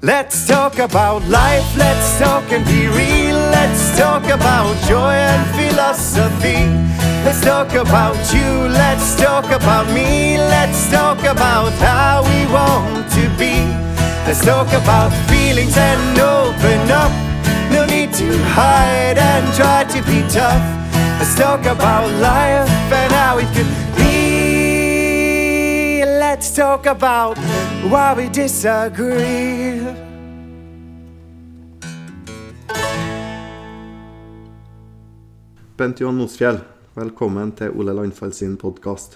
Let's 0.00 0.46
talk 0.46 0.78
about 0.78 1.26
life, 1.26 1.76
let's 1.76 2.20
talk 2.20 2.52
and 2.52 2.64
be 2.64 2.86
real. 2.86 3.34
Let's 3.34 3.98
talk 3.98 4.22
about 4.26 4.76
joy 4.86 5.10
and 5.10 5.44
philosophy. 5.56 6.66
Let's 7.24 7.40
talk 7.40 7.74
about 7.74 8.14
you, 8.32 8.68
let's 8.68 9.16
talk 9.16 9.46
about 9.46 9.92
me. 9.92 10.38
Let's 10.38 10.88
talk 10.88 11.24
about 11.24 11.72
how 11.82 12.22
we 12.22 12.46
want 12.46 13.10
to 13.10 13.28
be. 13.36 13.66
Let's 14.24 14.44
talk 14.44 14.68
about 14.68 15.10
feelings 15.28 15.76
and 15.76 16.16
open 16.16 16.88
up. 16.92 17.10
No 17.72 17.84
need 17.84 18.12
to 18.22 18.38
hide 18.54 19.18
and 19.18 19.52
try 19.56 19.82
to 19.82 20.00
be 20.06 20.22
tough. 20.30 20.62
Let's 21.18 21.34
talk 21.36 21.66
about 21.66 22.08
life 22.20 22.70
and 22.92 23.12
how 23.12 23.38
it 23.38 23.52
could 23.52 23.66
be. 23.96 26.04
Let's 26.04 26.54
talk 26.54 26.86
about 26.86 27.36
why 27.90 28.14
we 28.14 28.28
disagree. 28.28 29.77
Bent 35.78 36.00
Johan 36.00 36.16
Mosfjell, 36.18 36.56
velkommen 36.98 37.52
til 37.54 37.70
Ole 37.78 37.92
Landfall 37.94 38.32
sin 38.34 38.56
podkast. 38.58 39.12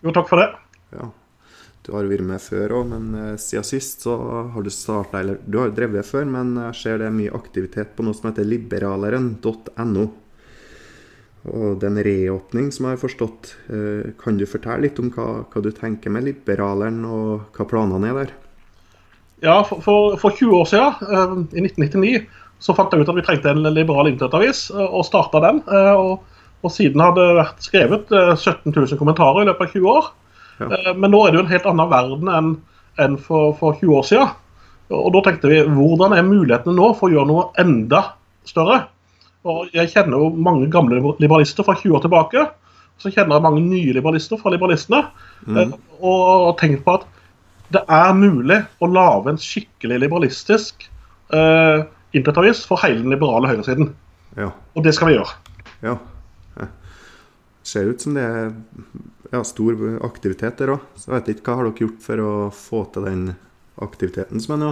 Jo, 0.00 0.14
takk 0.16 0.30
for 0.30 0.40
det. 0.40 0.46
Ja. 0.96 1.10
Du 1.84 1.90
har 1.92 2.08
vært 2.08 2.24
med 2.24 2.40
før 2.40 2.72
òg, 2.78 2.86
men 2.88 3.10
eh, 3.18 3.34
siden 3.40 3.66
sist 3.68 4.06
så 4.06 4.14
har 4.54 4.64
du 4.64 4.70
starta 4.72 5.20
Eller 5.20 5.42
du 5.44 5.58
har 5.60 5.74
drevet 5.76 6.08
før, 6.08 6.24
men 6.24 6.54
jeg 6.56 6.78
ser 6.80 7.02
det 7.02 7.10
er 7.10 7.16
mye 7.18 7.34
aktivitet 7.36 7.92
på 7.96 8.06
noe 8.06 8.16
som 8.16 8.30
heter 8.30 8.48
liberaleren.no. 8.48 10.06
Og 11.50 11.68
det 11.80 11.88
er 11.88 11.92
en 11.92 12.04
reåpning, 12.08 12.72
som 12.72 12.88
jeg 12.88 12.96
har 12.96 13.04
forstått. 13.04 13.54
Eh, 13.68 14.12
Kan 14.24 14.40
du 14.40 14.48
fortelle 14.48 14.86
litt 14.86 15.04
om 15.04 15.12
hva, 15.12 15.28
hva 15.52 15.64
du 15.64 15.68
tenker 15.76 16.16
med 16.16 16.24
Liberaleren, 16.30 17.04
og 17.04 17.58
hva 17.58 17.68
planene 17.68 18.08
er 18.08 18.22
der? 18.22 18.36
Ja, 19.44 19.60
for, 19.68 19.84
for, 19.84 20.16
for 20.20 20.32
20 20.32 20.62
år 20.64 20.72
siden, 20.72 21.12
eh, 21.12 21.60
i 21.60 21.68
1999, 21.68 22.24
så 22.60 22.74
fant 22.76 22.92
jeg 22.92 23.02
ut 23.02 23.10
at 23.10 23.16
vi 23.18 23.24
trengte 23.26 23.52
en 23.54 23.64
liberal 23.74 24.10
internettavis, 24.10 24.66
eh, 24.74 24.86
og 24.86 25.06
starta 25.08 25.40
den. 25.46 25.62
eh, 25.66 25.92
og, 25.96 26.40
og 26.60 26.72
siden 26.74 27.00
har 27.00 27.14
det 27.16 27.28
vært 27.38 27.64
skrevet 27.64 28.12
eh, 28.12 28.34
17 28.36 28.74
000 28.74 28.98
kommentarer 29.00 29.42
i 29.42 29.48
løpet 29.48 29.68
av 29.70 29.78
20 29.78 29.90
år. 29.94 30.10
Ja. 30.60 30.68
Eh, 30.76 30.92
Men 30.94 31.14
nå 31.14 31.22
er 31.24 31.32
det 31.32 31.40
jo 31.40 31.44
en 31.46 31.52
helt 31.54 31.68
annen 31.72 31.92
verden 31.92 32.34
enn 32.36 32.52
enn 33.00 33.14
for, 33.16 33.54
for 33.56 33.78
20 33.78 33.96
år 33.96 34.02
siden. 34.04 34.32
Og 34.92 35.12
da 35.14 35.20
tenkte 35.24 35.48
vi, 35.48 35.60
hvordan 35.62 36.12
er 36.12 36.26
mulighetene 36.26 36.74
nå 36.76 36.88
for 36.98 37.08
å 37.08 37.14
gjøre 37.14 37.28
noe 37.30 37.44
enda 37.62 38.00
større? 38.44 38.80
Og 39.48 39.70
Jeg 39.72 39.92
kjenner 39.94 40.20
jo 40.20 40.26
mange 40.36 40.66
gamle 40.68 40.98
liberalister 41.22 41.64
fra 41.64 41.76
20 41.78 41.94
år 41.96 42.02
tilbake. 42.04 42.42
Så 43.00 43.12
kjenner 43.14 43.38
jeg 43.38 43.46
mange 43.46 43.62
nye 43.64 43.94
liberalister 43.96 44.36
fra 44.42 44.52
liberalistene. 44.52 45.04
Mm. 45.46 45.72
Og, 46.02 46.20
og 46.50 46.58
tenkt 46.60 46.82
på 46.84 46.98
at 46.98 47.06
det 47.72 47.84
er 47.86 48.12
mulig 48.18 48.58
å 48.82 48.90
lage 48.90 49.32
en 49.32 49.40
skikkelig 49.40 50.02
liberalistisk 50.02 50.84
eh, 51.32 51.86
internettavis 52.12 52.64
for 52.68 52.80
hele 52.84 53.02
den 53.02 53.12
liberale 53.14 53.50
høyresiden. 53.50 53.92
Ja. 54.38 54.50
Og 54.74 54.86
det 54.86 54.94
skal 54.96 55.10
vi 55.10 55.18
gjøre. 55.18 55.36
ja. 55.86 55.98
Det 56.00 57.68
Ser 57.68 57.90
ut 57.92 58.00
som 58.00 58.14
det 58.16 58.22
er 58.24 58.46
ja, 59.30 59.42
stor 59.44 59.76
aktivitet 60.06 60.58
der 60.58 60.72
òg. 60.74 60.86
Så 60.96 61.10
jeg 61.10 61.16
vet 61.18 61.28
ikke, 61.34 61.44
hva 61.50 61.58
har 61.58 61.68
dere 61.68 61.84
gjort 61.84 62.00
for 62.02 62.22
å 62.24 62.30
få 62.56 62.80
til 62.94 63.04
den 63.06 63.26
aktiviteten 63.84 64.40
som 64.42 64.56
er 64.56 64.62
nå? 64.62 64.70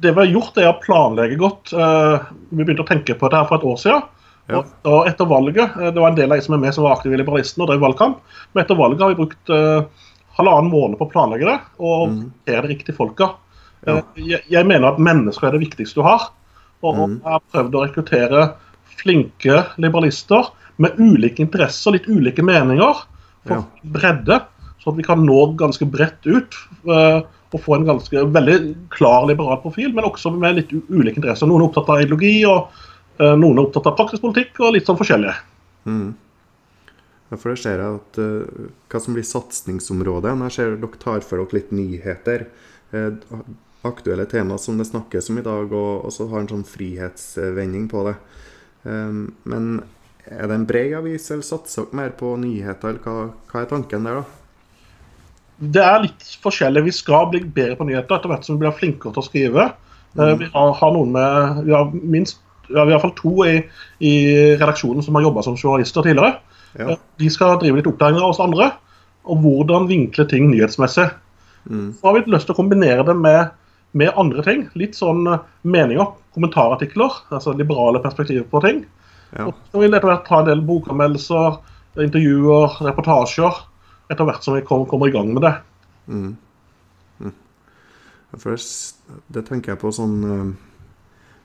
Det 0.00 0.14
vi 0.14 0.22
har 0.22 0.30
gjort, 0.30 0.60
er 0.62 0.70
å 0.70 0.78
planlegge 0.80 1.36
godt. 1.40 1.72
Eh, 1.74 2.30
vi 2.54 2.62
begynte 2.62 2.86
å 2.86 2.88
tenke 2.88 3.18
på 3.18 3.28
det 3.28 3.40
her 3.40 3.50
for 3.50 3.58
et 3.58 3.66
år 3.68 3.80
siden. 3.82 4.06
Ja. 4.50 4.62
Og, 4.62 5.08
etter 5.10 5.28
valget, 5.28 5.76
eh, 5.76 5.90
Det 5.90 6.00
var 6.00 6.08
en 6.08 6.16
del 6.16 6.30
av 6.30 6.38
de 6.38 6.46
som 6.46 6.54
er 6.54 6.62
med 6.62 6.74
som 6.74 6.86
var 6.86 6.96
aktive 6.96 7.18
i 7.18 7.20
Liberalisten 7.20 7.62
og 7.62 7.68
drev 7.68 7.82
valgkamp. 7.82 8.22
Men 8.54 8.64
etter 8.64 8.78
valget 8.78 9.02
har 9.04 9.12
vi 9.12 9.20
brukt 9.20 9.50
eh, 9.50 10.06
halvannen 10.38 10.72
måned 10.72 10.98
på 10.98 11.06
å 11.06 11.12
planlegge 11.12 11.50
det 11.50 11.58
og 11.78 12.08
mm. 12.08 12.32
det 12.46 12.56
de 12.56 12.72
riktige 12.72 12.96
folka. 12.96 13.34
Ja. 13.86 13.96
Eh, 13.98 14.02
jeg, 14.16 14.42
jeg 14.50 14.66
mener 14.66 14.92
at 14.92 14.98
mennesker 14.98 15.48
er 15.48 15.56
det 15.56 15.62
viktigste 15.68 16.00
du 16.00 16.02
har. 16.02 16.30
Og, 16.82 16.96
Mhm. 16.96 17.20
jeg 17.22 17.32
har 17.32 17.42
prøvd 17.52 17.74
å 17.76 17.84
rekruttere 17.86 18.54
flinke 19.00 19.66
liberalister 19.78 20.50
med 20.78 20.96
ulike 20.98 21.40
interesser, 21.40 21.92
litt 21.92 22.08
ulike 22.08 22.42
meninger, 22.44 23.04
for 23.46 23.54
Ja. 23.56 23.64
bredde. 23.84 24.42
Så 24.80 24.88
at 24.92 24.96
vi 24.96 25.02
kan 25.02 25.24
nå 25.26 25.56
ganske 25.56 25.84
bredt 25.90 26.24
ut. 26.26 26.54
eh, 26.88 27.22
og 27.52 27.60
få 27.60 27.74
en 27.76 27.84
ganske 27.84 28.12
veldig 28.32 28.76
klar 28.90 29.26
liberal 29.26 29.58
profil, 29.60 29.92
men 29.92 30.04
også 30.04 30.30
med 30.38 30.54
litt 30.56 30.70
ulike 30.88 31.16
interesser. 31.18 31.46
Noen 31.46 31.60
er 31.64 31.68
opptatt 31.68 31.88
av 31.90 32.00
ideologi, 32.00 32.46
og 32.46 32.68
eh, 33.18 33.34
noen 33.36 33.58
er 33.58 33.66
opptatt 33.66 33.86
av 33.86 33.96
praktisk 33.98 34.22
politikk, 34.22 34.60
og 34.60 34.72
litt 34.72 34.86
sånn 34.86 34.96
forskjellige. 34.96 35.34
Mm. 35.84 36.14
Ja, 37.30 37.36
for 37.36 37.50
det 37.50 37.58
ser 37.58 37.78
jeg 37.78 37.94
at 38.00 38.18
uh, 38.18 38.68
hva 38.88 39.00
som 39.00 39.14
blir 39.14 39.22
satsingsområdet. 39.26 40.32
Når 40.38 40.48
jeg 40.48 40.52
ser 40.52 40.76
dere 40.76 40.98
tar 40.98 41.20
for 41.20 41.36
dere 41.38 41.58
litt 41.60 41.70
nyheter, 41.70 42.46
eh, 42.92 43.10
aktuelle 43.86 44.26
tema 44.28 44.58
som 44.60 44.78
det 44.78 44.88
snakkes 44.90 45.30
om 45.32 45.38
i 45.40 45.46
dag, 45.46 45.72
og, 45.72 46.04
og 46.04 46.12
så 46.14 46.26
har 46.30 46.42
en 46.42 46.50
sånn 46.50 46.66
frihetsvending 46.68 47.86
på 47.90 48.04
det. 48.08 48.16
Um, 48.84 49.30
men 49.48 49.70
er 50.28 50.46
det 50.48 50.56
en 50.56 50.66
bred 50.68 50.94
avis, 50.98 51.30
eller 51.30 51.46
satser 51.46 51.86
dere 51.88 52.00
mer 52.00 52.12
på 52.18 52.34
nyheter, 52.40 52.92
eller 52.92 53.04
hva, 53.04 53.30
hva 53.50 53.62
er 53.62 53.70
tanken 53.70 54.06
der, 54.08 54.20
da? 54.20 54.36
Det 55.60 55.82
er 55.84 56.04
litt 56.06 56.28
forskjellig. 56.40 56.86
Vi 56.88 56.92
skal 56.96 57.26
bli 57.32 57.42
bedre 57.44 57.76
på 57.76 57.86
nyheter 57.88 58.16
etter 58.16 58.32
hvert 58.32 58.46
som 58.46 58.56
vi 58.56 58.64
blir 58.64 58.76
flinkere 58.76 59.12
til 59.12 59.20
å 59.20 59.26
skrive. 59.26 59.66
Eh, 60.16 60.36
Vi 60.40 60.48
har, 60.54 60.70
har 60.78 60.94
noen 60.94 61.12
med, 61.12 61.64
vi 61.66 61.74
har 61.76 61.90
minst 61.92 62.40
ja, 62.70 62.84
vi 62.86 62.92
har 62.92 62.92
i 62.92 62.94
hvert 62.94 63.02
fall 63.08 63.16
to 63.18 63.32
i, 63.48 63.56
i 64.06 64.12
redaksjonen 64.54 65.02
som 65.02 65.16
har 65.18 65.24
jobba 65.26 65.42
som 65.42 65.56
journalister 65.58 66.06
tidligere. 66.06 66.38
Ja. 66.78 66.92
Eh, 66.94 67.00
De 67.20 67.30
skal 67.32 67.58
drive 67.60 67.80
litt 67.80 67.90
opplæring 67.90 68.20
av 68.20 68.30
oss 68.30 68.42
andre. 68.42 68.70
Og 69.28 69.42
hvordan 69.42 69.88
vinkle 69.90 70.24
ting 70.30 70.48
nyhetsmessig. 70.52 71.10
Mm. 71.68 71.90
Så 71.98 72.06
har 72.06 72.16
vi 72.16 72.22
lyst 72.32 72.48
til 72.48 72.54
å 72.54 72.60
kombinere 72.62 73.04
det 73.04 73.16
med, 73.18 73.50
med 73.92 74.12
andre 74.16 74.44
ting. 74.46 74.66
Litt 74.78 74.98
sånn 74.98 75.26
eh, 75.30 75.42
meninger, 75.62 76.12
kommentarartikler, 76.36 77.22
altså 77.30 77.54
liberale 77.56 78.02
perspektiver 78.02 78.46
på 78.50 78.62
ting. 78.64 78.84
Ja. 79.34 79.48
Og 79.48 79.56
så 79.70 79.82
vil 79.82 79.94
etter 79.94 80.10
hvert 80.10 80.26
ta 80.28 80.40
en 80.42 80.48
del 80.50 80.62
bokanmeldelser, 80.66 81.58
intervjuer, 82.06 82.78
reportasjer. 82.86 83.60
Etter 84.10 84.26
hvert 84.26 84.46
som 84.46 84.56
vi 84.56 84.64
kom, 84.66 84.86
kommer 84.90 85.10
i 85.10 85.14
gang 85.14 85.30
med 85.34 85.46
det. 85.46 85.54
Mm. 86.10 86.32
Mm. 87.22 87.36
For 88.38 88.54
det, 88.56 89.44
tenker 89.46 89.74
jeg 89.74 89.80
på 89.82 89.90
sånn 89.94 90.16
eh, 90.26 90.50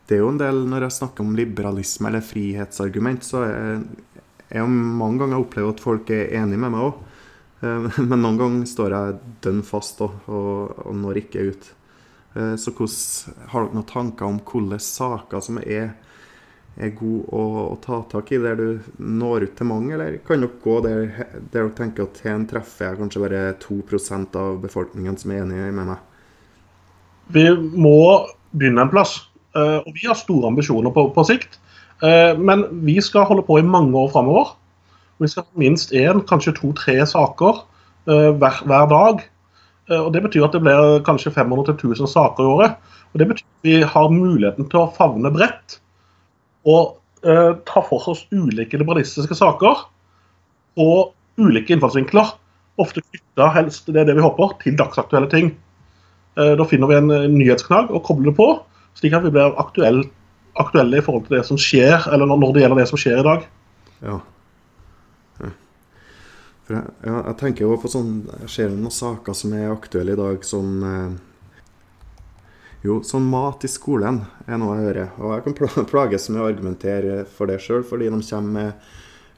Det 0.07 0.15
er 0.15 0.21
jo 0.23 0.29
en 0.31 0.39
del 0.39 0.61
Når 0.69 0.85
jeg 0.85 0.95
snakker 0.95 1.25
om 1.25 1.35
liberalisme 1.37 2.07
eller 2.09 2.23
frihetsargument, 2.25 3.25
så 3.25 3.41
er 3.45 3.83
jeg 4.45 4.61
har 4.61 4.69
mange 4.69 5.23
ganger 5.23 5.41
opplevd 5.41 5.73
at 5.73 5.81
folk 5.83 6.11
er 6.13 6.29
enig 6.37 6.59
med 6.61 6.71
meg 6.71 6.83
òg. 6.85 6.99
Men 8.09 8.21
noen 8.21 8.37
ganger 8.39 8.67
står 8.69 8.93
jeg 8.93 9.15
dønn 9.43 9.63
fast 9.65 10.03
og, 10.05 10.19
og, 10.29 10.75
og 10.85 10.95
når 11.01 11.23
ikke 11.23 11.47
ut. 11.49 11.69
Eh, 12.35 12.55
Så 12.55 12.71
hvordan, 12.75 13.35
har 13.51 13.65
dere 13.65 13.77
noen 13.77 13.87
tanker 13.89 14.27
om 14.27 14.39
hvilke 14.43 14.79
saker 14.83 15.43
som 15.43 15.59
er, 15.63 15.93
er 16.75 16.91
gode 16.97 17.23
å, 17.31 17.43
å 17.71 17.75
ta 17.83 18.01
tak 18.11 18.33
i, 18.35 18.39
der 18.43 18.57
du 18.59 18.65
når 18.99 19.47
ut 19.47 19.55
til 19.59 19.69
mange? 19.69 19.93
Eller 19.95 20.17
kan 20.27 20.43
dere 20.43 20.59
gå 20.63 20.79
der, 20.83 21.05
der 21.37 21.45
dere 21.53 21.75
tenker 21.77 22.09
at 22.09 22.19
her 22.25 22.43
treffer 22.49 22.89
jeg 22.89 22.99
kanskje 22.99 23.23
bare 23.23 23.45
2% 23.63 24.35
av 24.41 24.59
befolkningen 24.65 25.17
som 25.21 25.31
er 25.31 25.45
enig 25.45 25.71
med 25.71 25.93
meg? 25.93 26.03
Vi 27.35 27.45
må 27.55 27.97
begynne 28.53 28.83
en 28.85 28.91
plass. 28.91 29.17
Eh, 29.55 29.79
og 29.79 29.95
vi 29.95 30.09
har 30.09 30.19
store 30.19 30.51
ambisjoner 30.51 30.93
på, 30.93 31.07
på 31.15 31.25
sikt. 31.27 31.59
Eh, 32.03 32.35
men 32.37 32.67
vi 32.85 32.99
skal 33.01 33.27
holde 33.29 33.45
på 33.47 33.61
i 33.61 33.65
mange 33.65 33.95
år 33.95 34.11
framover. 34.13 34.51
Vi 35.23 35.31
skal 35.31 35.47
ha 35.47 35.61
minst 35.63 35.95
én, 35.95 36.19
kanskje 36.27 36.57
to-tre 36.57 36.97
saker 37.07 37.63
hver, 38.05 38.57
hver 38.69 38.89
dag. 38.91 39.21
Eh, 39.89 39.99
og 40.01 40.13
Det 40.13 40.23
betyr 40.25 40.45
at 40.47 40.55
det 40.55 40.63
blir 40.65 41.01
kanskje 41.05 41.33
500-1000 41.35 42.09
saker 42.09 42.43
i 42.43 42.53
året. 42.53 42.77
Og 43.13 43.19
Det 43.19 43.27
betyr 43.27 43.45
at 43.45 43.67
vi 43.69 43.81
har 43.81 44.13
muligheten 44.13 44.69
til 44.69 44.81
å 44.81 44.91
favne 44.95 45.31
bredt 45.33 45.79
og 46.65 46.97
eh, 47.23 47.53
ta 47.69 47.83
for 47.85 48.09
oss 48.09 48.25
ulike 48.33 48.77
liberalistiske 48.81 49.37
saker 49.37 49.85
og 50.81 51.13
ulike 51.37 51.75
innfallsvinkler. 51.75 52.33
Ofte 52.81 53.03
knytta, 53.05 53.51
helst 53.55 53.87
det 53.87 54.01
er 54.01 54.09
det 54.09 54.17
vi 54.17 54.25
håper, 54.25 54.57
til 54.63 54.75
dagsaktuelle 54.79 55.29
ting. 55.31 55.53
Eh, 56.37 56.55
Da 56.57 56.65
finner 56.67 56.91
vi 56.91 56.99
en 56.99 57.11
eh, 57.11 57.29
nyhetsknagg 57.31 57.91
og 57.93 58.03
kobler 58.03 58.31
det 58.31 58.37
på, 58.39 58.49
slik 58.99 59.13
at 59.13 59.23
vi 59.23 59.31
blir 59.35 59.55
aktuelle, 59.61 60.07
aktuelle 60.59 60.99
i 60.99 61.05
forhold 61.05 61.27
til 61.27 61.37
det 61.37 61.45
som 61.47 61.59
skjer, 61.59 62.09
eller 62.11 62.25
når 62.27 62.55
det 62.55 62.65
gjelder 62.65 62.81
det 62.81 62.89
som 62.89 62.99
skjer 62.99 63.21
i 63.21 63.27
dag. 63.27 63.45
Ja. 64.01 64.19
For 66.65 66.75
jeg, 66.77 66.93
ja, 67.05 67.17
jeg 67.29 67.37
tenker 67.41 67.65
jo 67.67 67.75
på 67.77 67.89
sånn 67.93 68.11
Jeg 68.41 68.49
ser 68.55 68.73
noen 68.73 68.93
saker 68.93 69.37
som 69.37 69.53
er 69.53 69.69
aktuelle 69.73 70.15
i 70.15 70.19
dag, 70.19 70.45
som 70.47 70.71
eh, 70.89 71.11
Jo, 72.85 72.99
sånn 73.05 73.25
mat 73.31 73.63
i 73.65 73.69
skolen 73.71 74.19
er 74.45 74.59
noe 74.61 74.75
jeg 74.77 74.85
hører. 74.89 75.13
Og 75.17 75.31
jeg 75.33 75.45
kan 75.47 75.55
pla- 75.57 75.85
plages 75.93 76.27
med 76.29 76.41
å 76.43 76.49
argumentere 76.49 77.23
for 77.29 77.49
det 77.49 77.59
sjøl, 77.63 77.85
fordi 77.87 78.11
de 78.13 78.19
kommer 78.27 78.51
med 78.59 78.89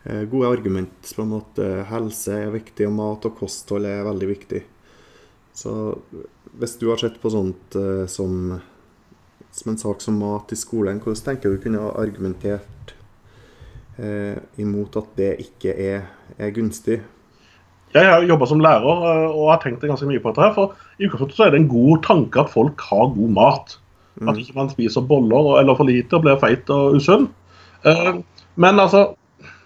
eh, 0.09 0.23
gode 0.31 0.49
argument 0.51 1.13
på 1.15 1.23
en 1.23 1.31
måte 1.35 1.67
helse 1.91 2.35
er 2.43 2.51
viktig, 2.55 2.89
og 2.89 2.97
mat 2.97 3.27
og 3.29 3.37
kosthold 3.39 3.87
er 3.87 4.03
veldig 4.07 4.29
viktig. 4.33 4.63
Så 5.57 5.73
hvis 6.59 6.75
du 6.81 6.89
har 6.91 6.99
sett 7.01 7.21
på 7.23 7.31
sånt 7.33 7.77
eh, 7.79 8.03
som, 8.11 8.57
som 9.55 9.71
en 9.71 9.79
sak 9.79 10.03
som 10.03 10.19
mat 10.19 10.51
i 10.53 10.59
skolen, 10.59 10.99
hvordan 11.03 11.23
tenker 11.31 11.55
du 11.55 11.61
kunne 11.63 11.81
ha 11.85 11.93
argumentert 12.03 12.95
eh, 13.97 14.35
imot 14.59 14.99
at 14.99 15.15
det 15.19 15.31
ikke 15.47 15.73
er, 15.87 16.09
er 16.37 16.51
gunstig? 16.55 16.99
Jeg 17.97 18.09
har 18.11 18.25
jobba 18.27 18.47
som 18.49 18.61
lærer 18.63 19.03
eh, 19.09 19.27
og 19.31 19.51
har 19.51 19.59
tenkt 19.63 19.85
ganske 19.85 20.07
mye 20.09 20.21
på 20.23 20.31
dette. 20.31 20.45
her, 20.45 20.53
for 20.55 20.73
I 20.97 21.07
utgangspunktet 21.07 21.37
så 21.37 21.45
er 21.47 21.53
det 21.53 21.61
en 21.61 21.69
god 21.71 22.03
tanke 22.05 22.41
at 22.41 22.53
folk 22.53 22.81
har 22.89 23.13
god 23.15 23.35
mat. 23.37 23.77
At 24.27 24.39
ikke 24.41 24.57
man 24.57 24.71
spiser 24.71 25.05
boller 25.05 25.59
eller 25.59 25.77
for 25.77 25.89
lite 25.89 26.17
og 26.17 26.25
blir 26.25 26.39
feit 26.41 26.69
og 26.73 26.97
usunn. 26.97 27.29
Eh, 27.85 28.17
Men 28.57 28.79
altså, 28.79 29.13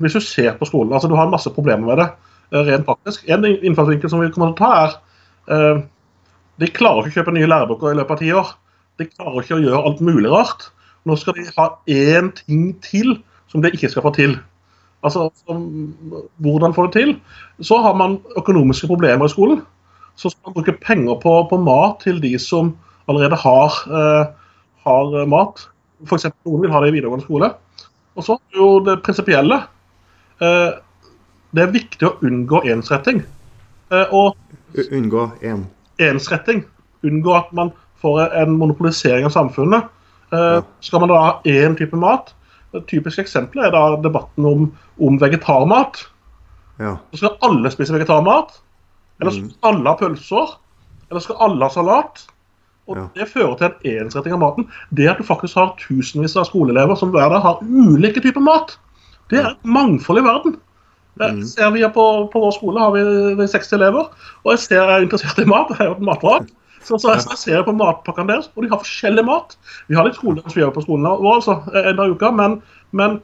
hvis 0.04 0.14
du 0.14 0.20
ser 0.20 0.58
på 0.60 0.66
skolen 0.68 0.92
altså 0.94 1.08
Du 1.08 1.16
har 1.16 1.30
masse 1.30 1.50
problemer 1.50 1.88
med 1.88 1.98
det 1.98 2.10
eh, 2.52 2.66
rent 2.68 2.86
praktisk. 2.86 3.24
En 3.30 3.46
innfallsvinkel 3.46 4.10
som 4.10 4.20
vi 4.20 4.32
kommer 4.32 4.52
til 4.52 4.66
å 4.66 4.68
ta, 4.68 4.74
er 5.48 5.82
de 6.62 6.68
klarer 6.70 7.08
ikke 7.08 7.22
å 7.22 7.24
kjøpe 7.24 7.34
nye 7.34 7.48
lærebøker 7.50 7.94
i 7.94 7.98
løpet 7.98 8.12
av 8.12 8.20
ti 8.22 8.32
år. 8.36 8.50
De 9.00 9.08
klarer 9.10 9.42
ikke 9.42 9.56
å 9.58 9.64
gjøre 9.64 9.82
alt 9.88 10.02
mulig 10.06 10.30
rart. 10.30 10.68
Nå 11.10 11.16
skal 11.18 11.34
de 11.40 11.48
ha 11.56 11.68
én 11.90 12.30
ting 12.38 12.76
til 12.86 13.16
som 13.50 13.64
de 13.64 13.72
ikke 13.74 13.90
skal 13.90 14.06
få 14.06 14.12
til. 14.16 14.36
Altså, 15.04 15.30
Hvordan 16.38 16.74
få 16.74 16.86
det 16.88 16.94
til? 16.94 17.16
Så 17.62 17.78
har 17.82 17.96
man 17.98 18.20
økonomiske 18.38 18.88
problemer 18.88 19.26
i 19.26 19.34
skolen. 19.34 19.62
Så 20.16 20.30
skal 20.30 20.52
man 20.52 20.54
bruke 20.54 20.78
penger 20.86 21.16
på, 21.24 21.34
på 21.50 21.58
mat 21.58 22.02
til 22.04 22.22
de 22.22 22.36
som 22.40 22.76
allerede 23.10 23.36
har, 23.36 23.78
eh, 23.90 24.26
har 24.86 25.26
mat. 25.26 25.68
F.eks. 26.06 26.28
noen 26.46 26.62
vil 26.62 26.72
ha 26.74 26.82
det 26.82 26.92
i 26.92 26.96
videregående 26.98 27.26
skole. 27.26 27.52
Og 28.16 28.26
så 28.28 28.36
er 28.38 28.58
jo 28.60 28.80
det 28.86 29.00
prinsipielle. 29.06 29.62
Eh, 30.42 30.72
det 31.56 31.64
er 31.64 31.74
viktig 31.74 32.08
å 32.08 32.16
unngå 32.28 32.64
ensretting. 32.72 33.24
Eh, 33.92 34.06
og 34.12 34.36
Unngå 34.92 35.26
en. 35.44 35.66
ensretting. 36.00 36.64
Unngå 37.04 37.34
at 37.36 37.50
man 37.54 37.74
får 38.02 38.32
en 38.42 38.54
monopolisering 38.58 39.26
av 39.28 39.34
samfunnet. 39.36 39.90
Eh. 40.32 40.62
Skal 40.80 41.00
man 41.04 41.10
da 41.12 41.18
ha 41.20 41.34
én 41.46 41.76
type 41.78 41.98
mat? 42.00 42.34
Det 42.72 42.86
typiske 42.88 43.22
eksempelet 43.26 43.68
er 43.68 43.72
da 43.76 43.98
debatten 44.02 44.46
om, 44.48 44.68
om 45.00 45.18
vegetarmat. 45.20 46.06
Ja. 46.80 46.98
Så 47.12 47.18
skal 47.24 47.38
alle 47.48 47.72
spise 47.74 47.94
vegetarmat? 47.94 48.54
Eller 49.22 49.32
skal 49.36 49.50
Mm. 49.50 49.58
alle 49.70 49.90
ha 49.90 49.96
pølser? 50.00 50.56
Eller 51.12 51.22
skal 51.22 51.36
alle 51.40 51.68
ha 51.68 51.70
salat? 51.70 52.26
Og 52.88 52.98
Ja. 52.98 53.08
Det 53.16 53.28
fører 53.30 53.58
til 53.58 53.68
en 53.68 54.06
ensretting 54.08 54.34
av 54.34 54.40
maten. 54.40 54.68
Det 54.94 55.10
at 55.10 55.18
du 55.18 55.24
faktisk 55.24 55.56
har 55.56 55.76
tusenvis 55.78 56.36
av 56.36 56.46
skoleelever 56.50 56.96
som 56.98 57.12
hver 57.12 57.30
dag 57.30 57.42
har 57.42 57.60
ulike 57.62 58.22
typer 58.24 58.42
mat, 58.42 58.78
det 59.30 59.40
er 59.40 59.52
et 59.52 59.66
mangfold 59.66 60.20
i 60.20 60.26
verden. 60.26 60.58
Mm. 61.20 61.44
ser 61.46 61.70
vi 61.72 61.82
på, 61.84 62.30
på 62.32 62.40
vår 62.40 62.52
skole 62.56 62.80
har 62.80 62.92
vi, 62.96 63.36
vi 63.36 63.46
60 63.48 63.74
elever, 63.74 64.08
og 64.44 64.52
jeg 64.54 64.60
ser 64.60 64.88
jeg 64.88 64.96
er 64.96 65.04
interessert 65.06 65.38
i 65.40 65.46
mat. 65.46 65.70
Jeg 65.78 65.88
jo 65.88 65.92
et 65.92 66.02
matvrak. 66.08 66.48
Så, 66.84 66.98
så 66.98 67.14
jeg, 67.14 67.26
jeg 67.30 67.42
ser 67.42 67.66
på 67.68 67.76
matpakkene 67.78 68.34
deres, 68.34 68.50
og 68.56 68.66
de 68.66 68.72
har 68.72 68.82
forskjellig 68.82 69.26
mat. 69.28 69.58
Vi 69.90 69.98
har 69.98 70.08
litt 70.08 70.20
gjør 70.58 70.74
på 70.76 70.84
skolen 70.86 71.08
vår, 71.08 71.40
altså, 71.40 71.60
en 71.78 72.00
dag 72.00 72.10
i 72.10 72.16
uka, 72.16 72.32
men, 72.36 72.60
men 72.98 73.20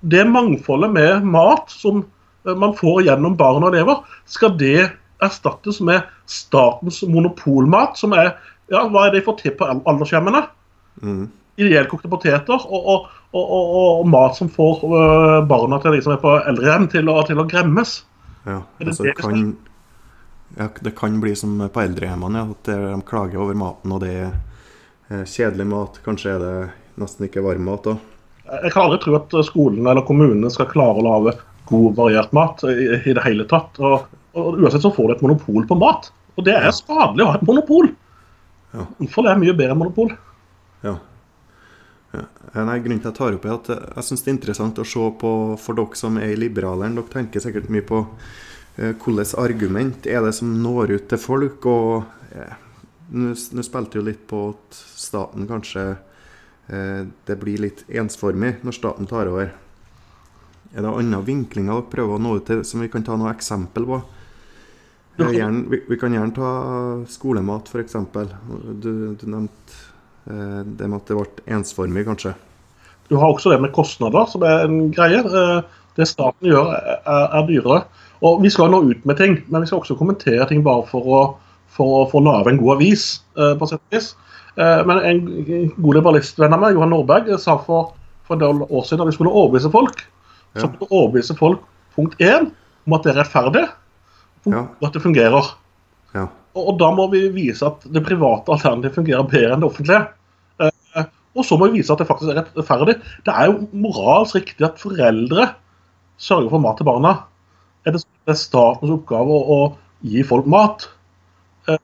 det 0.00 0.26
mangfoldet 0.30 0.92
med 0.94 1.26
mat 1.28 1.72
som 1.72 2.04
eh, 2.46 2.56
man 2.56 2.76
får 2.78 3.06
gjennom 3.08 3.36
barn 3.38 3.64
og 3.66 3.74
elever, 3.74 4.04
skal 4.30 4.54
det 4.60 4.90
erstattes 5.24 5.80
med 5.84 6.04
statens 6.28 7.02
monopolmat, 7.08 7.96
som 8.00 8.12
er 8.16 8.34
ja, 8.72 8.82
hva 8.90 9.06
er 9.06 9.14
det 9.14 9.20
de 9.20 9.26
får 9.28 9.38
til 9.40 9.54
på 9.58 9.66
al- 9.68 9.84
aldershjemmene? 9.86 10.42
Mm. 11.02 11.26
Ihjelkokte 11.60 12.10
poteter 12.12 12.56
og, 12.56 12.74
og, 12.76 13.06
og, 13.36 13.52
og, 13.80 14.02
mat 14.10 14.36
som 14.36 14.50
får 14.52 14.82
øh, 14.84 15.38
barna 15.48 15.78
til 15.80 15.96
de 15.96 16.02
som 16.04 16.16
er 16.16 16.20
på 16.20 16.34
eldrehjem, 16.50 16.88
til 16.92 17.08
til 17.28 17.40
å 17.40 17.46
gremmes. 17.48 18.00
Ja. 18.46 18.60
Altså, 18.82 19.08
kan, 19.16 19.54
ja, 20.54 20.68
det 20.80 20.92
kan 20.98 21.20
bli 21.20 21.34
som 21.36 21.58
på 21.72 21.82
eldrehjemmene, 21.82 22.42
ja, 22.42 22.54
at 22.54 22.70
de 22.70 23.00
klager 23.08 23.42
over 23.42 23.58
maten, 23.58 23.94
og 23.96 24.02
det 24.04 24.12
er 24.14 24.28
eh, 25.10 25.24
kjedelig 25.26 25.66
mat. 25.72 25.98
Kanskje 26.04 26.36
er 26.36 26.44
det 26.44 26.54
nesten 27.02 27.26
ikke 27.28 27.44
varm 27.44 27.66
mat 27.68 27.88
òg. 27.90 28.12
Jeg 28.46 28.70
kan 28.72 28.86
aldri 28.86 29.00
tro 29.02 29.16
at 29.18 29.34
skolen 29.48 29.88
eller 29.90 30.06
kommunene 30.06 30.50
skal 30.54 30.70
klare 30.70 31.02
å 31.02 31.06
lage 31.06 31.34
god, 31.66 31.96
variert 31.96 32.32
mat 32.36 32.62
i, 32.70 32.86
i 33.02 33.14
det 33.16 33.24
hele 33.24 33.46
tatt. 33.50 33.80
Og, 33.82 34.06
og 34.38 34.62
Uansett 34.62 34.86
så 34.86 34.92
får 34.94 35.08
du 35.08 35.16
et 35.16 35.26
monopol 35.26 35.66
på 35.66 35.78
mat. 35.80 36.12
Og 36.36 36.46
det 36.46 36.54
er 36.54 36.70
skadelig 36.76 37.24
å 37.24 37.32
ha 37.32 37.40
et 37.40 37.46
monopol. 37.48 37.90
Ja. 38.76 38.86
det 39.00 39.30
er 39.32 39.40
mye 39.40 39.54
bedre 39.56 39.74
enn 39.74 39.80
monopol? 39.80 40.14
Ja. 40.84 40.98
Nei, 42.56 42.78
grunnen 42.80 43.02
til 43.02 43.10
at 43.10 43.16
jeg 43.16 43.18
tar 43.18 43.36
opp 43.36 43.46
er 43.46 43.54
at 43.56 43.70
jeg 43.98 44.06
syns 44.06 44.22
det 44.24 44.30
er 44.30 44.36
interessant 44.36 44.78
å 44.80 44.86
se 44.88 45.08
på 45.20 45.30
for 45.60 45.76
dere 45.76 45.98
som 45.98 46.16
er 46.20 46.32
i 46.32 46.38
liberaleren. 46.40 46.96
Dere 46.96 47.12
tenker 47.12 47.42
sikkert 47.42 47.68
mye 47.72 47.84
på 47.84 48.02
eh, 48.04 48.14
hvilket 48.76 49.34
argument 49.40 50.06
er 50.06 50.20
det 50.26 50.34
som 50.36 50.50
når 50.62 50.96
ut 50.96 51.08
til 51.08 51.20
folk. 51.20 51.66
og 51.66 52.04
eh, 52.36 52.56
Nå 53.16 53.32
nå 53.32 53.62
spilte 53.62 54.00
jo 54.00 54.04
litt 54.04 54.24
på 54.28 54.48
at 54.50 54.80
staten 54.98 55.46
kanskje 55.46 55.84
eh, 56.68 57.06
Det 57.26 57.36
blir 57.40 57.62
litt 57.62 57.84
ensformig 57.88 58.56
når 58.66 58.76
staten 58.76 59.06
tar 59.08 59.30
over. 59.30 59.52
Er 60.74 60.82
det 60.84 60.92
andre 60.92 61.22
vinklinger 61.24 61.78
dere 61.78 61.90
prøver 61.92 62.18
å 62.18 62.22
nå 62.22 62.36
ut 62.36 62.46
til, 62.50 62.64
som 62.66 62.82
vi 62.82 62.90
kan 62.92 63.04
ta 63.06 63.16
noe 63.16 63.32
eksempel 63.32 63.86
på? 63.88 64.00
Eh, 65.22 65.30
Gjerne, 65.38 65.64
vi, 65.72 65.80
vi 65.88 65.96
kan 66.00 66.12
gjerne 66.12 66.34
ta 66.36 66.50
skolemat, 67.08 67.70
f.eks. 67.72 67.96
Du, 68.82 68.90
du 69.16 69.24
nevnte 69.24 69.78
eh, 70.28 70.60
det 70.66 70.90
med 70.90 70.98
at 71.00 71.08
det 71.08 71.16
ble 71.16 71.56
ensformig, 71.56 72.04
kanskje. 72.10 72.34
Du 73.08 73.16
har 73.16 73.30
også 73.30 73.52
det 73.54 73.60
med 73.62 73.72
kostnader, 73.72 74.26
som 74.28 74.44
er 74.44 74.66
en 74.66 74.90
greie. 74.92 75.22
Eh, 75.24 75.60
Det 75.96 76.04
staten 76.04 76.50
gjør, 76.50 76.74
er, 76.76 76.98
er 77.38 77.46
dyrere. 77.48 77.78
Og 78.22 78.42
Vi 78.42 78.50
skal 78.50 78.70
nå 78.70 78.82
ut 78.90 79.04
med 79.06 79.16
ting, 79.16 79.42
men 79.48 79.60
vi 79.62 79.66
skal 79.66 79.80
også 79.82 79.96
kommentere 79.98 80.46
ting 80.48 80.62
bare 80.64 80.86
for 80.88 81.04
å, 81.04 81.20
for 81.68 81.98
å 82.04 82.10
få 82.10 82.22
lage 82.24 82.48
en 82.52 82.58
god 82.62 82.76
avis. 82.76 83.20
eh, 83.36 83.54
på 83.58 83.68
sett 83.68 83.80
og 83.80 83.92
vis. 83.96 84.14
Eh, 84.56 84.84
Men 84.86 84.98
en 85.04 85.74
god 85.76 85.94
liberalistvenn 85.98 86.52
av 86.54 86.60
meg, 86.60 86.74
Johan 86.74 86.90
Nordberg, 86.90 87.28
sa 87.38 87.58
for, 87.58 87.92
for 88.24 88.34
en 88.34 88.40
del 88.40 88.62
år 88.70 88.84
siden 88.84 89.00
at 89.04 89.08
vi 89.12 89.16
skulle 89.18 89.30
overbevise 89.34 89.70
folk. 89.70 90.00
Så 90.56 90.62
Ja. 90.64 90.68
måtte 90.68 90.80
vi 90.80 90.86
overbevise 90.96 91.36
folk 91.36 91.60
punkt 91.94 92.16
én 92.20 92.50
om 92.86 92.92
at 92.94 93.02
det 93.02 93.12
er 93.16 93.22
rettferdig, 93.22 93.68
punkt 94.44 94.56
Ja. 94.56 94.86
at 94.86 94.92
det 94.92 95.02
fungerer. 95.02 95.52
Ja. 96.14 96.26
Og, 96.56 96.68
og 96.72 96.78
da 96.78 96.90
må 96.90 97.10
vi 97.12 97.28
vise 97.28 97.66
at 97.66 97.80
det 97.92 98.02
private 98.06 98.48
alternativet 98.48 98.94
fungerer 98.94 99.28
bedre 99.28 99.52
enn 99.52 99.60
det 99.60 99.68
offentlige. 99.68 100.06
Eh, 100.60 101.04
og 101.36 101.44
så 101.44 101.58
må 101.58 101.68
vi 101.68 101.80
vise 101.82 101.92
at 101.92 101.98
det 101.98 102.06
faktisk 102.08 102.30
er 102.32 102.40
rettferdig. 102.40 102.96
Det 103.26 103.34
er 103.34 103.50
jo 103.52 103.68
moralsk 103.76 104.34
riktig 104.40 104.64
at 104.64 104.78
foreldre 104.80 105.50
sørger 106.16 106.48
for 106.48 106.58
mat 106.64 106.78
til 106.78 106.86
barna. 106.88 107.18
Er 107.86 107.94
det, 107.94 108.02
er 108.26 108.38
statens 108.38 108.90
oppgave 108.90 109.30
å, 109.30 109.56
å 109.56 110.06
gi 110.06 110.24
folk 110.26 110.48
mat. 110.50 110.88
Eh, 111.70 111.78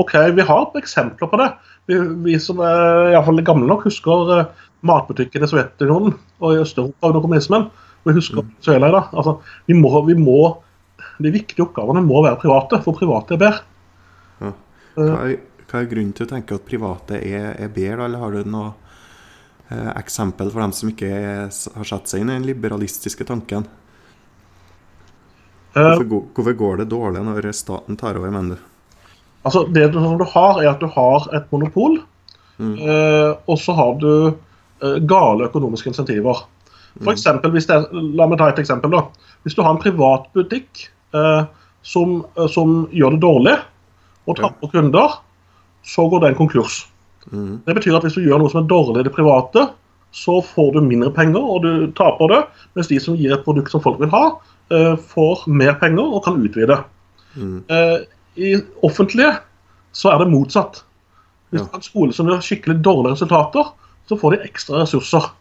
OK, 0.00 0.14
vi 0.36 0.46
har 0.48 0.78
eksempler 0.80 1.28
på 1.28 1.40
det. 1.40 1.50
Vi, 1.90 1.98
vi 2.24 2.38
som 2.40 2.60
er 2.64 3.12
i 3.12 3.22
fall 3.26 3.42
gamle 3.44 3.68
nok, 3.68 3.86
husker 3.88 4.34
eh, 4.36 4.66
matbutikken 4.86 5.44
i 5.44 5.50
Sovjetunionen 5.50 6.16
og 6.40 6.54
i 6.54 6.62
Øst-Europa 6.62 7.10
under 7.10 7.24
kommunismen. 7.24 7.68
Vi 8.06 8.16
husker 8.16 8.42
i 8.42 8.80
dag. 8.82 9.12
Altså, 9.12 9.36
vi 9.68 9.76
må, 9.78 9.92
vi 10.08 10.16
må, 10.18 10.40
de 11.22 11.34
viktige 11.34 11.66
oppgavene 11.66 12.02
må 12.04 12.24
være 12.24 12.40
private, 12.42 12.80
for 12.82 12.98
private 12.98 13.36
er 13.36 13.42
bedre. 13.44 13.64
Ja. 14.42 14.54
Eh, 14.96 15.02
Hva 15.02 15.26
er, 15.26 15.36
hva 15.68 15.82
er 15.82 15.90
grunnen 15.90 16.16
til 16.16 16.26
å 16.26 16.32
tenke 16.32 16.56
at 16.56 16.66
private 16.68 17.20
er, 17.20 17.52
er 17.60 17.70
bedre, 17.72 18.08
eller 18.08 18.24
har 18.24 18.34
du 18.34 18.50
noe 18.56 18.72
eh, 19.68 19.92
eksempel 20.00 20.50
for 20.52 20.64
dem 20.64 20.74
som 20.76 20.90
ikke 20.92 21.12
er, 21.12 21.46
har 21.76 21.88
satt 21.88 22.10
seg 22.10 22.24
inn 22.24 22.32
i 22.32 22.36
den 22.40 22.50
liberalistiske 22.50 23.28
tanken? 23.28 23.68
Eh, 25.74 25.82
Hvorfor, 25.82 26.08
gå- 26.08 26.26
hvorfor 26.36 26.56
går 26.58 26.76
det 26.82 26.88
dårlig 26.92 27.22
når 27.24 27.52
staten 27.54 27.96
tar 27.96 28.16
over, 28.18 28.30
mener 28.30 28.56
du? 28.56 28.60
Altså, 29.44 29.64
Det 29.72 29.92
du, 29.92 29.98
som 29.98 30.18
du 30.18 30.24
har, 30.24 30.60
er 30.62 30.70
at 30.70 30.80
du 30.80 30.86
har 30.86 31.28
et 31.34 31.50
monopol, 31.52 32.00
Mm. 32.60 32.74
eh, 32.78 33.34
og 33.48 33.56
så 33.58 33.72
har 33.74 33.94
du 33.98 34.28
eh, 34.82 34.98
gale 35.08 35.48
økonomiske 35.48 35.88
insentiver. 35.88 36.44
For 37.02 37.10
eksempel, 37.12 37.50
hvis 37.50 37.66
det 37.66 37.86
La 37.92 38.26
meg 38.28 38.38
ta 38.38 38.48
et 38.52 38.58
eksempel. 38.60 38.90
da. 38.90 39.00
Hvis 39.42 39.54
du 39.56 39.62
har 39.62 39.70
en 39.72 39.80
privat 39.82 40.26
butikk 40.34 40.88
eh, 41.14 41.44
som, 41.82 42.24
som 42.52 42.86
gjør 42.92 43.16
det 43.16 43.20
dårlig 43.24 43.56
og 44.28 44.36
taper 44.36 44.68
kunder, 44.70 45.16
så 45.82 46.04
går 46.10 46.20
den 46.20 46.34
konkurs. 46.38 46.86
Mm. 47.32 47.62
Det 47.66 47.74
betyr 47.74 47.96
at 47.96 48.02
hvis 48.04 48.14
du 48.14 48.20
gjør 48.28 48.38
noe 48.38 48.50
som 48.52 48.62
er 48.62 48.68
dårlig 48.68 49.00
i 49.00 49.08
det 49.08 49.14
private, 49.16 49.70
så 50.12 50.42
får 50.44 50.74
du 50.74 50.80
mindre 50.82 51.10
penger 51.10 51.40
og 51.42 51.62
du 51.64 51.86
taper 51.96 52.28
det, 52.28 52.42
mens 52.76 52.88
de 52.92 53.00
som 53.00 53.16
gir 53.16 53.32
et 53.32 53.44
produkt 53.44 53.70
som 53.72 53.80
folk 53.80 53.98
vil 53.98 54.10
ha, 54.12 54.36
får 55.12 55.44
mer 55.50 55.74
penger 55.80 56.14
og 56.16 56.24
kan 56.24 56.40
utvide. 56.42 56.78
Mm. 57.36 57.64
Eh, 57.70 57.98
I 58.36 58.54
offentlige 58.84 59.34
så 59.92 60.12
er 60.12 60.22
det 60.22 60.30
motsatt. 60.32 60.82
Hvis 61.50 61.60
Ja. 61.60 61.64
du 61.66 61.70
har 61.70 61.80
en 61.80 61.82
skole 61.82 62.12
som 62.16 62.26
gjør 62.26 62.40
skikkelig 62.40 62.82
dårlige 62.84 63.12
resultater, 63.12 63.72
så 64.08 64.16
får 64.16 64.30
de 64.36 64.44
ekstra 64.48 64.82
ressurser. 64.82 65.32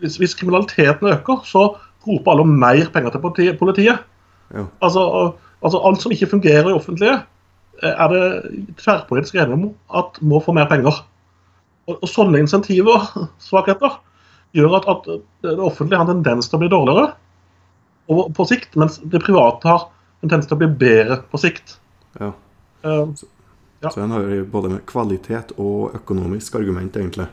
Hvis, 0.00 0.16
hvis 0.16 0.34
kriminaliteten 0.34 1.08
øker, 1.08 1.42
så 1.44 1.76
roper 2.06 2.30
alle 2.32 2.40
om 2.46 2.48
mer 2.60 2.88
penger 2.92 3.10
til 3.10 3.56
politiet. 3.58 3.98
Ja. 4.54 4.64
Altså, 4.82 5.32
altså 5.62 5.80
Alt 5.84 6.02
som 6.02 6.12
ikke 6.12 6.30
fungerer 6.30 6.68
i 6.68 6.72
offentlige, 6.72 7.22
eh, 7.82 7.90
er 7.90 8.08
det 8.08 8.74
tverrpolitisk 8.78 9.34
enighet 9.34 9.52
om 9.52 9.74
at 9.94 10.22
må 10.22 10.40
få 10.40 10.52
mer 10.52 10.68
penger. 10.68 11.04
Og, 11.88 11.98
og 12.02 12.08
Sånne 12.08 12.38
insentiver, 12.38 13.28
svakheter, 13.38 14.00
gjør 14.54 14.76
at, 14.76 14.88
at 14.88 15.20
det 15.42 15.58
offentlige 15.60 15.98
har 15.98 16.08
en 16.08 16.22
tendens 16.22 16.48
til 16.48 16.56
å 16.56 16.60
bli 16.64 16.68
dårligere 16.72 17.12
og 18.08 18.34
på 18.36 18.46
sikt, 18.48 18.76
mens 18.80 18.98
det 19.04 19.20
private 19.24 19.68
har 19.68 19.88
en 20.22 20.28
tendens 20.28 20.48
til 20.48 20.56
å 20.56 20.62
bli 20.62 20.70
bedre 20.80 21.20
på 21.30 21.40
sikt. 21.40 21.76
Ja. 22.20 22.32
Eh, 22.84 23.26
Ja. 23.80 23.90
Så 23.94 24.00
en 24.02 24.10
har 24.10 24.24
jo 24.26 24.44
både 24.50 24.68
med 24.72 24.80
kvalitet 24.90 25.52
og 25.56 25.92
økonomisk 25.94 26.56
argument, 26.58 26.96
egentlig. 26.96 27.28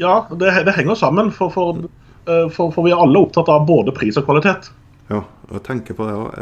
ja, 0.00 0.26
det, 0.30 0.64
det 0.64 0.72
henger 0.72 0.96
sammen, 0.96 1.28
for, 1.36 1.50
for, 1.52 1.82
uh, 2.24 2.48
for, 2.48 2.72
for 2.72 2.86
vi 2.86 2.94
er 2.94 3.02
alle 3.02 3.20
opptatt 3.20 3.50
av 3.52 3.66
både 3.68 3.92
pris 3.92 4.16
og 4.16 4.24
kvalitet. 4.24 4.70
Ja, 5.10 5.18
og 5.20 5.52
jeg 5.52 5.64
tenker 5.66 5.98
på 5.98 6.06
det 6.08 6.14
òg. 6.16 6.32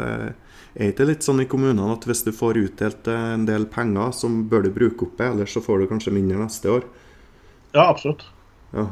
Er 0.71 0.93
ikke 0.93 1.09
litt 1.09 1.27
sånn 1.27 1.43
i 1.43 1.49
kommunene 1.51 1.91
at 1.91 2.07
hvis 2.07 2.23
du 2.23 2.31
får 2.31 2.61
utdelt 2.61 3.09
eh, 3.11 3.25
en 3.33 3.43
del 3.43 3.65
penger, 3.67 4.13
så 4.15 4.29
bør 4.31 4.63
du 4.63 4.71
bruke 4.71 5.03
opp 5.03 5.17
det, 5.19 5.27
ellers 5.33 5.51
så 5.51 5.59
får 5.65 5.83
du 5.83 5.89
kanskje 5.89 6.13
mindre 6.15 6.39
neste 6.45 6.71
år? 6.71 6.87
Ja, 7.75 7.89
absolutt. 7.89 8.23
Ja. 8.71 8.87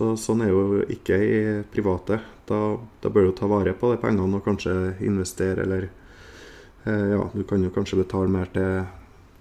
Så, 0.00 0.14
sånn 0.16 0.40
er 0.40 0.48
jo 0.48 0.78
ikke 0.88 1.16
i 1.20 1.40
private. 1.68 2.16
Da, 2.48 2.58
da 3.04 3.10
bør 3.12 3.26
du 3.28 3.34
ta 3.36 3.48
vare 3.50 3.74
på 3.76 3.90
de 3.92 3.98
pengene 4.00 4.38
og 4.38 4.46
kanskje 4.46 4.72
investere, 5.04 5.66
eller 5.66 5.90
eh, 6.88 7.10
Ja, 7.12 7.26
du 7.34 7.42
kan 7.44 7.60
jo 7.60 7.72
kanskje 7.74 7.98
betale 8.00 8.32
mer 8.32 8.48
til, 8.54 8.86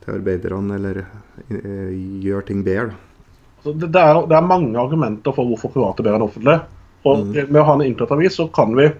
til 0.03 0.17
arbeiderne, 0.17 0.75
eller 0.75 0.99
eh, 1.05 1.95
gjøre 2.25 2.49
ting 2.51 2.67
bedre. 2.67 2.91
Altså, 3.61 3.71
det, 3.71 3.87
det, 3.87 4.03
er, 4.03 4.19
det, 4.27 4.35
er, 4.35 4.51
mange 4.51 4.75
argumenter 4.83 5.39
for 5.39 5.47
hvorfor 5.47 5.71
private 5.77 6.03
er 6.03 6.09
bedre 6.09 6.19
enn 6.19 6.27
offentlige. 6.27 6.59
Og 7.07 7.23
mm. 7.23 7.33
med 7.39 7.63
å 7.63 7.67
ha 7.69 7.79
en 7.79 7.87
internettavis 7.87 8.41
så 8.41 8.51
kan 8.59 8.75
vi 8.75 8.91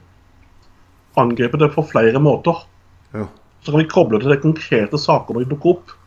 angripe 1.20 1.60
det 1.60 1.74
på 1.76 1.90
flere 1.92 2.24
måter. 2.24 2.66
Ja. 3.12 3.28
Så 3.66 3.74
kan 3.74 3.84
vi 3.84 3.92
koble 3.92 4.16
det 4.16 4.30
til 4.30 4.38
de 4.38 4.44
konkrete 4.48 5.08
sakene 5.12 5.44
de 5.44 5.52
dukker 5.52 5.76
opp, 5.76 5.98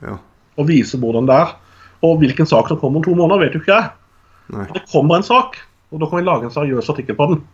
ja. 0.00 0.16
og 0.56 0.72
vise 0.72 0.96
hvordan 0.96 1.28
det 1.28 1.36
er. 1.36 1.58
Og 2.00 2.22
hvilken 2.24 2.48
sak 2.48 2.72
som 2.72 2.80
kommer 2.80 3.02
om 3.02 3.04
to 3.04 3.12
måneder, 3.12 3.44
vet 3.44 3.60
jo 3.60 3.60
ikke 3.60 3.76
jeg. 3.76 3.98
Nei. 4.52 4.66
Det 4.74 4.84
kommer 4.90 5.20
en 5.20 5.26
sak, 5.26 5.58
og 5.90 6.00
da 6.02 6.08
kan 6.08 6.20
vi 6.20 6.26
lage 6.26 6.48
en 6.48 6.54
seriøs 6.54 6.90
artikkel 6.90 7.18
på 7.18 7.28
den. 7.32 7.44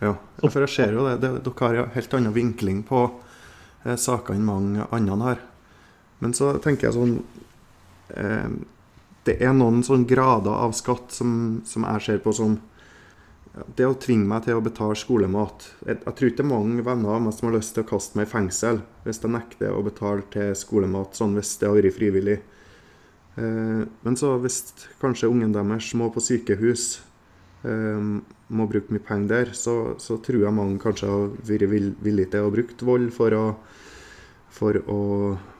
Ja, 0.00 0.14
for 0.44 0.62
jeg 0.62 0.70
ser 0.72 0.94
jo 0.94 1.04
det. 1.08 1.18
det 1.24 1.32
dere 1.42 1.66
har 1.66 1.76
jo 1.76 1.86
helt 1.96 2.14
annen 2.14 2.34
vinkling 2.34 2.82
på 2.86 3.02
eh, 3.84 3.98
saker 3.98 4.36
enn 4.36 4.46
mange 4.46 4.86
andre 4.94 5.18
har. 5.24 5.44
Men 6.22 6.34
så 6.34 6.54
tenker 6.62 6.88
jeg 6.88 6.96
sånn 6.96 7.18
eh, 8.14 8.50
Det 9.26 9.36
er 9.44 9.52
noen 9.54 9.84
sånn 9.86 10.06
grader 10.08 10.54
av 10.54 10.74
skatt 10.74 11.14
som, 11.14 11.60
som 11.66 11.86
jeg 11.86 12.04
ser 12.06 12.22
på 12.24 12.34
som 12.34 12.56
det 13.74 13.86
å 13.86 13.96
tvinge 13.98 14.28
meg 14.30 14.44
til 14.44 14.58
å 14.58 14.62
betale 14.62 14.94
skolemat 14.98 15.64
jeg, 15.86 15.96
jeg, 16.04 16.12
tror 16.14 16.28
ikke 16.28 16.38
det 16.38 16.44
er 16.44 16.50
mange 16.50 16.84
venner 16.86 17.14
av 17.16 17.24
meg 17.24 17.34
som 17.34 17.48
har 17.48 17.56
lyst 17.56 17.74
til 17.74 17.84
å 17.84 17.88
kaste 17.88 18.18
meg 18.18 18.28
i 18.28 18.30
fengsel 18.30 18.80
hvis 19.06 19.18
jeg 19.24 19.32
nekter 19.34 19.74
å 19.74 19.82
betale 19.86 20.26
til 20.32 20.52
skolemat, 20.58 21.18
sånn 21.18 21.34
hvis 21.38 21.56
det 21.58 21.68
har 21.68 21.78
vært 21.78 21.96
frivillig. 21.96 22.36
Eh, 23.38 23.86
men 24.02 24.16
så 24.16 24.34
hvis 24.42 24.62
kanskje 25.02 25.30
ungen 25.30 25.54
deres 25.54 25.92
må 25.98 26.08
på 26.14 26.22
sykehus, 26.24 27.00
eh, 27.62 28.00
må 28.48 28.66
bruke 28.70 28.94
mye 28.94 29.04
penger 29.04 29.30
der, 29.30 29.52
så, 29.54 29.94
så, 30.02 30.18
tror 30.24 30.42
jeg 30.42 30.56
mange 30.56 30.80
kanskje 30.82 31.10
har 31.10 31.28
vært 31.46 31.68
villige 31.70 32.32
til 32.32 32.46
å 32.46 32.54
bruke 32.54 32.88
vold 32.88 33.10
for 33.14 33.36
å, 33.36 33.44
for 34.58 34.80
å, 34.90 35.00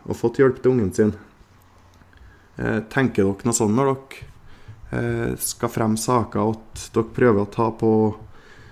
å 0.09 0.17
få 0.17 0.33
hjelp 0.41 0.63
til 0.63 0.75
ungen 0.75 0.95
sin. 0.97 1.15
Eh, 2.59 2.81
tenker 2.91 3.29
dere 3.29 3.47
noe 3.47 3.61
sånn 3.61 3.77
når 3.77 3.95
dere 3.95 4.25
skal 5.37 5.69
fremme 5.69 6.01
saker 6.01 6.49
at 6.49 6.87
dere 6.95 7.13
prøver 7.13 7.45
å 7.45 7.51
ta 7.53 7.67
på 7.77 7.91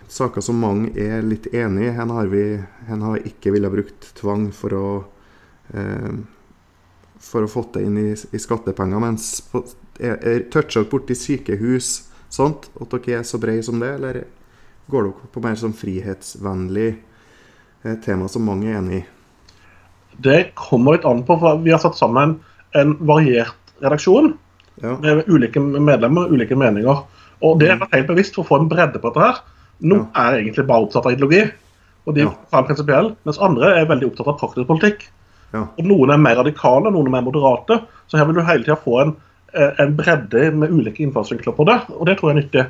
saker 0.09 0.41
som 0.41 0.57
mange 0.57 0.95
er 0.97 1.21
litt 1.21 1.51
enig 1.53 1.91
i. 1.91 1.93
Her 1.93 2.09
har 2.09 2.31
vi 2.33 2.45
har 2.89 3.29
ikke 3.29 3.53
villet 3.53 3.75
brukt 3.75 4.09
tvang 4.17 4.49
for 4.57 4.79
å 4.79 4.87
for 7.23 7.47
å 7.47 7.51
få 7.51 7.65
det 7.75 7.85
inn 7.87 7.99
i, 8.01 8.11
i 8.13 8.41
skattepenger. 8.41 9.03
Mens 9.03 9.31
er, 9.99 10.17
er 10.21 10.47
toucher 10.53 10.83
dere 10.83 10.91
borti 10.91 11.17
sykehus 11.19 11.91
sånt, 12.33 12.69
at 12.81 12.93
dere 12.93 13.21
er 13.21 13.27
så 13.27 13.41
brede 13.43 13.65
som 13.67 13.81
det, 13.83 13.93
eller 13.99 14.23
går 14.93 15.09
dere 15.09 15.31
på 15.35 15.43
mer 15.45 15.59
sånn 15.61 15.77
frihetsvennlig 15.77 16.89
eh, 16.93 17.97
tema 18.05 18.29
som 18.31 18.47
mange 18.47 18.71
er 18.71 18.81
enig 18.81 19.01
i? 19.01 19.05
Det 20.23 20.39
kommer 20.57 20.97
litt 20.97 21.07
an 21.09 21.25
på, 21.29 21.37
for 21.41 21.61
vi 21.65 21.75
har 21.75 21.83
satt 21.83 21.99
sammen 21.99 22.39
en 22.77 22.95
variert 23.09 23.75
redaksjon 23.85 24.33
ja. 24.83 24.97
med 25.03 25.29
ulike 25.29 25.61
medlemmer, 25.61 26.33
ulike 26.33 26.57
meninger. 26.57 27.05
Og 27.45 27.61
det 27.61 27.69
er 27.69 27.81
mm. 27.81 27.91
helt 27.93 28.09
bevisst 28.09 28.37
for 28.37 28.45
å 28.45 28.49
få 28.49 28.63
en 28.63 28.71
bredde 28.71 29.01
på 29.01 29.13
dette 29.13 29.27
her. 29.27 29.43
Noen 29.85 30.07
ja. 30.07 30.25
er 30.25 30.41
egentlig 30.41 30.65
bare 30.69 30.87
opptatt 30.87 31.09
av 31.09 31.17
ideologi, 31.17 31.43
og 32.07 32.17
de 32.17 32.25
ja. 32.25 32.33
er 32.33 32.65
prinsipielle, 32.69 33.13
mens 33.29 33.41
andre 33.43 33.75
er 33.77 33.91
veldig 33.91 34.09
opptatt 34.09 34.31
av 34.33 34.39
praktisk 34.41 34.69
politikk. 34.71 35.05
Ja. 35.55 35.63
Og 35.67 35.87
Noen 35.87 36.13
er 36.13 36.21
mer 36.21 36.41
radikale, 36.41 36.91
noen 36.93 37.09
er 37.11 37.17
mer 37.19 37.27
moderate. 37.29 37.81
Så 38.11 38.19
her 38.19 38.29
vil 38.29 38.39
du 38.39 38.45
hele 38.47 38.67
tida 38.67 38.79
få 38.81 38.99
en, 39.03 39.15
eh, 39.55 39.73
en, 39.83 39.95
bredde 39.99 40.51
med 40.57 40.75
ulike 40.75 41.05
innfallsvinkler 41.05 41.57
på 41.57 41.67
det, 41.69 41.79
og 41.95 42.07
det 42.09 42.19
tror 42.19 42.31
jeg 42.31 42.37
er 42.37 42.41
nyttig. 42.43 42.67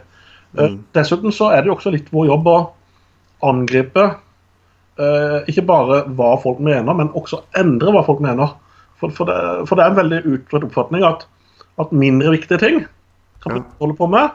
Eh, 0.56 0.68
mm. 0.74 0.78
Dessuten 0.96 1.34
så 1.34 1.50
er 1.52 1.62
det 1.62 1.72
jo 1.72 1.78
også 1.78 1.94
litt 1.94 2.12
vår 2.14 2.30
jobb 2.30 2.50
å 2.52 2.58
angripe 3.46 4.04
uh, 4.96 5.42
ikke 5.50 5.66
bare 5.68 5.98
hva 6.16 6.30
folk 6.40 6.60
mener, 6.64 6.96
men 6.96 7.10
også 7.18 7.42
endre 7.60 7.92
hva 7.92 8.00
folk 8.06 8.22
mener. 8.24 8.54
For, 8.96 9.12
for, 9.12 9.28
det, 9.28 9.66
for 9.68 9.76
det, 9.76 9.84
er 9.84 9.92
en 9.92 9.98
veldig 9.98 10.20
utbredt 10.24 10.64
oppfatning 10.70 11.04
at 11.04 11.26
at 11.76 11.92
mindre 11.92 12.32
viktige 12.32 12.58
ting 12.58 12.84
kan 13.44 13.52
vi 13.52 13.60
ja. 13.60 13.68
holde 13.80 13.96
på 13.98 14.08
med. 14.10 14.32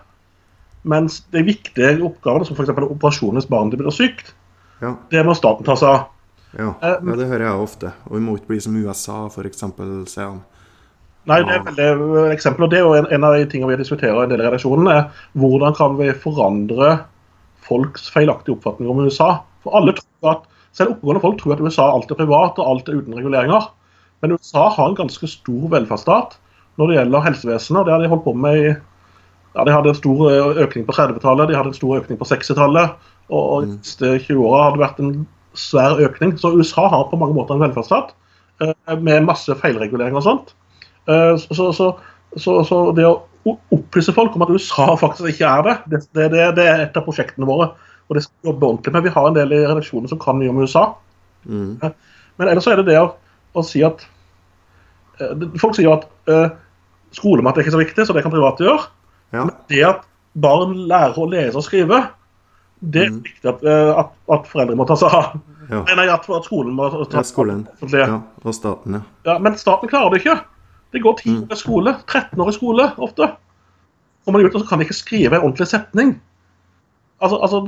Mens 0.83 1.21
de 1.33 1.43
viktige 1.45 1.97
oppgavene, 2.05 2.45
som 2.45 2.57
f.eks. 2.57 2.69
operasjon 2.69 3.37
hvis 3.37 3.49
barnet 3.49 3.77
blir 3.77 3.93
sykt, 3.93 4.33
ja. 4.81 4.95
det 5.11 5.25
må 5.25 5.35
staten 5.37 5.65
ta 5.65 5.75
seg 5.77 5.89
av. 5.89 6.03
Ja. 6.57 6.73
ja, 6.81 6.95
det 6.99 7.27
hører 7.29 7.45
jeg 7.47 7.65
ofte. 7.65 7.91
Og 8.09 8.17
vi 8.17 8.23
må 8.25 8.35
ikke 8.37 8.53
bli 8.53 8.59
som 8.63 8.75
USA, 8.75 9.23
f.eks. 9.31 9.63
sier 10.11 10.25
han. 10.25 10.41
Nei, 11.29 11.37
det 11.45 11.53
er 11.53 11.99
veldig 11.99 12.33
eksempel, 12.33 12.65
og 12.65 12.71
det 12.71 12.79
er 12.79 12.87
jo 12.87 12.95
en, 12.97 13.07
en 13.13 13.25
av 13.27 13.35
de 13.37 13.45
tingene 13.49 13.69
vi 13.69 13.83
diskuterer 13.83 14.17
i 14.17 14.25
en 14.25 14.31
del 14.31 14.41
av 14.41 14.49
redaksjonen, 14.49 14.89
er 14.89 15.27
hvordan 15.37 15.75
kan 15.77 15.93
vi 15.99 16.09
forandre 16.17 16.95
folks 17.67 18.07
feilaktige 18.11 18.55
oppfatning 18.57 18.89
om 18.89 19.03
USA. 19.05 19.35
For 19.63 19.77
alle 19.77 19.95
tror 19.97 20.33
at, 20.35 20.47
Selv 20.71 20.93
oppegående 20.93 21.19
folk 21.19 21.35
tror 21.41 21.53
at 21.57 21.61
USA 21.61 21.85
alt 21.91 22.11
er 22.13 22.15
privat 22.15 22.59
og 22.61 22.67
alt 22.71 22.87
er 22.87 23.01
uten 23.01 23.17
reguleringer. 23.17 23.65
Men 24.23 24.37
USA 24.37 24.69
har 24.71 24.87
en 24.87 24.95
ganske 24.95 25.27
stor 25.27 25.65
velferdsstat 25.73 26.37
når 26.79 26.87
det 26.87 26.95
gjelder 26.95 27.25
helsevesenet. 27.25 27.85
Det 27.85 27.91
har 27.91 27.99
de 27.99 28.07
holdt 28.13 28.23
på 28.23 28.33
med 28.39 28.59
i 28.59 28.69
ja, 28.71 29.65
De 29.67 29.73
hadde 29.75 29.91
en 29.91 29.97
stor 29.97 30.21
eh, 30.31 30.61
økning 30.63 30.85
på 30.87 30.95
30-tallet, 30.95 31.49
de 31.49 31.57
hadde 31.59 31.73
en 31.73 31.75
stor 31.75 31.97
økning 31.97 32.21
på 32.21 32.29
60-tallet. 32.29 32.95
Og 33.35 33.65
de 33.65 33.73
mm. 33.73 33.81
siste 33.83 34.13
20 34.29 34.47
åra 34.47 34.63
har 34.63 34.77
det 34.77 34.83
vært 34.85 35.03
en 35.03 35.11
svær 35.57 35.99
økning. 36.01 36.35
Så 36.39 36.53
USA 36.57 36.87
har 36.91 37.09
på 37.09 37.19
mange 37.19 37.35
måter 37.35 37.55
en 37.55 37.63
velferdsstat 37.63 38.13
eh, 38.63 38.97
med 38.99 39.27
masse 39.27 39.55
feilregulering 39.61 40.17
og 40.19 40.25
sånt. 40.25 40.53
Eh, 41.09 41.35
så, 41.41 41.71
så, 41.75 41.91
så, 42.37 42.57
så, 42.67 42.79
det 42.97 43.07
å 43.07 43.19
opplyse 43.73 44.13
folk 44.15 44.35
om 44.37 44.45
at 44.45 44.53
USA 44.53 44.91
faktisk 45.03 45.33
ikke 45.33 45.49
er 45.49 45.67
det, 45.67 46.03
det, 46.13 46.29
det, 46.35 46.45
det 46.59 46.67
er 46.67 46.85
et 46.85 46.97
av 46.99 47.07
prosjektene 47.07 47.49
våre. 47.49 47.71
Og 48.09 48.17
det 48.17 48.25
skal 48.25 48.35
vi 48.41 48.51
jobbe 48.51 48.67
ordentlig 48.67 48.95
med. 48.95 49.05
Vi 49.07 49.15
har 49.15 49.27
en 49.27 49.37
del 49.37 49.53
i 49.55 49.63
redaksjonen 49.63 50.11
som 50.11 50.19
kan 50.21 50.39
mye 50.39 50.51
om 50.51 50.63
USA. 50.63 50.89
Mm. 51.47 51.77
Men 52.37 52.49
ellers 52.51 52.67
er 52.69 52.81
det 52.81 52.89
det 52.91 52.99
å, 53.01 53.13
å 53.57 53.63
si 53.65 53.83
at 53.85 54.03
Folk 55.61 55.75
sier 55.77 55.91
at 55.91 56.07
Skolemat 57.13 57.59
er 57.59 57.61
ikke 57.61 57.73
så 57.75 57.81
viktig, 57.81 58.05
så 58.07 58.13
det 58.15 58.23
kan 58.25 58.33
private 58.33 58.65
gjøre. 58.65 58.87
Ja. 59.35 59.43
Men 59.43 59.51
det 59.69 59.81
at 59.85 60.05
barn 60.33 60.73
lærer 60.89 61.19
å 61.19 61.27
lese 61.29 61.59
og 61.59 61.65
skrive, 61.65 61.99
det 62.81 63.03
er 63.05 63.11
mm. 63.13 63.21
viktig 63.25 63.49
at, 63.49 63.63
eh, 63.63 63.91
at, 64.01 64.13
at, 64.33 64.47
foreldre 64.49 64.75
må 64.77 64.87
ta 64.89 64.97
seg 64.97 65.13
av. 65.13 65.35
Ja. 65.71 65.83
Nei, 65.95 66.07
at, 66.09 66.25
at, 66.25 66.47
skolen 66.47 66.73
må 66.75 66.89
ta 66.89 67.21
ja, 67.21 67.23
skolen. 67.23 67.61
Ja, 67.93 68.17
og 68.41 68.55
staten, 68.57 68.97
ja. 68.97 69.03
ja. 69.29 69.37
Men 69.43 69.55
staten 69.61 69.91
klarer 69.91 70.11
det 70.11 70.23
ikke. 70.23 70.39
Det 70.91 71.03
går 71.03 71.19
ti 71.21 71.29
mm. 71.31 71.43
år 71.45 71.55
i 71.55 71.59
skole, 71.61 71.93
13 72.09 72.41
år 72.41 72.49
i 72.51 72.55
skole 72.57 72.87
ofte. 72.97 73.29
Kommer 74.25 74.41
de 74.41 74.49
ut, 74.49 74.57
og 74.57 74.63
så 74.63 74.69
kan 74.69 74.81
de 74.81 74.87
ikke 74.89 74.97
skrive 74.97 75.37
en 75.37 75.45
ordentlig 75.45 75.69
setning. 75.69 76.15
Altså, 77.21 77.37
altså 77.37 77.63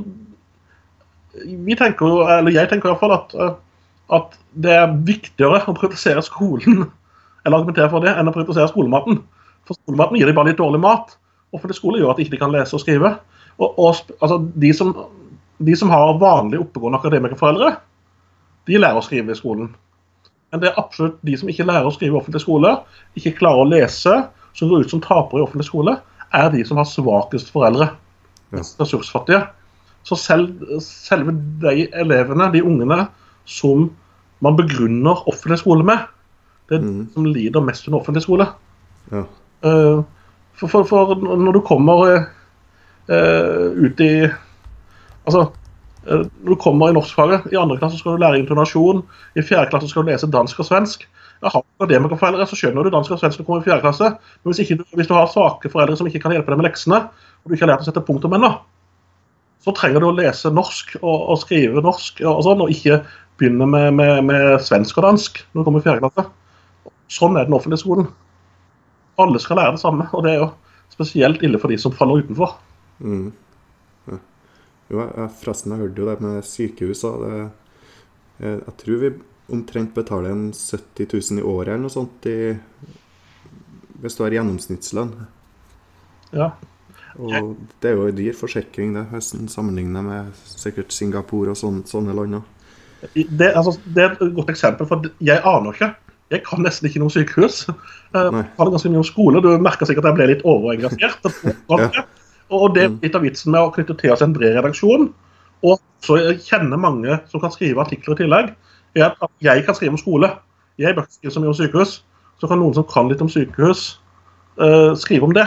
vi 1.34 1.74
tenker, 1.78 2.20
eller 2.38 2.54
Jeg 2.54 2.68
tenker 2.70 2.88
i 2.88 2.92
hvert 2.92 3.02
fall 3.02 3.14
at, 3.16 3.34
eh, 3.34 3.54
at 4.18 4.36
det 4.66 4.74
er 4.74 4.98
viktigere 5.06 5.62
å 5.66 5.74
privatisere 5.74 6.22
skolen 6.22 6.84
eller 7.44 7.58
argumentere 7.58 7.90
for 7.92 8.04
det, 8.04 8.12
enn 8.14 8.30
å 8.30 8.34
privatisere 8.34 8.70
skolematen. 8.70 9.20
For 9.68 9.78
skolematen 9.78 10.18
gir 10.18 10.28
de 10.28 10.36
bare 10.36 10.52
litt 10.52 10.60
dårlig 10.60 10.80
mat. 10.80 11.16
Offentlig 11.54 11.76
skole 11.78 12.00
gjør 12.00 12.14
at 12.14 12.20
de 12.20 12.26
ikke 12.26 12.40
kan 12.40 12.52
lese 12.54 12.76
og 12.76 12.82
skrive. 12.82 13.14
Og, 13.58 13.78
og 13.78 13.88
altså, 14.20 14.38
de, 14.54 14.70
som, 14.74 14.92
de, 15.58 15.76
som, 15.78 15.90
har 15.92 16.18
vanlig 16.20 16.60
oppegående 16.62 16.98
akademikerforeldre, 17.00 17.74
de 18.66 18.80
lærer 18.80 18.98
å 18.98 19.04
skrive 19.04 19.34
i 19.34 19.38
skolen. 19.38 19.72
Men 20.52 20.62
det 20.62 20.70
er 20.70 20.80
absolutt 20.80 21.18
de 21.26 21.34
som 21.38 21.50
ikke 21.50 21.66
lærer 21.66 21.88
å 21.88 21.92
skrive 21.94 22.16
i 22.16 22.20
offentlig 22.20 22.44
skole, 22.44 22.72
ikke 23.18 23.36
klarer 23.40 23.64
å 23.64 23.68
lese, 23.68 24.16
som 24.54 24.70
går 24.70 24.86
ut 24.86 24.94
som 24.94 25.02
tapere 25.02 25.42
i 25.42 25.44
offentlig 25.44 25.66
skole, 25.68 25.98
er 26.34 26.50
de 26.54 26.62
som 26.66 26.78
har 26.80 26.88
svakest 26.88 27.52
foreldre. 27.54 27.90
Ressursfattige. 28.54 29.42
Så 30.06 30.18
selv, 30.20 30.62
selve 30.84 31.34
de 31.62 31.88
elevene, 31.96 32.50
de 32.52 32.62
ungene, 32.62 33.06
som 33.44 33.88
man 34.44 34.56
begrunner 34.58 35.24
offentlig 35.30 35.60
skole 35.62 35.86
med, 35.86 36.04
det 36.68 36.78
er 36.78 36.84
mm. 36.84 36.92
de 36.92 37.16
som 37.16 37.26
lider 37.28 37.64
mest 37.64 37.88
under 37.88 38.00
offentlig 38.00 38.24
skole. 38.24 38.46
Ja. 39.12 39.24
Uh, 39.64 40.04
for, 40.54 40.70
for, 40.70 40.86
for, 40.88 41.14
når 41.18 41.58
du 41.58 41.60
kommer 41.66 42.04
uh, 42.08 42.26
ut 43.10 44.00
i 44.00 44.12
Altså, 45.24 45.46
uh, 46.04 46.24
når 46.44 46.52
du 46.52 46.60
kommer 46.60 46.90
i 46.90 46.96
norskfaget, 46.96 47.46
i 47.52 47.56
andre 47.56 47.78
klasse 47.80 47.98
skal 47.98 48.12
du 48.12 48.22
lære 48.22 48.42
intonasjon, 48.42 49.02
i 49.36 49.42
fjerde 49.42 49.70
klasse 49.72 49.88
skal 49.88 50.04
du 50.04 50.10
lese 50.10 50.30
dansk 50.30 50.60
og 50.60 50.68
svensk. 50.68 51.06
Jeg 51.42 51.52
har 51.52 51.64
akademikerforeldre, 51.80 52.46
så 52.48 52.56
skjønner 52.56 52.84
du 52.84 52.92
dansk 52.92 53.12
og 53.12 53.20
svensk 53.20 53.40
når 53.40 53.44
du 53.44 53.48
kommer 53.48 53.64
i 53.64 53.68
fjerde 53.68 53.84
klasse. 53.84 54.10
Men 54.12 54.52
hvis, 54.52 54.60
ikke, 54.64 54.84
hvis, 54.96 55.08
du 55.08 55.14
har 55.16 55.32
svake 55.32 55.70
foreldre 55.72 55.96
som 55.96 56.08
ikke 56.08 56.22
kan 56.22 56.36
hjelpe 56.36 56.52
deg 56.52 56.60
med 56.60 56.68
leksene, 56.68 57.00
og 57.08 57.48
du 57.48 57.56
ikke 57.56 57.66
har 57.66 57.74
lært 57.74 57.84
å 57.84 57.88
sette 57.88 58.04
punktum 58.04 58.36
ennå, 58.36 58.52
så 59.64 59.72
trenger 59.76 60.04
du 60.04 60.10
å 60.10 60.16
lese 60.16 60.52
norsk 60.52 60.96
og, 61.00 61.28
og 61.32 61.40
skrive 61.40 61.80
norsk 61.84 62.20
og, 62.24 62.30
og, 62.34 62.42
sånn, 62.44 62.64
og 62.64 62.72
ikke 62.72 63.00
begynne 63.40 63.68
med, 63.68 63.88
med, 63.96 64.18
med 64.28 64.44
svensk 64.62 65.00
og 65.00 65.08
dansk 65.08 65.40
når 65.52 65.62
du 65.62 65.68
kommer 65.68 65.80
i 65.80 65.86
fjerde 65.88 66.04
klasse. 66.04 66.28
Sånn 67.12 67.36
er 67.40 67.48
den 67.48 67.56
offentlige 67.56 67.80
skolen. 67.80 68.10
Alle 69.20 69.40
skal 69.40 69.60
lære 69.60 69.76
det 69.76 69.82
samme, 69.82 70.08
og 70.12 70.24
det 70.26 70.34
er 70.34 70.40
jo 70.42 70.52
spesielt 70.92 71.42
ille 71.44 71.60
for 71.60 71.72
de 71.72 71.80
som 71.80 71.94
faller 71.96 72.24
utenfor. 72.24 72.56
Mm. 73.04 73.30
Ja. 74.08 74.18
Jo, 74.90 75.04
jeg, 75.04 75.30
forresten, 75.40 75.74
jeg 75.74 75.84
hørte 75.84 76.02
jo 76.02 76.10
det 76.10 76.18
med 76.24 76.48
sykehus. 76.48 77.04
Det, 77.04 77.32
jeg, 78.40 78.58
jeg 78.64 78.76
tror 78.82 79.00
vi 79.04 79.14
omtrent 79.54 79.94
betaler 79.96 80.32
en 80.32 80.44
70 80.56 81.10
000 81.12 81.40
i 81.42 81.44
året 81.44 81.74
eller 81.74 81.84
noe 81.84 81.92
sånt 81.92 82.28
i, 82.30 82.54
hvis 84.00 84.16
du 84.16 84.24
har 84.24 84.36
gjennomsnittslønn. 84.38 85.12
Ja. 86.34 86.54
Og 87.14 87.52
det 87.82 87.90
er 87.90 87.98
jo 87.98 88.08
en 88.08 88.16
dyr 88.18 88.34
forsikring, 88.36 88.96
det, 88.96 89.04
hvis 89.12 89.34
en 89.36 89.50
sammenligner 89.52 90.02
med 90.02 90.32
sikkert 90.48 90.94
Singapore 90.94 91.52
og 91.52 91.60
sånne, 91.60 91.84
sånne 91.86 92.16
land. 92.16 92.40
Det, 93.12 93.52
altså, 93.52 93.76
det 93.84 94.02
er 94.02 94.16
et 94.16 94.34
godt 94.34 94.50
eksempel, 94.54 94.88
for 94.88 95.04
jeg 95.22 95.44
aner 95.44 95.76
ikke. 95.76 95.92
Jeg 96.32 96.42
kan 96.46 96.64
nesten 96.64 96.88
ikke 96.88 97.02
noe 97.02 97.12
sykehus. 97.12 97.66
Jeg 97.68 98.32
Nei. 98.34 98.42
kan 98.56 98.72
ganske 98.72 98.90
mye 98.90 99.02
om 99.02 99.06
skole. 99.06 99.42
Du 99.44 99.50
merker 99.62 99.86
sikkert 99.86 100.08
at 100.08 100.14
jeg 100.14 100.18
ble 100.18 100.28
litt 100.32 100.46
overengasjert. 100.48 101.28
Ja. 101.84 102.04
Og 102.52 102.74
det 102.74 102.84
er 102.84 102.96
litt 103.02 103.14
av 103.16 103.24
vitsen 103.24 103.52
med 103.54 103.64
å 103.64 103.72
knytte 103.72 103.96
til 104.00 104.12
oss 104.12 104.22
en 104.24 104.34
bred 104.34 104.56
redaksjon. 104.58 105.08
Og 105.64 105.80
så 106.04 106.18
kjenne 106.44 106.76
mange 106.80 107.16
som 107.30 107.40
kan 107.40 107.52
skrive 107.54 107.80
artikler 107.80 108.16
i 108.16 108.24
tillegg. 108.24 108.54
er 108.94 109.10
at 109.10 109.30
Jeg 109.40 109.64
kan 109.66 109.74
skrive 109.74 109.96
om 109.96 109.98
skole. 109.98 110.30
Jeg 110.78 110.94
bør 110.94 111.02
ikke 111.02 111.18
skrive 111.18 111.32
så 111.32 111.40
mye 111.40 111.48
om 111.48 111.54
sykehus. 111.54 112.04
Så 112.40 112.48
kan 112.48 112.58
noen 112.58 112.74
som 112.74 112.84
kan 112.84 113.08
litt 113.08 113.22
om 113.22 113.28
sykehus, 113.28 114.00
uh, 114.60 114.94
skrive 114.94 115.24
om 115.24 115.32
det. 115.32 115.46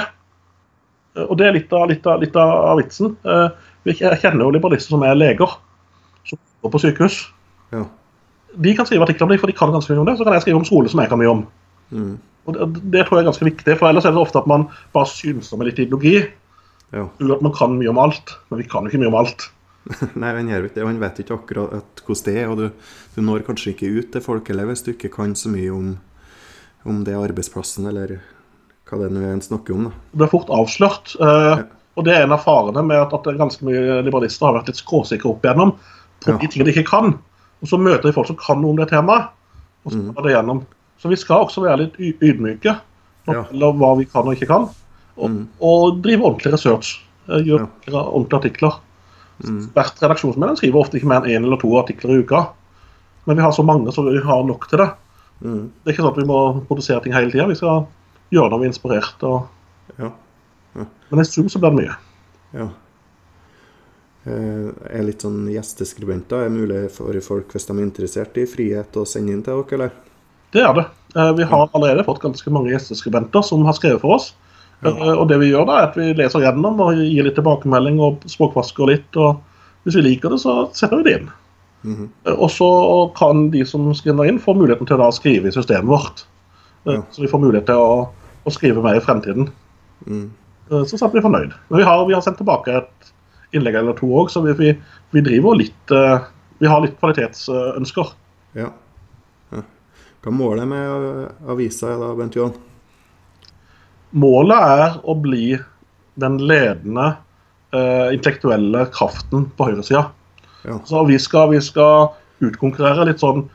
Eh, 1.16 1.24
Og 1.24 1.38
det 1.38 1.48
er 1.48 1.54
litt 1.54 1.74
av, 1.74 1.88
litt 1.90 2.06
av, 2.08 2.20
litt 2.22 2.36
av 2.36 2.78
vitsen. 2.78 3.18
Uh, 3.26 3.50
Jeg 3.86 4.20
kjenner 4.20 4.44
jo 4.44 4.52
liberalister 4.52 4.92
som 4.92 5.04
er 5.04 5.16
leger, 5.16 5.48
som 6.26 6.40
går 6.62 6.72
på 6.72 6.80
sykehus. 6.80 7.28
Ja. 7.72 7.86
De 8.58 8.76
kan 8.76 8.86
skrive 8.86 9.04
artikler 9.04 9.24
om 9.24 9.30
det, 9.30 9.40
for 9.40 9.48
de 9.48 9.54
kan 9.54 9.72
ganske 9.72 9.94
mye 9.94 10.00
om 10.00 10.06
det. 10.06 10.18
Så 10.18 10.24
kan 10.24 10.34
jeg 10.34 10.42
skrive 10.42 10.58
om 10.58 10.66
skole, 10.66 10.90
som 10.90 11.00
jeg 11.00 11.10
kan 11.10 11.20
mye 11.20 11.30
om. 11.30 11.46
Mm. 11.92 12.18
Og 12.48 12.54
det, 12.54 12.68
det 12.92 13.06
tror 13.06 13.18
jeg 13.18 13.26
er 13.26 13.30
ganske 13.30 13.46
viktig, 13.46 13.78
for 13.78 13.88
ellers 13.88 14.06
er 14.06 14.12
det 14.12 14.20
ofte 14.20 14.40
at 14.40 14.48
man 14.48 14.68
bare 14.94 15.08
synser 15.08 15.58
med 15.58 15.70
litt 15.70 15.80
ideologi. 15.80 16.26
Ja. 16.94 17.08
Man 17.20 17.54
kan 17.54 17.78
mye 17.78 17.90
om 17.90 17.98
alt, 18.00 18.36
men 18.50 18.60
vi 18.62 18.68
kan 18.70 18.84
jo 18.86 18.90
ikke 18.92 19.00
mye 19.04 19.12
om 19.12 19.20
alt. 19.20 19.50
Nei, 20.20 20.34
han 20.36 20.48
gjør 20.52 20.66
ikke 20.68 20.76
det. 20.80 20.86
Han 20.88 21.00
vet 21.00 21.20
ikke 21.24 21.36
akkurat 21.38 22.02
hvordan 22.06 22.26
det 22.26 22.36
er. 22.42 22.50
Og 22.52 22.58
du, 22.58 22.66
du 23.16 23.22
når 23.24 23.46
kanskje 23.48 23.74
ikke 23.74 23.92
ut 24.00 24.12
til 24.12 24.22
folk 24.24 24.48
heller 24.52 24.66
hvis 24.70 24.84
du 24.84 24.92
ikke 24.94 25.12
kan 25.14 25.36
så 25.36 25.50
mye 25.52 25.72
om, 25.72 25.94
om 26.88 27.04
det 27.08 27.16
arbeidsplassen, 27.16 27.88
eller 27.92 28.18
hva 28.88 29.00
det 29.02 29.12
nå 29.12 29.24
er 29.24 29.34
en 29.36 29.42
snakker 29.44 29.76
om. 29.76 29.88
da. 29.90 29.92
Det 30.12 30.22
blir 30.24 30.32
fort 30.32 30.52
avslørt. 30.56 31.16
eh, 31.20 31.64
Og 31.98 32.06
det 32.06 32.14
er 32.14 32.24
en 32.28 32.32
av 32.36 32.44
farene 32.44 32.84
med 32.86 33.00
at, 33.02 33.14
at 33.16 33.38
ganske 33.40 33.66
mye 33.66 34.02
liberalister 34.06 34.46
har 34.46 34.60
vært 34.60 34.68
litt 34.70 34.78
skråsikre 34.84 35.32
opp 35.32 35.44
igjennom 35.48 35.72
på 36.22 36.30
Ja. 36.32 36.38
de 36.38 36.48
tingene 36.48 36.68
de 36.70 36.76
ikke 36.76 36.90
kan. 36.92 37.16
Og 37.62 37.68
så 37.72 37.80
møter 37.82 38.04
de 38.06 38.14
folk 38.14 38.28
som 38.30 38.38
kan 38.38 38.62
noe 38.62 38.70
om 38.76 38.78
det 38.78 38.90
temaet, 38.92 39.32
og 39.86 39.92
så 39.92 39.98
Mm. 39.98 40.14
det 40.24 40.32
gjennom. 40.36 40.60
Så 41.02 41.10
vi 41.10 41.16
skal 41.18 41.46
også 41.48 41.62
være 41.64 41.78
litt 41.80 41.96
ydmyke 42.22 42.76
når 43.28 43.34
Ja. 43.34 43.44
gjelder 43.50 43.74
hva 43.82 43.98
vi 43.98 44.06
kan 44.06 44.28
og 44.28 44.36
ikke 44.36 44.48
kan. 44.48 44.70
Og, 45.18 45.30
Mm. 45.30 45.48
og 45.62 46.02
drive 46.04 46.22
ordentlig 46.24 46.54
research. 46.54 47.02
Gjør 47.28 47.68
Ja. 47.88 48.02
ordentlige 48.04 48.40
artikler. 48.40 48.80
Mm. 49.44 49.70
Hvert 49.74 50.00
redaksjonsmedlem 50.02 50.56
skriver 50.58 50.80
ofte 50.82 50.98
ikke 50.98 51.08
mer 51.08 51.22
enn 51.22 51.42
én 51.42 51.44
eller 51.46 51.58
to 51.58 51.68
artikler 51.78 52.12
i 52.16 52.24
uka. 52.24 52.48
Men 53.26 53.36
vi 53.38 53.42
har 53.44 53.52
så 53.52 53.64
mange 53.66 53.92
så 53.92 54.04
vi 54.04 54.18
har 54.26 54.44
nok 54.44 54.68
til 54.70 54.78
det. 54.80 54.90
Mm. 55.44 55.70
Det 55.84 55.88
er 55.88 55.94
ikke 55.94 56.04
sånn 56.06 56.14
at 56.14 56.18
vi 56.24 56.28
må 56.30 56.66
produsere 56.68 57.04
ting 57.04 57.14
hele 57.14 57.32
tida. 57.32 57.48
Vi 57.48 57.56
skal 57.56 57.86
gjøre 58.32 58.50
når 58.52 58.60
vi 58.60 58.66
er 58.66 58.72
inspirert. 58.72 59.24
Og... 59.24 59.48
Ja. 60.00 60.12
Men 61.12 61.20
i 61.20 61.24
sum 61.24 61.50
så 61.50 61.60
blir 61.60 61.76
det 61.76 61.86
mye. 61.86 61.96
ja. 62.54 62.70
Eh, 64.28 64.72
Er 64.98 65.04
litt 65.08 65.22
sånn 65.24 65.46
gjesteskribenter 65.48 66.46
er 66.46 66.50
mulig 66.54 66.90
for 66.92 67.16
folk 67.24 67.54
hvis 67.56 67.68
de 67.70 67.78
er 67.78 67.86
interessert 67.86 68.36
i 68.38 68.46
frihet 68.50 68.92
å 69.00 69.06
sende 69.08 69.32
inn 69.32 69.44
til 69.46 69.62
dere, 69.64 69.78
eller? 69.78 69.92
Det 70.52 70.64
er 70.64 70.74
det. 70.74 70.86
Eh, 71.16 71.32
Vi 71.34 71.44
har 71.48 71.70
allerede 71.74 72.04
fått 72.06 72.20
ganske 72.22 72.52
mange 72.52 72.72
gjesteskribenter 72.74 73.44
som 73.44 73.64
har 73.66 73.74
skrevet 73.74 74.02
for 74.02 74.16
oss. 74.16 74.34
Eh, 74.86 75.14
Og 75.18 75.28
det 75.30 75.40
vi 75.42 75.52
gjør 75.52 75.66
da, 75.66 75.80
er 75.80 75.90
at 75.90 75.98
vi 75.98 76.14
leser 76.14 76.44
gjennom 76.44 76.80
og 76.84 76.96
gir 77.00 77.26
litt 77.26 77.38
tilbakemelding 77.40 78.00
og 78.04 78.26
språkvasker 78.30 78.92
litt. 78.92 79.18
og 79.18 79.42
Hvis 79.86 79.98
vi 79.98 80.06
liker 80.06 80.30
det, 80.30 80.42
så 80.44 80.70
setter 80.74 80.98
vi 80.98 81.04
det 81.04 81.20
inn. 81.20 81.30
Mm 81.84 81.96
-hmm. 81.96 82.38
Og 82.38 82.52
så 82.52 83.12
kan 83.18 83.50
de 83.52 83.66
som 83.66 83.94
skriver 83.94 84.26
inn, 84.26 84.40
få 84.40 84.54
muligheten 84.54 84.86
til 84.88 84.98
da 84.98 85.08
å 85.08 85.12
skrive 85.12 85.48
i 85.48 85.52
systemet 85.52 85.88
vårt. 85.88 86.26
Eh, 86.86 86.94
Ja. 86.94 87.02
Så 87.12 87.22
vi 87.22 87.28
får 87.28 87.40
mulighet 87.40 87.66
til 87.66 87.76
å, 87.76 88.10
å 88.46 88.50
skrive 88.50 88.82
mer 88.82 88.96
i 88.96 89.00
fremtiden. 89.00 89.50
Mm. 90.08 90.32
Så 90.70 90.98
satt 90.98 91.14
vi 91.14 91.22
fornøyd. 91.22 91.52
Men 91.70 91.78
vi 91.80 91.84
har, 91.84 92.06
vi 92.06 92.14
har 92.14 92.22
sendt 92.22 92.38
tilbake 92.38 92.78
et 92.78 93.14
innlegg 93.54 93.76
eller 93.76 93.94
to 93.94 94.06
òg, 94.08 94.30
så 94.30 94.42
vi, 94.42 94.54
vi, 94.54 94.78
vi 95.12 95.22
driver 95.22 95.56
litt 95.56 95.92
Vi 96.60 96.68
har 96.68 96.82
litt 96.82 97.00
kvalitetsønsker. 97.00 98.08
Ja. 98.56 98.70
ja. 99.52 99.62
Hva 100.24 100.32
målet 100.32 100.68
med 100.68 101.28
avisa 101.48 101.88
da, 102.00 102.16
Bent 102.16 102.36
Johan? 102.36 102.54
Målet 104.18 104.78
er 104.78 104.96
å 105.06 105.16
bli 105.22 105.58
den 106.18 106.40
ledende 106.50 107.12
eh, 107.76 108.16
intellektuelle 108.16 108.88
kraften 108.96 109.46
på 109.58 109.70
høyresida. 109.70 110.08
Ja. 110.66 110.80
Så 110.88 111.04
vi 111.08 111.20
skal, 111.22 111.52
vi 111.54 111.62
skal 111.64 112.10
utkonkurrere 112.44 113.06
litt 113.10 113.22
sånn 113.22 113.46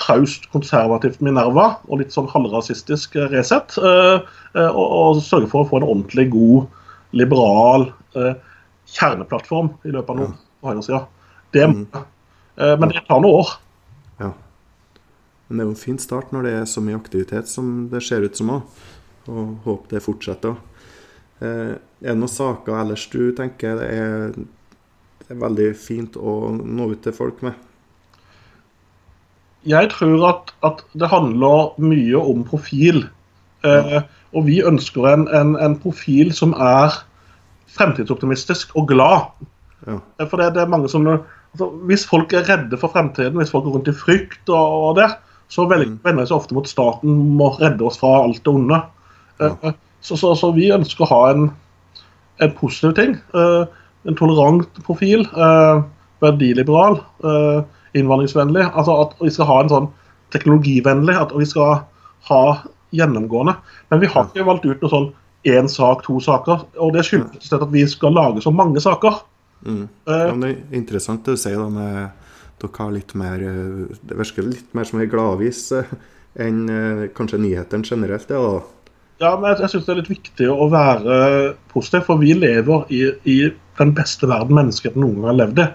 traust 0.00 0.46
konservativt 0.52 1.22
Minerva 1.24 1.72
og 1.88 2.00
litt 2.02 2.14
sånn 2.14 2.28
halvrasistisk 2.30 3.16
Resett. 3.32 3.76
eh, 3.80 4.20
eh, 4.54 4.68
og, 4.68 4.86
og 5.16 5.24
sørge 5.24 5.50
for 5.52 5.64
å 5.64 5.70
få 5.70 5.80
en 5.80 5.88
ordentlig 5.88 6.28
god, 6.34 6.68
liberal 7.16 7.88
eh, 8.16 8.36
kjerneplattform 8.94 9.72
i 9.86 9.94
løpet 9.94 10.14
av 10.14 10.20
noen 10.20 10.38
på 10.60 10.72
høyresida. 10.72 11.04
Det 11.54 11.66
må 11.68 11.80
Mm. 11.80 12.06
Eh, 12.60 12.76
men 12.78 12.90
det 12.90 13.00
tar 13.08 13.20
noen 13.22 13.40
år. 13.40 13.50
Ja. 14.20 14.32
Men 15.48 15.56
det 15.56 15.62
er 15.62 15.68
jo 15.68 15.74
en 15.74 15.80
fin 15.80 15.98
start 15.98 16.32
når 16.34 16.42
det 16.46 16.52
er 16.58 16.66
så 16.68 16.82
mye 16.84 16.98
aktivitet 16.98 17.48
som 17.48 17.88
det 17.90 18.02
ser 18.04 18.26
ut 18.26 18.36
som 18.36 18.50
òg. 18.50 18.82
Og 19.28 19.56
håper 19.66 19.96
det 19.96 20.04
fortsetter. 20.04 20.56
Eh, 21.40 21.74
er 21.76 22.12
det 22.12 22.18
noen 22.20 22.32
saker 22.32 22.78
ellers 22.80 23.06
du 23.12 23.32
tenker 23.36 23.78
det 23.80 23.88
er, 23.92 24.32
det 25.20 25.34
er 25.34 25.42
veldig 25.42 25.68
fint 25.78 26.16
å 26.16 26.52
nå 26.56 26.90
ut 26.92 27.02
til 27.04 27.16
folk 27.16 27.42
med? 27.44 27.56
Jeg 29.68 29.90
tror 29.92 30.24
at, 30.28 30.54
at 30.64 30.84
det 30.96 31.10
handler 31.12 31.74
mye 31.82 32.20
om 32.20 32.44
profil. 32.48 33.04
Eh, 33.64 34.00
og 34.32 34.46
vi 34.46 34.60
ønsker 34.64 35.08
en, 35.10 35.26
en, 35.36 35.56
en 35.60 35.76
profil 35.80 36.32
som 36.32 36.54
er 36.56 36.96
fremtidsoptimistisk 37.76 38.72
og 38.78 38.88
glad. 38.92 39.28
Ja. 39.86 39.98
Eh, 40.18 40.28
For 40.28 40.40
det, 40.40 40.54
det 40.56 40.64
er 40.64 40.72
mange 40.72 40.88
som 40.92 41.06
altså, 41.08 41.68
Hvis 41.88 42.06
folk 42.08 42.32
er 42.36 42.48
redde 42.48 42.78
for 42.80 42.92
fremtiden, 42.92 43.36
hvis 43.36 43.52
folk 43.52 43.66
går 43.66 43.76
rundt 43.78 43.92
i 43.92 43.96
frykt, 43.96 44.42
og, 44.48 44.88
og 44.88 44.96
det, 45.00 45.10
så 45.50 45.66
vender 45.68 45.98
de 46.04 46.26
seg 46.26 46.36
ofte 46.36 46.56
mot 46.56 46.68
staten 46.68 47.36
må 47.36 47.52
redde 47.58 47.84
oss 47.84 47.98
fra 48.00 48.20
alt 48.22 48.40
det 48.44 48.52
onde. 48.54 48.80
Eh, 49.40 49.52
Ja. 49.62 49.72
Så, 50.00 50.16
så, 50.16 50.34
så 50.34 50.48
vi 50.56 50.70
ønsker 50.72 51.04
å 51.04 51.10
ha 51.10 51.30
en, 51.34 51.50
en 52.40 52.52
positiv 52.56 52.94
ting. 52.96 53.18
eh, 53.34 53.64
en 54.08 54.16
tolerant 54.16 54.64
profil. 54.86 55.26
eh, 55.36 55.82
verdiliberal. 56.20 57.00
eh, 57.24 57.62
innvandringsvennlig. 57.94 58.68
Altså 58.74 58.94
at 59.02 59.14
vi 59.20 59.30
skal 59.34 59.46
ha 59.46 59.60
en 59.62 59.68
sånn 59.72 59.88
teknologivennlig. 60.32 61.16
At 61.20 61.32
vi 61.36 61.44
skal 61.48 61.80
ha 62.28 62.42
gjennomgående. 62.94 63.56
Men 63.90 64.00
vi 64.00 64.06
har 64.06 64.28
ikke 64.28 64.46
valgt 64.46 64.64
ut 64.64 64.80
noe 64.82 64.90
sånn 64.92 65.10
én 65.50 65.68
sak, 65.68 66.02
to 66.06 66.20
saker. 66.20 66.64
Og 66.78 66.92
det 66.94 67.04
skyldes 67.08 67.52
at 67.52 67.64
vi 67.72 67.84
skal 67.88 68.14
lage 68.16 68.42
så 68.44 68.52
mange 68.54 68.80
saker. 68.80 69.20
Mm. 69.66 69.88
Eh, 70.08 70.26
Ja, 70.26 70.32
det 70.32 70.50
er 70.50 70.76
interessant 70.78 71.24
det 71.24 71.36
du 71.36 71.40
sier 71.40 71.58
da 71.60 71.68
med 71.68 72.10
dere 72.60 72.76
har 72.78 72.92
litt 72.92 73.14
mer 73.14 73.40
eh, 73.40 73.96
Det 74.04 74.16
virker 74.16 74.42
litt 74.48 74.74
mer 74.76 74.84
som 74.88 75.00
en 75.00 75.08
gladvis 75.08 75.72
eh, 75.72 75.84
enn 76.40 76.62
eh, 76.68 77.08
kanskje 77.16 77.40
nyhetene 77.40 77.84
generelt. 77.84 78.28
Det, 78.28 78.36
da. 78.36 78.60
Ja, 79.20 79.34
men 79.36 79.50
jeg, 79.50 79.60
jeg 79.64 79.72
syns 79.74 79.86
det 79.86 79.92
er 79.92 80.00
litt 80.00 80.12
viktig 80.14 80.46
å 80.48 80.68
være 80.72 81.16
positiv, 81.72 82.06
for 82.08 82.20
vi 82.22 82.32
lever 82.36 82.86
i, 82.94 83.02
i 83.28 83.38
den 83.80 83.92
beste 83.96 84.28
verden 84.30 84.56
mennesket 84.56 84.96
noen 84.96 85.20
gang 85.20 85.32
har 85.32 85.40
levd 85.42 85.60
i. 85.64 85.66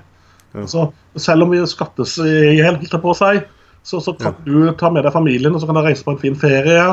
Ja. 0.55 0.63
Altså, 0.63 0.87
selv 1.19 1.45
om 1.45 1.53
vi 1.53 1.59
skattes 1.69 2.15
i 2.23 2.31
hjel, 2.57 2.79
holdt 2.79 2.95
jeg 2.95 3.03
på 3.03 3.13
å 3.13 3.17
si, 3.19 3.43
så, 3.85 3.99
så 4.01 4.15
kan 4.17 4.33
du 4.47 4.71
ta 4.79 4.89
med 4.89 5.05
deg 5.05 5.13
familien 5.13 5.53
og 5.53 5.61
så 5.61 5.69
kan 5.69 5.77
dere 5.77 5.91
reise 5.91 6.05
på 6.05 6.15
en 6.15 6.21
fin 6.23 6.37
ferie. 6.41 6.87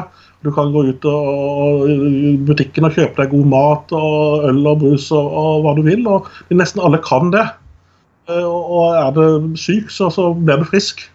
Du 0.44 0.50
kan 0.52 0.74
gå 0.74 0.82
ut 0.90 1.06
og, 1.08 1.28
og, 1.32 1.88
i 1.88 2.34
butikken 2.44 2.84
og 2.84 2.98
kjøpe 2.98 3.22
deg 3.22 3.32
god 3.32 3.48
mat 3.48 3.94
og 3.96 4.44
øl 4.50 4.60
og 4.74 4.82
brus 4.82 5.06
og, 5.14 5.30
og 5.40 5.64
hva 5.64 5.72
du 5.78 5.84
vil. 5.86 6.04
og 6.10 6.28
Nesten 6.52 6.82
alle 6.84 7.00
kan 7.00 7.32
det. 7.32 7.46
Eh, 8.28 8.44
Og 8.44 8.74
og 8.76 8.98
er 8.98 9.16
du 9.16 9.56
syk, 9.56 9.88
så, 9.94 10.10
så 10.12 10.34
blir 10.36 10.60
du 10.60 10.68
frisk. 10.68 11.06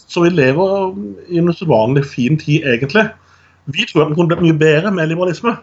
Så 0.00 0.24
vi 0.24 0.32
lever 0.32 0.94
i 1.28 1.42
en 1.42 1.52
usedvanlig 1.52 2.06
fin 2.08 2.40
tid, 2.40 2.64
egentlig. 2.72 3.10
Vi 3.70 3.84
tror 3.86 4.02
at 4.04 4.10
det 4.10 4.16
kunne 4.18 4.28
blitt 4.32 4.42
mye 4.42 4.58
bedre 4.58 4.90
med 4.94 5.08
liberalisme. 5.12 5.54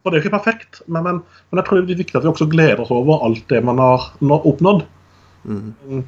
For 0.00 0.10
det 0.10 0.16
er 0.18 0.22
jo 0.22 0.26
ikke 0.28 0.38
perfekt, 0.38 0.80
men, 0.88 1.04
men, 1.04 1.18
men 1.50 1.60
jeg 1.60 1.66
tror 1.68 1.82
det 1.84 1.94
er 1.94 2.00
viktig 2.00 2.16
at 2.16 2.24
vi 2.24 2.30
også 2.32 2.48
gleder 2.50 2.80
oss 2.80 2.90
over 2.94 3.20
alt 3.26 3.44
det 3.52 3.60
man 3.68 3.78
har 3.78 4.06
oppnådd. 4.24 4.86
Mm. 5.44 6.02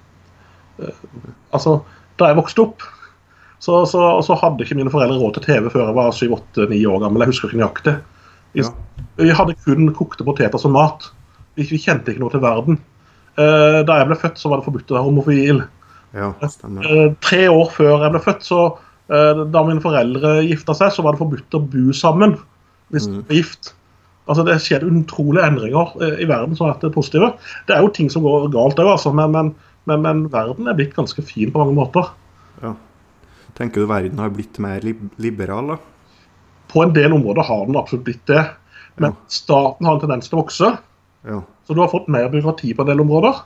Altså, 1.52 1.80
Da 2.18 2.28
jeg 2.30 2.38
vokste 2.38 2.64
opp, 2.66 2.84
så, 3.62 3.82
så, 3.86 4.00
så 4.26 4.34
hadde 4.40 4.64
ikke 4.64 4.76
mine 4.78 4.90
foreldre 4.92 5.18
råd 5.20 5.36
til 5.36 5.44
TV 5.46 5.68
før 5.70 5.86
jeg 5.86 5.96
var 5.96 6.14
7-8-9 6.16 6.80
år 6.90 7.02
gammel. 7.04 7.22
Jeg 7.22 7.30
husker 7.32 7.48
ikke 7.52 7.60
nøyaktig. 7.62 7.94
Vi, 8.52 8.64
Ja. 9.22 9.34
hadde 9.38 9.54
kun 9.64 9.92
kokte 9.96 10.24
poteter 10.26 10.58
som 10.60 10.74
mat. 10.74 11.06
Vi, 11.56 11.68
vi 11.70 11.78
kjente 11.80 12.12
ikke 12.12 12.24
noe 12.24 12.32
til 12.32 12.42
verden. 12.42 12.80
Eh, 13.38 13.78
da 13.88 14.00
jeg 14.00 14.08
ble 14.10 14.18
født, 14.20 14.40
så 14.40 14.50
var 14.50 14.60
det 14.60 14.66
forbudt 14.66 14.90
å 14.92 14.96
være 14.98 15.06
homofil. 15.06 15.62
Ja. 16.12 16.32
Eh, 16.42 17.12
tre 17.24 17.44
år 17.48 17.70
før 17.72 18.02
jeg 18.04 18.12
ble 18.16 18.20
født, 18.24 18.44
så 18.44 18.60
eh, 18.66 18.80
da 19.10 19.62
mine 19.66 19.82
foreldre 19.82 20.38
gifta 20.46 20.74
seg, 20.78 20.92
så 20.94 21.02
var 21.04 21.14
det 21.14 21.22
forbudt 21.24 21.56
å 21.58 21.62
bo 21.72 21.94
sammen 21.96 22.36
hvis 22.92 23.08
mm. 23.08 23.14
du 23.14 23.22
var 23.28 23.40
gift. 23.40 23.72
Altså 24.30 24.44
Det 24.46 24.58
skjer 24.62 24.86
utrolige 24.86 25.44
endringer 25.50 25.94
eh, 26.04 26.20
i 26.22 26.28
verden 26.30 26.54
som 26.56 26.68
vært 26.70 26.86
positive. 26.94 27.32
Det 27.66 27.74
er 27.74 27.82
jo 27.82 27.92
ting 27.94 28.10
som 28.12 28.24
går 28.26 28.50
galt 28.54 28.78
òg, 28.78 28.92
altså, 28.94 29.12
men, 29.16 29.34
men, 29.34 29.52
men, 29.90 30.04
men, 30.04 30.24
verden 30.32 30.70
er 30.70 30.78
blitt 30.78 30.94
ganske 30.96 31.24
fin 31.26 31.50
på 31.52 31.62
mange 31.62 31.74
måter. 31.76 32.12
Ja. 32.62 32.76
Tenker 33.58 33.82
du 33.82 33.90
verden 33.90 34.22
har 34.22 34.32
blitt 34.32 34.60
mer 34.62 34.84
liberal, 35.20 35.74
da? 35.74 35.80
På 36.72 36.84
en 36.84 36.94
del 36.96 37.12
områder 37.12 37.44
har 37.44 37.66
den 37.68 37.76
absolutt 37.76 38.06
blitt 38.06 38.24
det. 38.30 38.44
Men 39.00 39.10
ja. 39.12 39.32
staten 39.32 39.88
har 39.88 39.98
en 39.98 40.04
tendens 40.04 40.30
til 40.30 40.38
å 40.38 40.44
vokse. 40.44 40.70
Ja. 41.26 41.42
Så 41.66 41.74
du 41.74 41.82
har 41.82 41.90
fått 41.92 42.08
mer 42.12 42.30
byråkrati 42.32 42.72
på 42.76 42.84
en 42.84 42.92
del 42.92 43.02
områder. 43.02 43.42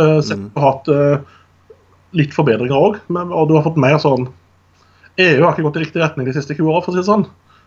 Uh, 0.00 0.18
mm. 0.18 0.48
Du 0.54 0.60
har 0.60 0.72
hatt 0.72 0.90
uh, 0.90 1.76
litt 2.16 2.34
forbedringer 2.36 2.76
òg, 2.76 2.98
og 3.12 3.48
du 3.48 3.54
har 3.56 3.64
fått 3.64 3.78
mer 3.80 4.00
sånn 4.02 4.26
EU 5.22 5.42
har 5.42 5.52
ikke 5.52 5.66
gått 5.66 5.78
i 5.80 5.84
riktig 5.84 6.02
retning 6.02 6.28
de 6.28 6.34
siste 6.36 6.56
20 6.56 6.72
åra, 6.72 6.82
for 6.84 6.92
å 6.92 6.96
si 6.96 7.02
det 7.02 7.08
sånn. 7.08 7.26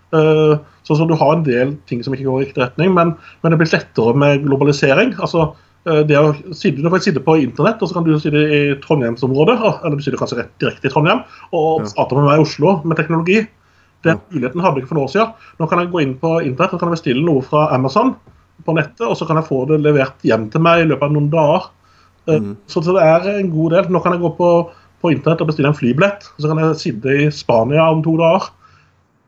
Uh, 0.10 0.58
så, 0.82 0.96
så, 0.96 1.06
du 1.06 1.16
har 1.18 1.36
en 1.36 1.46
del 1.46 1.76
ting 1.90 2.02
som 2.06 2.16
ikke 2.16 2.26
går 2.28 2.42
i 2.42 2.46
riktig 2.48 2.64
retning, 2.64 2.94
men, 2.96 3.16
men 3.42 3.54
det 3.54 3.60
blitt 3.62 3.76
lettere 3.76 4.16
med 4.18 4.46
globalisering. 4.46 5.16
altså 5.20 5.52
det 6.06 6.18
å 6.20 6.34
sitte, 6.52 6.84
Du 6.84 6.90
kan 6.92 7.02
sitte 7.02 7.22
på 7.24 7.38
internett, 7.40 7.80
og 7.82 7.88
så 7.88 7.96
kan 7.96 8.04
du 8.06 8.12
sitte 8.20 8.38
i 8.38 8.60
Trondheimsområdet, 8.84 9.56
eller 9.64 9.96
du 9.96 10.04
sitter 10.04 10.20
kanskje 10.20 10.42
rett 10.42 10.52
direkte 10.62 10.90
i 10.90 10.92
Trondheim, 10.92 11.22
og 11.56 11.88
starte 11.90 12.18
med 12.18 12.28
meg 12.28 12.42
i 12.42 12.44
Oslo 12.44 12.74
med 12.84 13.00
teknologi. 13.00 13.40
Den 14.06 14.20
muligheten 14.32 14.64
hadde 14.64 14.80
jeg 14.80 14.86
ikke 14.86 14.92
for 14.94 15.00
noen 15.00 15.08
år 15.08 15.14
siden. 15.14 15.32
Nå 15.60 15.68
kan 15.68 15.82
jeg 15.82 15.92
gå 15.94 16.04
inn 16.04 16.14
på 16.20 16.34
internett 16.44 16.76
og 16.76 16.82
kan 16.82 16.92
jeg 16.92 17.00
bestille 17.00 17.24
noe 17.26 17.44
fra 17.48 17.66
Amazon 17.76 18.14
på 18.66 18.76
nettet, 18.76 19.06
og 19.08 19.16
så 19.20 19.28
kan 19.28 19.40
jeg 19.40 19.48
få 19.50 19.64
det 19.72 19.82
levert 19.84 20.28
hjem 20.28 20.48
til 20.52 20.64
meg 20.64 20.84
i 20.84 20.88
løpet 20.90 21.08
av 21.08 21.16
noen 21.16 21.32
dager. 21.32 21.68
Eh, 22.28 22.40
mm. 22.44 22.54
Så, 22.70 22.84
det 22.86 23.04
er 23.04 23.28
en 23.34 23.52
god 23.52 23.76
del. 23.76 23.90
Nå 23.92 24.04
kan 24.04 24.16
jeg 24.16 24.24
gå 24.24 24.32
på, 24.40 24.52
på 25.00 25.12
internett 25.14 25.42
og 25.44 25.52
bestille 25.52 25.72
en 25.72 25.78
flybillett, 25.78 26.28
så 26.38 26.50
kan 26.50 26.62
jeg 26.62 26.80
sitte 26.82 27.16
i 27.16 27.28
Spania 27.34 27.86
om 27.92 28.02
to 28.06 28.16
dager. 28.20 28.50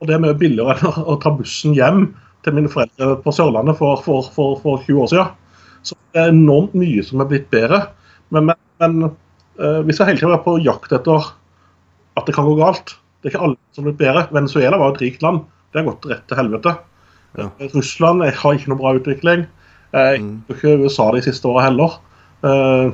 Og 0.02 0.10
det 0.10 0.16
er 0.16 0.24
mye 0.24 0.38
billigere 0.38 0.76
enn 0.80 1.06
å 1.14 1.18
ta 1.22 1.32
bussen 1.36 1.76
hjem 1.78 2.10
til 2.46 2.56
mine 2.58 2.72
foreldre 2.72 3.20
på 3.22 3.34
Sørlandet 3.36 3.78
for, 3.80 4.02
for, 4.02 4.26
for, 4.34 4.58
for 4.64 4.82
20 4.88 5.04
år 5.04 5.12
siden. 5.12 5.36
Så 5.86 5.98
det 6.14 6.24
er 6.24 6.34
enormt 6.34 6.74
mye 6.78 7.04
som 7.06 7.22
er 7.22 7.30
blitt 7.30 7.48
bedre. 7.54 7.84
Men, 8.34 8.50
men, 8.50 8.60
men 8.82 8.98
uh, 9.08 9.82
vi 9.86 9.96
skal 9.96 10.10
hele 10.10 10.22
tiden 10.22 10.34
være 10.34 10.46
på 10.46 10.58
jakt 10.66 10.94
etter 10.98 11.32
at 12.18 12.28
det 12.28 12.36
kan 12.36 12.50
gå 12.50 12.58
galt. 12.60 12.96
Det 13.22 13.30
er 13.30 13.36
ikke 13.36 13.46
alle 13.46 13.60
som 13.72 13.84
har 13.84 13.92
blitt 13.92 14.02
bedre. 14.02 14.26
Venezuela 14.34 14.80
var 14.82 14.96
et 14.96 15.04
rikt 15.06 15.26
land. 15.26 15.46
Det 15.72 15.82
har 15.82 15.92
gått 15.92 16.10
rett 16.10 16.26
til 16.28 16.40
helvete. 16.42 16.76
Ja. 17.38 17.48
Eh, 17.60 17.70
Russland 17.76 18.26
har 18.26 18.58
ikke 18.58 18.72
noe 18.74 18.82
bra 18.82 18.96
utvikling. 18.98 19.46
Eh, 19.94 20.18
mm. 20.20 20.34
Ikke 20.52 20.76
USA 20.82 21.08
de 21.16 21.24
siste 21.26 21.48
åra 21.48 21.68
heller. 21.70 21.98
Eh, 22.48 22.92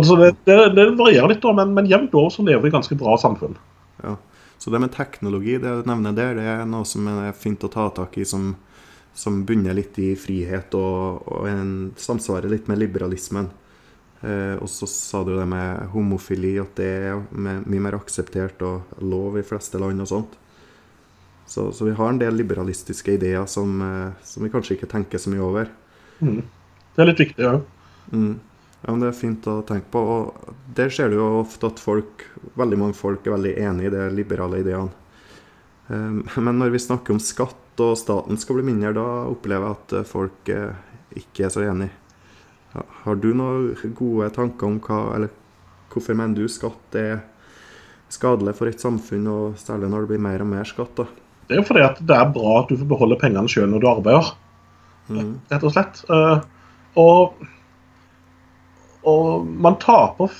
så 0.00 0.16
det, 0.16 0.30
det, 0.48 0.56
det, 0.72 0.86
varierer 0.96 1.34
litt, 1.34 1.44
men, 1.44 1.74
men 1.76 1.88
jevnt 1.90 2.14
over 2.16 2.32
så 2.32 2.44
lever 2.46 2.64
vi 2.64 2.70
i 2.70 2.74
ganske 2.78 2.96
bra 2.96 3.18
samfunn. 3.20 3.58
Ja. 4.00 4.16
Så 4.56 4.70
det 4.70 4.78
med 4.78 4.92
teknologi, 4.94 5.58
det 5.60 5.72
du 5.82 5.88
nevner 5.90 6.14
der, 6.16 6.36
det 6.38 6.44
er 6.48 6.62
noe 6.70 6.86
som 6.88 7.08
er 7.10 7.34
fint 7.36 7.64
å 7.66 7.70
ta 7.72 7.88
tak 7.92 8.14
i, 8.16 8.24
som, 8.24 8.54
som 9.12 9.42
bunner 9.44 9.74
litt 9.76 9.98
i 10.00 10.12
frihet 10.16 10.72
og, 10.78 11.26
og 11.26 11.48
en, 11.50 11.72
samsvarer 11.98 12.48
litt 12.52 12.70
med 12.70 12.80
liberalismen. 12.80 13.50
Eh, 14.22 14.54
og 14.62 14.70
så 14.70 14.86
sa 14.86 15.24
du 15.26 15.34
det 15.34 15.48
med 15.50 15.90
homofili, 15.92 16.54
at 16.62 16.76
det 16.78 16.92
er 17.10 17.24
mye 17.34 17.82
mer 17.82 17.98
akseptert 17.98 18.62
og 18.62 19.02
lov 19.02 19.40
i 19.40 19.44
fleste 19.44 19.82
land 19.82 20.06
og 20.06 20.08
sånt. 20.08 20.38
Så, 21.52 21.66
så 21.74 21.84
vi 21.84 21.96
har 21.98 22.08
en 22.08 22.22
del 22.22 22.38
liberalistiske 22.38 23.18
ideer 23.18 23.44
som, 23.50 23.74
eh, 23.82 24.14
som, 24.24 24.46
vi 24.46 24.52
kanskje 24.54 24.78
ikke 24.78 24.88
tenker 24.94 25.20
så 25.20 25.34
mye 25.34 25.42
over. 25.42 25.74
Mm. 26.22 26.38
Det 26.94 27.02
er 27.02 27.10
litt 27.10 27.26
viktig 27.26 27.50
òg. 27.50 27.60
Ja. 27.60 28.14
Mm. 28.14 28.32
Ja, 28.82 28.90
men 28.90 29.00
Det 29.00 29.08
er 29.12 29.18
fint 29.20 29.46
å 29.46 29.60
tenke 29.66 29.90
på. 29.94 30.00
og 30.00 30.54
Der 30.74 30.90
ser 30.90 31.08
du 31.08 31.16
jo 31.16 31.40
ofte 31.40 31.70
at 31.70 31.78
folk, 31.78 32.26
veldig 32.58 32.78
mange 32.78 32.98
folk 32.98 33.26
er 33.26 33.36
veldig 33.36 33.56
enig 33.62 33.86
i 33.86 33.94
de 33.94 34.10
liberale 34.10 34.62
ideene. 34.62 34.90
Um, 35.88 36.22
men 36.36 36.58
når 36.58 36.72
vi 36.74 36.78
snakker 36.82 37.14
om 37.14 37.20
skatt 37.20 37.80
og 37.82 37.96
staten 37.98 38.38
skal 38.38 38.58
bli 38.58 38.68
mindre, 38.70 38.94
da 38.96 39.06
opplever 39.30 39.66
jeg 39.66 39.78
at 39.78 40.08
folk 40.08 40.50
uh, 40.54 40.74
ikke 41.18 41.46
er 41.46 41.52
så 41.52 41.64
enig. 41.66 41.90
Har 42.72 43.18
du 43.20 43.32
noen 43.36 43.94
gode 43.96 44.30
tanker 44.32 44.68
om 44.68 44.78
hva, 44.80 45.00
eller 45.16 45.32
hvorfor 45.92 46.16
mener 46.16 46.38
du 46.38 46.48
skatt 46.48 46.96
er 46.96 47.20
skadelig 48.12 48.54
for 48.56 48.70
et 48.70 48.80
samfunn, 48.80 49.26
og 49.28 49.58
særlig 49.60 49.90
når 49.92 50.04
det 50.04 50.12
blir 50.14 50.24
mer 50.24 50.44
og 50.44 50.48
mer 50.52 50.68
skatt? 50.68 50.94
da? 50.96 51.06
Det 51.48 51.56
er 51.56 51.60
jo 51.60 51.68
fordi 51.68 51.84
at 51.84 51.98
det 52.08 52.16
er 52.16 52.32
bra 52.32 52.54
at 52.62 52.70
du 52.70 52.78
får 52.80 52.88
beholde 52.88 53.18
pengene 53.20 53.50
sjøl 53.50 53.68
når 53.72 53.82
du 53.82 53.88
arbeider, 53.90 54.30
mm. 55.12 55.32
rett 55.52 55.66
og 55.68 55.74
slett. 55.74 56.00
Uh, 56.08 56.40
og, 57.02 57.42
og, 59.08 59.46
man 59.46 59.78
taper 59.82 60.30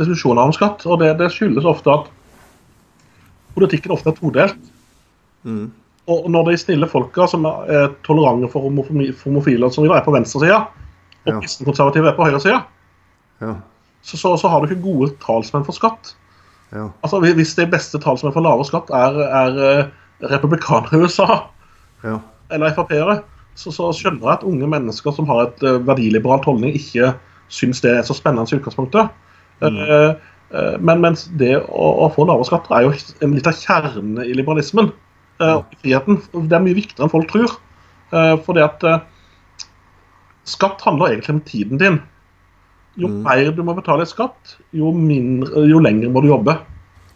diskusjoner 0.00 0.42
om 0.42 0.54
skatt, 0.54 0.82
og 0.86 1.02
det, 1.02 1.12
det, 1.20 1.30
skyldes 1.34 1.68
ofte 1.68 1.92
at 1.92 2.08
politikken 3.54 3.94
ofte 3.94 4.10
er 4.10 4.18
todelt. 4.18 4.70
Mm. 5.46 5.68
Og 6.10 6.26
når 6.32 6.50
de 6.50 6.58
snille 6.58 6.88
folka 6.90 7.26
som 7.30 7.46
er 7.46 7.92
tolerante 8.06 8.50
for 8.50 8.66
homofile, 8.66 9.70
som 9.70 9.86
er 9.86 10.04
på 10.06 10.14
venstresida, 10.14 10.64
og 11.20 11.34
ja. 11.34 11.38
kristenkonservative 11.38 12.10
er 12.10 12.16
på 12.16 12.26
høyresida, 12.26 12.62
ja. 13.44 13.54
så, 14.02 14.16
så, 14.16 14.34
så, 14.40 14.48
har 14.48 14.60
du 14.60 14.70
ikke 14.70 14.82
gode 14.88 15.12
talsmenn 15.22 15.66
for 15.66 15.76
skatt. 15.76 16.14
Ja. 16.72 16.88
Altså, 17.04 17.20
Hvis 17.22 17.54
de 17.58 17.68
beste 17.70 18.00
talsmenn 18.02 18.34
for 18.34 18.46
lavere 18.46 18.66
skatt 18.66 18.90
er, 18.94 19.18
er 19.26 19.60
uh, 19.60 20.30
republikanere 20.32 20.96
i 20.96 21.06
USA, 21.06 21.42
ja. 22.06 22.18
eller 22.50 22.74
Frp-ere, 22.74 23.20
så, 23.58 23.72
så, 23.74 23.90
skjønner 23.94 24.24
jeg 24.24 24.38
at 24.38 24.46
unge 24.48 24.68
mennesker 24.70 25.14
som 25.14 25.28
har 25.30 25.48
et 25.48 25.66
uh, 25.66 25.78
verdiliberalt 25.84 26.48
holdning, 26.48 26.74
ikke 26.78 27.12
syns 27.50 27.82
det 27.84 27.92
er 27.96 28.04
så 28.06 28.16
spennende 28.16 28.48
i 28.50 28.58
utgangspunktet. 28.58 29.12
Mm. 29.60 29.78
Uh, 29.78 30.76
men 30.82 31.02
mens 31.02 31.28
det 31.38 31.52
å, 31.60 31.88
å, 32.04 32.08
få 32.14 32.24
lavere 32.26 32.48
skatter 32.48 32.74
er 32.74 32.86
jo 32.86 32.94
en 33.22 33.36
litt 33.36 33.46
av 33.46 33.58
kjernen 33.58 34.22
i 34.24 34.34
liberalismen. 34.34 34.90
Uh, 35.40 35.60
friheten. 35.82 36.20
Det 36.34 36.56
er 36.56 36.64
mye 36.64 36.78
viktigere 36.78 37.06
enn 37.06 37.12
folk 37.12 37.30
tror. 37.32 37.58
fordi 38.44 38.62
at 38.64 38.82
Skatt 40.50 40.82
handler 40.82 41.12
egentlig 41.12 41.34
om 41.36 41.40
tiden 41.46 41.78
din. 41.78 42.00
Jo 42.98 43.08
mm. 43.08 43.18
mer 43.22 43.50
du 43.54 43.62
må 43.62 43.74
betale 43.76 44.02
i 44.02 44.10
skatt, 44.10 44.56
jo, 44.74 44.90
mindre, 44.96 45.62
jo 45.70 45.78
lenger 45.82 46.10
må 46.10 46.22
du 46.24 46.30
jobbe. 46.30 46.56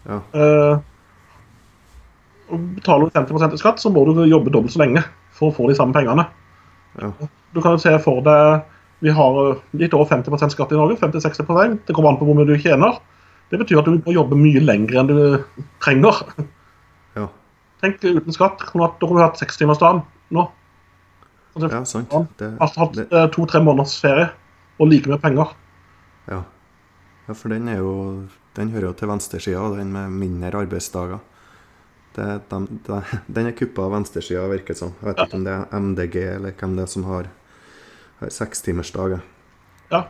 Ja. 0.05 0.21
Uh, 0.31 0.75
betaler 2.77 3.09
du 3.09 3.17
50 3.17 3.57
i 3.57 3.59
skatt, 3.59 3.81
så 3.81 3.91
må 3.91 4.05
du 4.07 4.23
jobbe 4.23 4.53
dobbelt 4.53 4.75
så 4.75 4.83
lenge 4.83 5.03
for 5.35 5.49
å 5.49 5.55
få 5.55 5.67
de 5.69 5.75
samme 5.77 5.95
pengene. 5.95 6.27
Ja. 7.01 7.11
Du 7.51 7.59
kan 7.59 7.75
jo 7.75 7.83
se 7.83 7.91
for 8.03 8.23
deg 8.23 8.63
Vi 9.03 9.11
har 9.11 9.39
litt 9.75 9.93
over 9.93 10.07
50% 10.09 10.55
skatt 10.55 10.71
i 10.71 10.79
Norge. 10.79 10.97
50-60% 11.01 11.81
Det 11.87 11.95
kommer 11.95 12.13
an 12.13 12.19
på 12.19 12.27
hvor 12.27 12.37
mye 12.37 12.47
du 12.47 12.55
tjener. 12.61 12.99
Det 13.51 13.59
betyr 13.61 13.81
at 13.81 13.89
du 13.89 13.97
må 13.99 14.13
jobbe 14.15 14.37
mye 14.39 14.61
lenger 14.63 15.01
enn 15.01 15.09
du 15.11 15.17
trenger. 15.83 16.23
Ja. 17.15 17.27
Tenk 17.83 18.01
uten 18.03 18.33
skatt. 18.35 18.63
Da 18.63 18.71
kunne 18.71 19.19
du 19.19 19.25
hatt 19.25 19.41
sekstimersdagen 19.41 20.01
nå. 20.35 20.47
Altså, 21.55 21.69
ja, 21.71 21.83
sant. 21.87 22.15
Det, 22.39 22.49
altså 22.59 22.81
hatt 22.83 22.97
eh, 23.05 23.27
to-tre 23.31 23.61
måneders 23.63 23.93
ferie 24.03 24.27
og 24.81 24.89
like 24.91 25.11
mye 25.11 25.21
penger. 25.23 25.53
Ja. 26.27 26.41
ja, 27.27 27.35
for 27.35 27.53
den 27.53 27.69
er 27.69 27.79
jo 27.83 27.93
Den 28.55 28.71
hører 28.71 28.87
jo 28.89 28.95
til 28.95 29.09
venstresida, 29.11 29.61
den 29.75 29.89
med 29.91 30.13
mindre 30.15 30.61
arbeidsdager. 30.63 31.19
Det, 32.15 32.27
den, 32.47 32.67
den, 33.27 33.47
er 33.49 33.51
kuppa 33.51 33.83
av 33.83 33.91
venstresida, 33.97 34.45
virker 34.47 34.71
det 34.71 34.79
som. 34.79 34.93
Jeg 35.01 35.09
vet 35.09 35.19
ja. 35.19 35.25
ikke 35.27 35.39
om 35.41 35.43
det 35.43 35.55
er 35.55 35.81
MDG 35.83 36.15
eller 36.23 36.55
hvem 36.55 36.77
det 36.77 36.85
er 36.85 36.91
som 36.93 37.03
har, 37.09 37.27
har 38.21 38.31
sekstimersdag. 38.33 39.17
Ja, 39.93 40.05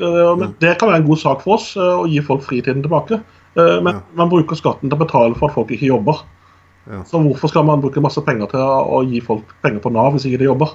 det, 0.00 0.10
men 0.40 0.54
det 0.62 0.74
kan 0.80 0.90
være 0.90 1.02
en 1.02 1.08
god 1.08 1.20
sak 1.22 1.42
for 1.44 1.58
oss 1.58 1.72
eh, 1.76 1.96
å 2.02 2.08
gi 2.08 2.22
folk 2.24 2.44
fritiden 2.46 2.84
tilbake. 2.84 3.20
Eh, 3.54 3.76
men 3.84 3.98
ja. 3.98 4.04
man 4.18 4.30
bruker 4.32 4.58
skatten 4.58 4.88
til 4.88 4.96
å 4.96 5.02
betale 5.02 5.36
for 5.36 5.50
at 5.50 5.56
folk 5.58 5.72
ikke 5.74 5.90
jobber. 5.90 6.22
Ja. 6.90 7.02
Så 7.06 7.20
hvorfor 7.22 7.52
skal 7.52 7.66
man 7.68 7.82
bruke 7.82 8.02
masse 8.02 8.22
penger 8.24 8.50
til 8.52 8.62
å 8.64 9.02
gi 9.06 9.20
folk 9.24 9.52
penger 9.64 9.82
på 9.84 9.92
Nav 9.94 10.14
hvis 10.14 10.26
ikke 10.30 10.40
de 10.42 10.48
jobber? 10.48 10.72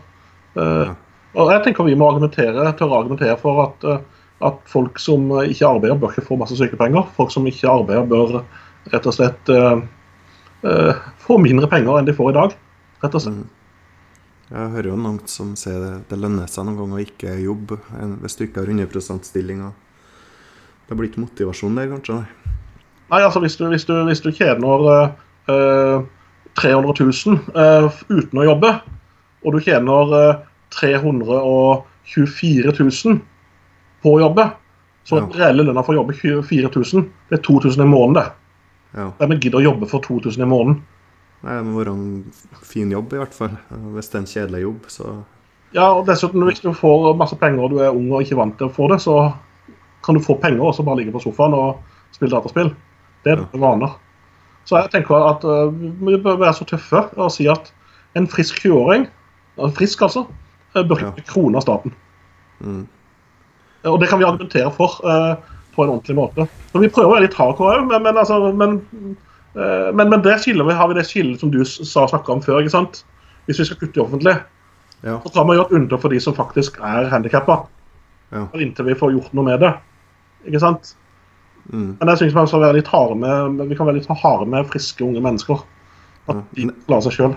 Ja. 0.55 0.93
Og 1.35 1.49
jeg 1.51 1.65
tenker 1.65 1.87
Vi 1.87 1.97
må 1.99 2.07
argumentere, 2.07 2.69
tørre 2.79 2.93
å 2.93 3.01
argumentere 3.01 3.35
for 3.41 3.65
at, 3.65 3.87
eh, 3.89 4.29
at, 4.45 4.61
folk 4.71 5.01
som 5.01 5.27
ikke 5.41 5.67
arbeider, 5.67 5.99
bør 5.99 6.13
ikke 6.13 6.27
få 6.29 6.39
masse 6.39 6.57
sykepenger. 6.59 7.09
Folk 7.17 7.33
som 7.33 7.47
ikke 7.49 7.71
arbeider, 7.71 8.07
bør 8.11 8.39
rett 8.93 9.07
og 9.09 9.15
slett 9.15 9.49
uh, 9.49 9.79
uh, 10.61 11.05
få 11.25 11.39
mindre 11.41 11.65
penger 11.71 11.97
enn 11.97 12.05
de 12.05 12.13
får 12.13 12.29
i 12.29 12.35
dag. 12.35 12.51
rett 13.01 13.15
og 13.17 13.23
slett. 13.23 13.39
Mm. 13.39 13.54
Jeg 14.45 14.71
hører 14.75 14.91
jo 14.91 14.97
noen 14.99 15.19
som 15.29 15.55
sier 15.57 15.79
det, 15.81 15.93
det 16.11 16.17
lønner 16.21 16.47
seg 16.51 16.67
noen 16.67 16.77
ganger 16.77 16.97
å 16.99 17.05
ikke 17.05 17.31
jobbe 17.41 17.75
hvis 18.21 18.37
du 18.37 18.43
ikke 18.45 18.61
har 18.61 18.69
100 18.69 18.85
%-stilling. 18.93 19.59
Det 20.85 20.97
blir 20.97 21.09
ikke 21.09 21.23
motivasjon 21.23 21.77
der, 21.79 21.89
kanskje? 21.89 22.13
Nei, 23.09 23.21
altså 23.21 23.39
hvis 23.41 23.57
du, 23.57 23.63
hvis 23.71 23.87
du, 23.89 23.95
hvis 24.05 24.21
du 24.21 24.29
tjener 24.33 24.77
uh, 25.49 25.97
300 26.61 26.93
000 27.01 27.09
uten 28.09 28.41
å 28.41 28.47
jobbe, 28.51 28.69
og 29.45 29.49
du 29.53 29.59
tjener 29.65 30.03
324 30.73 32.71
000 32.79 33.19
på 34.05 34.09
å 34.13 34.21
jobbe, 34.21 34.45
så 35.05 35.13
ja. 35.21 35.27
reelle 35.37 35.65
lønna 35.67 35.83
for 35.85 35.93
å 35.93 35.99
jobbe 36.01 36.17
24 36.17 36.69
000, 36.73 37.05
det 37.29 37.35
er 37.37 37.43
2000 37.45 37.81
i 37.81 37.89
måneden. 37.89 38.17
det. 38.17 38.27
Ja. 38.95 39.11
Hvem 39.19 39.37
gidder 39.37 39.59
å 39.59 39.67
jobbe 39.67 39.85
for 39.89 39.99
2000 40.05 40.41
i 40.41 40.49
måneden? 40.49 40.75
Det 41.43 41.55
må 41.65 41.79
være 41.79 41.93
en 41.93 42.61
fin 42.65 42.91
jobb, 42.91 43.13
i 43.13 43.21
hvert 43.21 43.35
fall. 43.35 43.57
Hvis 43.95 44.11
det 44.11 44.17
er 44.17 44.23
en 44.23 44.31
kjedelig 44.31 44.61
jobb, 44.65 44.91
så 44.93 45.15
Ja, 45.75 45.89
og 45.91 46.05
dessuten, 46.07 46.43
hvis 46.47 46.61
du 46.63 46.69
får 46.73 47.17
masse 47.19 47.35
penger 47.35 47.65
og 47.65 47.73
du 47.73 47.81
er 47.83 47.91
ung 47.91 48.07
og 48.13 48.23
ikke 48.23 48.37
vant 48.39 48.55
til 48.55 48.69
å 48.69 48.73
få 48.73 48.87
det, 48.93 49.01
så 49.03 49.33
kan 50.05 50.15
du 50.15 50.23
få 50.23 50.37
penger 50.39 50.63
og 50.63 50.75
så 50.77 50.85
bare 50.87 51.01
ligge 51.01 51.11
på 51.11 51.23
sofaen 51.25 51.55
og 51.57 51.81
spille 52.15 52.31
dataspill. 52.31 52.71
Det 53.25 53.33
er 53.33 53.41
ja. 53.41 53.47
vaner. 53.59 53.97
Så 54.65 54.79
jeg 54.79 54.93
tenker 54.93 55.27
at 55.27 55.43
uh, 55.43 55.73
vi 55.73 56.17
bør 56.21 56.39
være 56.41 56.53
så 56.57 56.67
tøffe 56.69 57.01
og 57.17 57.33
si 57.33 57.49
at 57.51 57.73
en 58.15 58.29
frisk 58.31 58.61
20-åring 58.63 59.09
frisk 59.75 60.01
altså, 60.03 60.25
eh, 60.75 60.83
bør 60.83 60.99
ikke 60.99 61.17
bli 61.17 61.25
krone 61.27 61.59
av 61.59 61.63
staten. 61.63 61.93
Mm. 62.59 62.85
Og 63.91 63.99
det 64.01 64.09
kan 64.09 64.19
vi 64.19 64.27
argumentere 64.27 64.71
for 64.75 64.97
uh, 65.05 65.35
på 65.75 65.83
en 65.83 65.93
ordentlig 65.93 66.15
måte. 66.17 66.47
Så 66.71 66.81
vi 66.81 66.89
prøver 66.89 67.11
å 67.11 67.13
være 67.13 67.27
litt 67.27 67.37
hardcore 67.37 67.77
òg, 67.77 67.85
men, 67.91 68.03
men, 68.03 68.19
altså, 68.19 68.39
men, 68.51 68.79
eh, 69.55 69.91
men, 69.95 70.09
men 70.09 70.21
det 70.25 70.37
skillet, 70.43 70.75
har 70.75 70.87
vi 70.91 70.97
det 70.99 71.05
skillet 71.07 71.39
som 71.39 71.51
du 71.53 71.61
sa 71.65 72.05
snakka 72.11 72.33
om 72.33 72.41
før. 72.43 72.59
ikke 72.61 72.73
sant? 72.75 73.03
Hvis 73.47 73.59
vi 73.61 73.65
skal 73.69 73.77
kutte 73.83 73.99
i 73.99 74.03
offentlig, 74.03 74.35
Ja. 75.05 75.19
så 75.21 75.29
tar 75.29 75.45
man 75.45 75.57
jo 75.57 75.65
et 75.65 75.73
unntak 75.77 76.01
for 76.01 76.09
de 76.09 76.19
som 76.19 76.33
faktisk 76.33 76.79
er 76.81 77.09
handikappa. 77.11 77.59
Ja. 78.33 78.47
Inntil 78.57 78.85
vi 78.87 78.95
får 78.97 79.11
gjort 79.13 79.33
noe 79.37 79.45
med 79.45 79.59
det. 79.61 79.73
Ikke 80.47 80.59
sant? 80.63 80.95
Mm. 81.71 81.97
Men 81.99 82.09
jeg 82.09 82.17
synes 82.17 82.33
man 82.37 82.47
skal 82.47 82.61
være 82.61 82.77
litt 82.79 82.87
harde 82.89 83.15
med, 83.17 83.67
vi 83.69 83.75
kan 83.77 83.85
være 83.85 83.99
litt 83.99 84.07
harde 84.09 84.47
med 84.49 84.65
friske, 84.69 85.03
unge 85.05 85.21
mennesker. 85.21 85.61
At 86.29 86.41
de 86.57 86.69
klarer 86.87 87.05
seg 87.05 87.13
sjøl. 87.19 87.35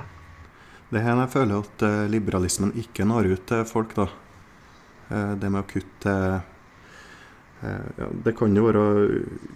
Det 0.88 1.00
er 1.00 1.04
her 1.04 1.18
jeg 1.20 1.32
føler 1.34 1.60
at 1.60 1.82
eh, 1.84 2.06
liberalismen 2.08 2.72
ikke 2.80 3.04
når 3.04 3.26
ut 3.34 3.46
til 3.50 3.64
folk, 3.68 3.92
da. 3.96 4.06
Eh, 5.12 5.34
det 5.40 5.50
med 5.52 5.60
å 5.60 5.68
kutte 5.68 6.14
ja, 7.62 8.08
Det 8.24 8.34
kan 8.38 8.54
jo 8.56 8.66
være 8.68 8.82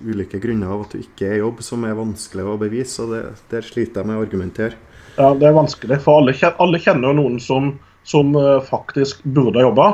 ulike 0.04 0.40
grunner 0.42 0.72
av 0.74 0.86
at 0.86 0.94
du 0.94 1.02
ikke 1.02 1.28
er 1.28 1.36
i 1.36 1.42
jobb, 1.42 1.62
som 1.62 1.84
er 1.86 1.98
vanskelig 1.98 2.46
å 2.48 2.58
bevise. 2.60 3.02
og 3.04 3.12
det, 3.14 3.22
Der 3.50 3.66
sliter 3.66 4.02
jeg 4.02 4.10
med 4.10 4.18
å 4.18 4.24
argumentere. 4.26 4.78
Ja, 5.16 5.34
det 5.36 5.48
er 5.48 5.54
vanskelig, 5.56 6.00
for 6.02 6.22
alle, 6.22 6.34
alle 6.62 6.80
kjenner 6.80 7.14
noen 7.16 7.38
som, 7.40 7.74
som 8.08 8.32
eh, 8.36 8.62
faktisk 8.64 9.22
burde 9.24 9.60
ha 9.60 9.68
jobba. 9.68 9.86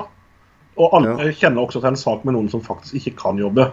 Og 0.79 0.95
alle 0.95 1.33
kjenner 1.35 1.65
også 1.65 1.83
til 1.83 1.91
en 1.91 1.99
sak 1.99 2.25
med 2.25 2.37
noen 2.37 2.49
som 2.53 2.63
faktisk 2.63 3.01
ikke 3.01 3.17
kan 3.25 3.41
jobbe. 3.41 3.67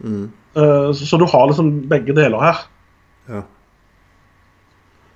Mm. 0.00 0.30
Eh, 0.54 0.92
Så, 0.94 1.06
så 1.06 1.18
du 1.18 1.26
har 1.26 1.48
liksom 1.50 1.88
begge 1.90 2.14
deler 2.14 2.40
her. 2.40 2.64
Ja. 3.26 3.42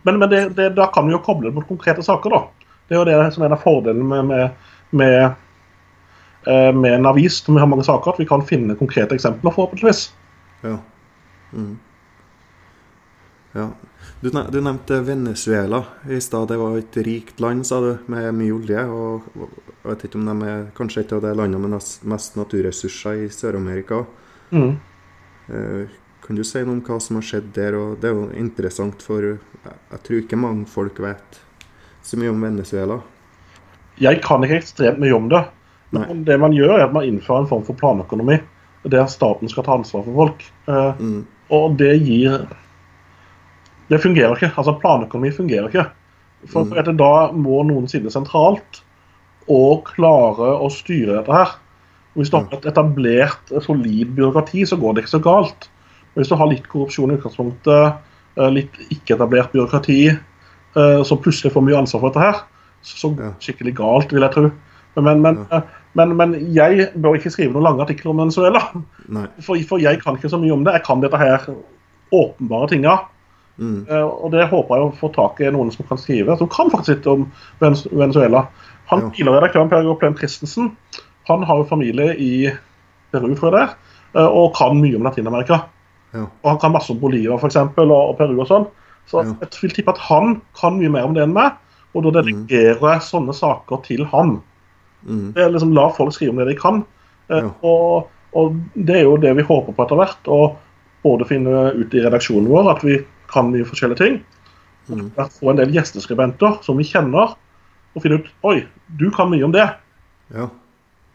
Men, 0.03 0.19
men 0.19 0.31
det, 0.31 0.49
det, 0.57 0.73
da 0.75 0.89
kan 0.93 1.07
vi 1.07 1.15
jo 1.15 1.23
koble 1.23 1.49
det 1.49 1.55
mot 1.55 1.69
konkrete 1.69 2.03
saker, 2.03 2.35
da. 2.35 2.73
Det 2.89 2.97
er 2.97 3.03
jo 3.03 3.07
det 3.09 3.35
som 3.35 3.45
er 3.45 3.51
en 3.51 3.57
av 3.59 3.63
fordelene 3.63 4.05
med, 4.09 4.25
med, 4.31 4.75
med, 4.91 5.15
eh, 5.23 5.31
med 6.49 6.95
en 6.95 7.07
avis 7.07 7.43
som 7.43 7.57
vi 7.57 7.61
har 7.61 7.69
mange 7.69 7.85
saker, 7.85 8.15
at 8.15 8.21
vi 8.23 8.27
kan 8.29 8.45
finne 8.47 8.77
konkrete 8.79 9.17
eksempler, 9.19 9.53
forhåpentligvis. 9.53 10.07
Ja. 10.63 10.79
Mm. 11.53 11.79
ja. 13.53 13.69
Du, 14.21 14.31
du 14.31 14.61
nevnte 14.61 15.01
Venezuela 15.07 15.85
i 16.11 16.21
stad. 16.21 16.49
Det 16.49 16.57
var 16.57 16.79
et 16.79 16.97
rikt 16.97 17.41
land, 17.41 17.67
sa 17.67 17.81
du, 17.85 17.93
med 18.11 18.33
mye 18.35 18.57
olje. 18.57 18.85
Og, 18.89 19.29
jeg 19.37 19.91
vet 19.93 20.05
ikke 20.09 20.19
om 20.19 20.27
de 20.31 20.51
er 20.51 20.67
kanskje 20.79 21.05
et 21.05 21.15
av 21.15 21.23
de 21.23 21.35
landene 21.39 21.69
med 21.69 21.77
mest 22.13 22.39
naturressurser 22.39 23.25
i 23.27 23.31
Sør-Amerika. 23.33 24.03
Mm. 24.51 24.77
Eh, 25.49 25.97
Kan 26.29 26.37
du 26.37 26.43
si 26.45 26.61
noe 26.61 26.75
om 26.77 26.81
hva 26.85 26.99
som 27.01 27.17
har 27.17 27.25
skjedd 27.25 27.53
der? 27.57 27.77
og 27.79 28.01
Det 28.03 28.11
er 28.11 28.17
jo 28.17 28.27
interessant, 28.37 29.01
for 29.01 29.25
jeg 29.25 30.01
tror 30.05 30.19
ikke 30.21 30.37
mange 30.37 30.67
folk 30.69 30.99
vet 31.01 31.39
så 32.05 32.19
mye 32.21 32.35
om 32.35 32.43
Venezuela. 32.45 32.99
Jeg 34.03 34.21
kan 34.27 34.45
ikke 34.45 34.59
ekstremt 34.61 35.01
mye 35.01 35.15
om 35.17 35.31
det. 35.33 35.41
Nei. 35.93 36.07
Men 36.07 36.25
det 36.25 36.37
man 36.41 36.53
gjør, 36.53 36.75
er 36.79 36.85
at 36.85 36.93
man 36.93 37.05
innfører 37.09 37.45
en 37.45 37.51
form 37.51 37.65
for 37.65 37.75
planøkonomi. 37.75 38.39
Der 38.89 39.07
staten 39.11 39.49
skal 39.49 39.65
ta 39.65 39.73
ansvar 39.79 40.05
for 40.05 40.15
folk. 40.15 40.45
Eh, 40.69 40.93
Mm. 41.01 41.27
Og 41.51 41.77
det 41.79 42.03
gir 42.05 42.47
Det 43.89 44.01
fungerer 44.03 44.35
ikke. 44.37 44.53
Altså 44.57 44.75
Planøkonomi 44.81 45.31
fungerer 45.33 45.69
ikke. 45.69 45.87
For 46.47 46.65
Mm. 46.65 46.77
etter 46.79 46.93
da 46.93 47.33
må 47.33 47.63
noen 47.67 47.89
sitte 47.89 48.11
sentralt 48.13 48.83
og 49.49 49.85
klare 49.85 50.61
å 50.61 50.69
styre 50.71 51.17
dette 51.17 51.33
her. 51.33 51.55
Hvis 52.15 52.31
du 52.31 52.37
har 52.37 52.47
et 52.53 52.67
etablert, 52.67 53.49
solid 53.63 54.15
byråkrati, 54.15 54.67
så 54.67 54.77
går 54.77 54.95
det 54.95 55.05
ikke 55.05 55.17
så 55.19 55.23
galt. 55.23 55.69
Hvis 56.17 56.29
du 56.29 56.37
har 56.37 56.49
litt 56.49 56.69
korrupsjon 56.69 57.11
i 57.13 57.17
utgangspunktet, 57.17 57.97
eh, 58.37 58.51
litt 58.51 58.73
ikke-etablert 58.91 59.53
byråkrati, 59.53 60.09
eh, 60.77 61.03
som 61.03 61.19
plutselig 61.19 61.53
får 61.53 61.63
mye 61.63 61.79
ansvar 61.79 62.01
for 62.01 62.11
dette 62.11 62.21
her, 62.21 62.43
så 62.83 63.09
går 63.17 63.17
det 63.17 63.41
skikkelig 63.41 63.75
galt, 63.75 64.13
vil 64.13 64.21
jeg 64.21 64.33
tro. 64.33 64.53
Men, 64.97 65.23
men, 65.23 65.47
eh, 65.51 65.61
men, 65.95 66.17
men 66.17 66.35
jeg 66.55 66.91
bør 67.01 67.17
ikke 67.17 67.31
skrive 67.33 67.53
noen 67.55 67.65
lange 67.65 67.83
artikler 67.83 68.11
om 68.13 68.19
Venezuela. 68.21 68.61
For, 69.41 69.57
for 69.69 69.79
jeg 69.83 70.01
kan 70.03 70.17
ikke 70.19 70.29
så 70.31 70.39
mye 70.39 70.53
om 70.53 70.65
det. 70.65 70.75
Jeg 70.77 70.85
kan 70.85 71.01
dette 71.01 71.17
her 71.21 71.47
åpenbare 72.15 72.69
tinga. 72.69 72.97
Mm. 73.59 73.87
Eh, 73.91 74.05
Og 74.05 74.31
det 74.33 74.49
håper 74.51 74.77
jeg 74.77 74.87
å 74.87 74.95
få 75.01 75.09
tak 75.15 75.41
i 75.41 75.51
noen 75.51 75.73
som 75.75 75.87
kan 75.89 75.99
skrive, 75.99 76.37
som 76.39 76.49
kan 76.53 76.71
faktisk 76.71 76.99
litt 76.99 77.07
om 77.11 77.25
Venezuela. 77.61 78.47
Han 78.93 79.11
tidligere 79.11 79.41
redaktøren 79.41 79.69
Per 79.73 79.83
Goplen 79.85 80.17
Christensen 80.17 80.71
han 81.29 81.43
har 81.45 81.59
jo 81.61 81.67
familie 81.69 82.15
i 82.17 82.49
Peru, 83.13 83.35
tror 83.37 83.51
jeg 83.51 83.57
det 83.57 83.63
er, 83.67 83.75
eh, 84.17 84.29
og 84.29 84.55
kan 84.57 84.79
mye 84.81 84.97
om 84.97 85.05
Latin-Amerika. 85.05 85.59
Ja. 86.15 86.23
Og 86.25 86.49
han 86.55 86.61
kan 86.63 86.73
masse 86.73 86.91
om 86.95 87.01
Bolivia 87.01 87.37
for 87.37 87.51
eksempel, 87.51 87.91
og, 87.93 88.15
og 88.15 88.19
Peru 88.21 88.39
og 88.41 88.49
sånn. 88.49 88.69
Så 89.09 89.25
Ja. 89.25 89.35
jeg 89.41 89.49
vil 89.63 89.75
tippe 89.77 89.93
at 89.93 89.99
han 90.09 90.41
kan 90.57 90.79
mye 90.79 90.89
mer 90.93 91.05
om 91.05 91.13
det 91.17 91.23
enn 91.27 91.35
meg, 91.37 91.53
og 91.95 92.05
da 92.05 92.21
delegerer 92.21 92.81
jeg 92.95 93.05
sånne 93.05 93.35
saker 93.37 93.83
til 93.85 94.05
han. 94.13 94.39
Mm. 95.07 95.33
Det 95.35 95.43
er 95.45 95.51
liksom 95.55 95.75
La 95.77 95.89
folk 95.95 96.13
skrive 96.17 96.31
om 96.35 96.41
det 96.43 96.49
de 96.51 96.57
kan. 96.59 96.85
Eh, 97.31 97.43
Ja. 97.45 97.51
Og, 97.63 98.09
og 98.35 98.57
det 98.75 98.97
er 98.97 99.05
jo 99.07 99.17
det 99.21 99.35
vi 99.37 99.43
håper 99.47 99.73
på 99.77 99.85
etter 99.85 99.97
hvert. 100.01 100.29
Å 100.29 100.57
både 101.05 101.27
finne 101.29 101.73
ut 101.77 101.95
i 101.95 102.03
redaksjonen 102.05 102.49
vår 102.51 102.71
at 102.77 102.83
vi 102.85 102.99
kan 103.33 103.51
mye 103.53 103.65
forskjellige 103.69 104.01
ting. 104.03 104.19
Mm. 104.89 105.11
Og 105.17 105.31
få 105.37 105.51
en 105.53 105.61
del 105.61 105.73
gjesteskribenter 105.77 106.59
som 106.65 106.79
vi 106.81 106.85
kjenner, 106.89 107.37
og 107.95 108.03
finne 108.03 108.19
ut 108.23 108.29
Oi, 108.49 108.63
du 108.99 109.11
kan 109.15 109.31
mye 109.31 109.45
om 109.45 109.53
det. 109.53 109.69
Ja. 110.35 110.49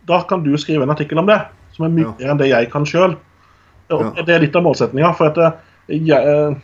Da 0.07 0.21
kan 0.29 0.43
du 0.43 0.51
skrive 0.57 0.83
en 0.83 0.93
artikkel 0.93 1.17
om 1.19 1.25
det, 1.29 1.39
som 1.73 1.85
er 1.85 1.89
mye 1.93 2.05
Ja. 2.07 2.13
mer 2.19 2.31
enn 2.31 2.37
det 2.41 2.49
jeg 2.49 2.71
kan 2.71 2.85
sjøl. 2.85 3.17
Ja. 3.89 4.11
Det 4.23 4.29
er 4.29 4.39
litt 4.39 4.55
av 4.55 4.63
målsettinga. 4.63 5.13
For 5.17 5.27
at 5.31 5.37
eh, 5.37 5.51
jeg, 5.89 6.21
eh, 6.23 6.55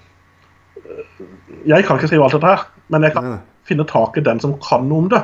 jeg 1.67 1.86
kan 1.86 1.97
ikke 1.97 2.08
skrive 2.10 2.23
alt 2.25 2.34
dette 2.38 2.47
her, 2.53 2.63
men 2.89 3.03
jeg 3.05 3.13
kan 3.13 3.23
nei. 3.25 3.39
finne 3.67 3.86
tak 3.89 4.17
i 4.17 4.23
den 4.25 4.39
som 4.39 4.55
kan 4.63 4.88
noe 4.89 5.03
om 5.05 5.10
det. 5.12 5.21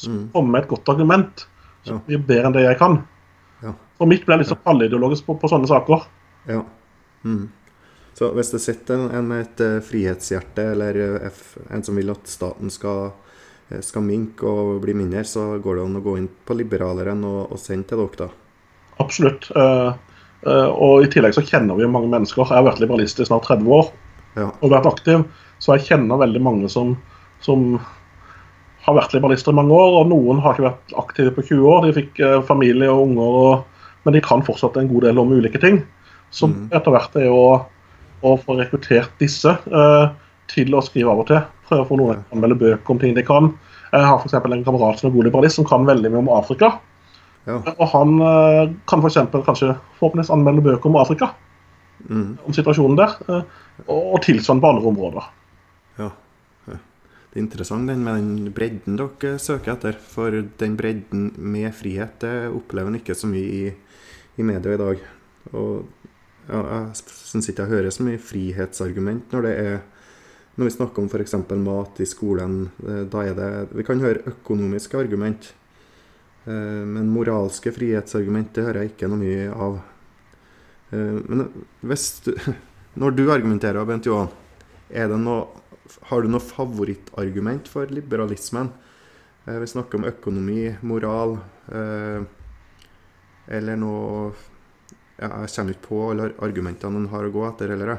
Som 0.00 0.12
Mm. 0.16 0.26
kommer 0.32 0.50
med 0.54 0.62
et 0.64 0.68
godt 0.70 0.88
argument 0.88 1.46
som 1.84 1.96
Ja. 1.96 2.00
blir 2.06 2.18
bedre 2.26 2.46
enn 2.48 2.52
det 2.56 2.62
jeg 2.64 2.78
kan. 2.80 3.02
Ja. 3.62 3.72
Og 4.00 4.08
mitt 4.08 4.24
blir 4.26 4.38
litt 4.40 4.48
så 4.48 4.56
halvideologisk 4.64 5.26
på, 5.26 5.34
på 5.40 5.48
sånne 5.50 5.68
saker. 5.68 6.06
Ja. 6.48 6.62
Mm. 7.24 7.50
Så 8.16 8.30
hvis 8.34 8.50
det 8.52 8.60
sitter 8.64 8.94
en, 8.96 9.10
en 9.14 9.28
med 9.28 9.40
et 9.46 9.60
eh, 9.60 9.80
frihetshjerte, 9.84 10.64
eller 10.72 10.96
eh, 11.26 11.30
en 11.70 11.82
som 11.84 11.96
vil 11.96 12.10
at 12.10 12.26
staten 12.28 12.70
skal, 12.72 13.12
eh, 13.70 13.80
skal 13.84 14.02
minke 14.02 14.44
og 14.48 14.80
bli 14.82 14.94
mindre, 14.96 15.22
så 15.24 15.60
går 15.62 15.76
det 15.76 15.84
an 15.84 15.96
å 16.00 16.02
gå 16.04 16.16
inn 16.18 16.28
på 16.48 16.56
liberaleren 16.56 17.22
og, 17.24 17.52
og 17.52 17.58
sende 17.60 17.86
til 17.92 17.98
dere, 18.02 18.26
da. 18.26 18.28
Absolutt. 19.00 19.50
Uh, 19.56 19.94
uh, 20.46 20.68
og 20.76 21.04
i 21.04 21.08
tillegg 21.12 21.32
så 21.36 21.44
kjenner 21.44 21.76
vi 21.78 21.86
mange 21.88 22.08
mennesker. 22.12 22.44
Jeg 22.48 22.56
har 22.60 22.66
vært 22.66 22.80
liberalist 22.82 23.20
i 23.20 23.24
snart 23.28 23.46
30 23.48 23.68
år 23.72 23.92
Ja. 24.36 24.50
og 24.60 24.70
vært 24.70 24.86
aktiv, 24.90 25.24
så 25.58 25.76
jeg 25.76 25.86
kjenner 25.88 26.20
veldig 26.20 26.42
mange 26.42 26.68
som, 26.68 26.96
som 27.40 27.80
har 28.86 28.96
vært 28.96 29.14
liberalister 29.14 29.52
i 29.54 29.58
mange 29.58 29.76
år. 29.76 29.98
Og 30.00 30.10
noen 30.12 30.40
har 30.44 30.56
ikke 30.56 30.68
vært 30.68 30.94
aktive 31.02 31.34
på 31.36 31.46
20 31.50 31.68
år. 31.72 31.86
De 31.86 31.96
fikk 32.00 32.20
eh, 32.24 32.38
familie 32.48 32.90
og 32.92 33.08
unger, 33.08 33.38
og, 33.44 33.86
men 34.06 34.16
de 34.16 34.24
kan 34.24 34.44
fortsatt 34.46 34.78
en 34.80 34.90
god 34.90 35.08
del 35.08 35.20
om 35.22 35.32
ulike 35.36 35.60
ting. 35.62 35.82
Så 36.34 36.48
mm. 36.50 36.68
etter 36.76 36.94
hvert 36.94 37.16
er 37.20 37.30
å, 37.34 37.44
å 38.22 38.36
få 38.40 38.58
rekruttert 38.60 39.12
disse 39.22 39.52
eh, 39.52 40.06
til 40.50 40.74
å 40.74 40.84
skrive 40.84 41.12
av 41.12 41.24
og 41.24 41.30
til. 41.30 41.42
Prøve 41.68 41.84
å 41.84 41.90
få 41.90 41.98
noen 42.00 42.20
til 42.20 42.24
å 42.32 42.38
anmelde 42.38 42.60
bøker 42.62 42.94
om 42.94 43.02
ting 43.02 43.16
de 43.18 43.26
kan. 43.26 43.52
Jeg 43.90 44.06
har 44.06 44.22
f.eks. 44.22 44.36
en 44.38 44.64
kamerat 44.66 45.00
som 45.00 45.10
er 45.10 45.16
god 45.16 45.28
liberalist, 45.28 45.58
som 45.58 45.66
kan 45.66 45.88
veldig 45.88 46.12
mye 46.12 46.22
om 46.22 46.32
Afrika. 46.36 46.74
Ja. 47.48 47.58
Og 47.72 47.86
han 47.92 48.18
eh, 48.22 48.64
kan 48.90 49.02
f.eks. 49.02 49.20
kanskje 49.34 49.74
forhåpentligvis 49.98 50.32
anmelde 50.34 50.66
bøker 50.66 50.92
om 50.92 51.00
Afrika, 51.02 51.34
Mm. 52.08 52.38
om 52.48 52.54
situasjonen 52.56 52.96
der. 52.96 53.10
eh, 53.28 53.42
og, 53.84 54.14
og 54.14 54.22
tilsvarende 54.24 54.62
på 54.64 54.68
andre 54.70 54.88
områder. 54.88 55.26
ja. 55.98 56.06
Det 57.30 57.38
er 57.38 57.44
interessant 57.44 57.86
den 57.86 58.02
med 58.02 58.16
den 58.18 58.50
bredden 58.54 58.96
dere 58.98 59.36
søker 59.38 59.76
etter. 59.76 59.94
For 60.02 60.34
den 60.58 60.76
bredden 60.78 61.30
med 61.38 61.70
frihet 61.78 62.18
det 62.24 62.34
opplever 62.50 62.90
en 62.90 62.98
ikke 62.98 63.14
så 63.14 63.30
mye 63.30 63.52
i, 63.60 63.62
i 64.40 64.46
media 64.46 64.74
i 64.74 64.80
dag. 64.80 65.04
Og 65.54 65.86
ja, 66.50 66.60
jeg 66.60 66.96
syns 67.14 67.48
ikke 67.52 67.62
jeg 67.68 67.74
hører 67.76 67.94
så 67.94 68.02
mye 68.06 68.18
frihetsargument 68.18 69.30
når 69.34 69.46
det 69.46 69.54
er 69.62 69.80
når 70.58 70.66
vi 70.66 70.72
snakker 70.74 71.00
om 71.00 71.06
f.eks. 71.08 71.34
mat 71.62 72.00
i 72.02 72.06
skolen. 72.10 72.56
eh, 72.84 73.04
Da 73.08 73.22
er 73.24 73.34
det 73.38 73.68
Vi 73.78 73.84
kan 73.86 74.00
høre 74.02 74.26
økonomiske 74.26 74.98
argument. 74.98 75.52
eh, 76.46 76.82
Men 76.84 77.08
moralske 77.14 77.72
frihetsargument 77.72 78.52
det 78.54 78.64
hører 78.66 78.82
jeg 78.82 78.90
ikke 78.92 79.08
noe 79.08 79.22
mye 79.22 79.46
av. 79.54 79.78
Eh, 80.92 81.20
Men 81.28 81.46
hvis 81.80 82.20
du, 82.26 82.34
når 83.00 83.16
du 83.16 83.30
argumenterer, 83.30 83.86
Bent 83.86 84.04
Johan, 84.06 84.28
er 84.90 85.08
det 85.08 85.20
noe, 85.22 85.46
har 86.10 86.22
du 86.22 86.28
noe 86.28 86.40
favorittargument 86.40 87.68
for 87.68 87.86
liberalismen? 87.90 88.70
Eh, 89.46 89.58
Vi 89.62 89.66
snakker 89.66 89.98
om 89.98 90.04
økonomi, 90.10 90.76
moral 90.82 91.38
eh, 91.72 92.22
Eller 93.48 93.76
noe 93.76 94.32
ja, 95.20 95.28
Jeg 95.44 95.50
kommer 95.54 95.74
ikke 95.74 95.88
på 95.88 96.00
alle 96.10 96.30
argumentene 96.40 96.96
en 97.02 97.08
har 97.12 97.24
å 97.28 97.32
gå 97.34 97.46
etter, 97.48 97.70
eller? 97.74 97.98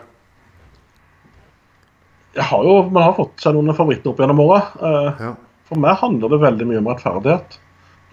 jeg. 2.35 2.43
Har 2.47 2.63
jo, 2.63 2.89
Man 2.89 3.03
har 3.03 3.13
fått 3.17 3.41
seg 3.43 3.53
noen 3.57 3.75
favoritter 3.75 4.09
opp 4.13 4.19
gjennom 4.23 4.39
åra. 4.39 4.61
Eh, 4.81 5.23
Ja. 5.27 5.35
For 5.71 5.79
meg 5.79 5.95
handler 6.01 6.29
det 6.33 6.39
veldig 6.41 6.65
mye 6.67 6.77
om 6.81 6.87
rettferdighet. 6.91 7.57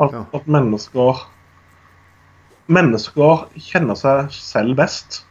At, 0.01 0.12
Ja. 0.12 0.25
at 0.35 0.47
mennesker 0.47 1.25
Mennesker 2.69 3.47
kjenner 3.57 3.97
seg 3.97 4.29
selv 4.31 4.77
best. 4.77 5.25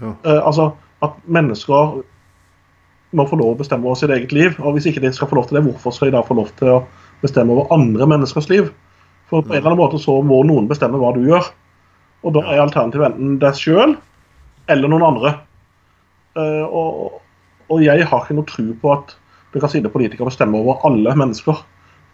Ja. 0.00 0.12
Altså 0.24 0.76
at 1.02 1.16
mennesker 1.26 2.04
må 3.14 3.26
få 3.30 3.38
lov 3.40 3.54
å 3.54 3.58
bestemme 3.58 3.86
over 3.88 3.98
sitt 3.98 4.12
eget 4.14 4.32
liv. 4.34 4.56
Og 4.60 4.76
hvis 4.76 4.88
ikke 4.90 5.02
de 5.04 5.12
skal 5.14 5.30
få 5.30 5.38
lov 5.38 5.48
til 5.48 5.58
det, 5.58 5.64
hvorfor 5.68 5.94
skal 5.94 6.10
de 6.10 6.16
da 6.16 6.24
få 6.26 6.36
lov 6.38 6.50
til 6.58 6.72
å 6.76 6.78
bestemme 7.22 7.54
over 7.54 7.72
andre 7.74 8.08
menneskers 8.10 8.48
liv. 8.52 8.70
For 9.30 9.44
på 9.44 9.54
en 9.54 9.60
eller 9.60 9.72
annen 9.72 9.80
måte 9.80 10.00
så 10.02 10.18
må 10.26 10.42
noen 10.46 10.68
bestemme 10.70 11.00
hva 11.00 11.14
du 11.16 11.22
gjør. 11.24 11.48
Og 12.24 12.36
da 12.36 12.44
er 12.48 12.62
alternativet 12.62 13.12
enten 13.12 13.36
deg 13.42 13.58
sjøl 13.58 13.96
eller 14.72 14.90
noen 14.90 15.06
andre. 15.06 15.34
Eh, 16.38 16.64
og, 16.64 17.20
og, 17.68 17.76
jeg 17.84 18.06
har 18.08 18.24
ikke 18.24 18.36
noe 18.38 18.48
tro 18.48 18.66
på 18.80 18.92
at 18.94 19.14
du 19.54 19.60
kan 19.62 19.70
sitte 19.70 19.92
politikere 19.92 20.30
bestemme 20.30 20.58
over 20.60 20.82
alle 20.88 21.14
mennesker. 21.18 21.60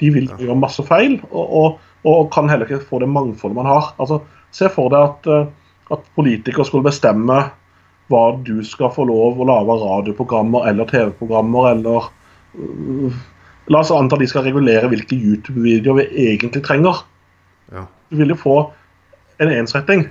De 0.00 0.10
vil 0.12 0.28
gjøre 0.30 0.58
masse 0.58 0.82
feil, 0.88 1.18
og, 1.28 1.54
og, 1.60 1.88
og, 2.08 2.28
kan 2.32 2.48
heller 2.50 2.68
ikke 2.68 2.88
få 2.88 3.02
det 3.02 3.10
mangfoldet 3.12 3.58
man 3.58 3.68
har. 3.68 3.94
Altså, 4.00 4.22
Se 4.50 4.66
for 4.66 4.90
deg 4.90 4.98
at, 4.98 5.26
eh, 5.30 5.74
at 5.94 6.06
politikere 6.18 6.64
skulle 6.66 6.88
bestemme 6.88 7.36
hva 8.10 8.24
du 8.46 8.58
skal 8.66 8.92
få 8.94 9.06
lov 9.08 9.40
å 9.40 9.46
lage 9.48 9.76
radioprogrammer 9.80 10.66
eller 10.70 10.88
TV-programmer 10.90 11.72
eller 11.74 12.08
uh, 12.58 13.20
La 13.70 13.84
oss 13.84 13.92
anta 13.94 14.16
de 14.18 14.26
skal 14.26 14.42
regulere 14.48 14.88
hvilke 14.90 15.14
YouTube-videoer 15.14 16.00
vi 16.00 16.30
egentlig 16.32 16.64
trenger. 16.66 17.04
Ja. 17.70 17.84
Du 18.10 18.16
vil 18.18 18.32
jo 18.32 18.38
få 18.40 18.54
en 19.38 19.52
ensretting. 19.54 20.08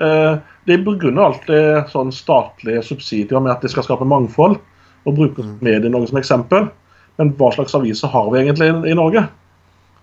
Uh, 0.00 0.38
de 0.64 0.78
begrunner 0.80 1.26
alltid 1.26 1.90
sånn 1.92 2.14
statlige 2.14 2.84
subsidier 2.86 3.42
med 3.42 3.52
at 3.52 3.64
de 3.64 3.68
skal 3.68 3.84
skape 3.84 4.06
mangfold, 4.08 4.56
og 5.04 5.18
bruker 5.18 5.44
Mm. 5.44 5.58
Medie-Norge 5.60 6.08
som 6.08 6.18
eksempel. 6.22 6.70
Men 7.18 7.34
hva 7.36 7.50
slags 7.52 7.74
aviser 7.74 8.08
har 8.08 8.30
vi 8.30 8.40
egentlig 8.40 8.70
i, 8.70 8.76
i 8.92 8.96
Norge? 8.96 9.26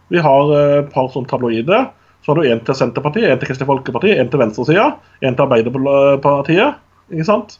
Vi 0.09 0.19
har 0.19 0.51
et 0.53 0.85
et 0.85 0.93
par 0.93 1.09
sånn 1.09 1.25
tabloider. 1.25 1.89
Så 2.21 2.33
har 2.33 2.35
du 2.35 2.49
en 2.51 2.59
til 2.59 2.75
Senterpartiet, 2.75 3.31
en 3.31 3.39
til 3.39 3.47
Kristelig 3.47 3.69
Folkeparti, 3.69 4.11
en 4.11 4.29
til 4.29 4.39
venstresida, 4.39 4.85
en 5.23 5.35
til 5.35 5.45
Arbeiderpartiet. 5.45 6.75
Ikke 7.11 7.27
sant? 7.27 7.59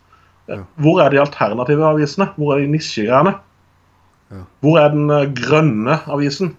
Ja. 0.49 0.63
Hvor 0.81 1.01
er 1.03 1.13
de 1.13 1.21
alternative 1.21 1.85
avisene? 1.85 2.29
Hvor 2.37 2.55
er 2.55 2.63
de 2.63 2.71
nisjegreiene? 2.73 3.35
Ja. 4.29 4.43
Hvor 4.61 4.79
er 4.81 4.93
den 4.93 5.09
eh, 5.13 5.27
grønne 5.37 5.99
avisen? 6.09 6.55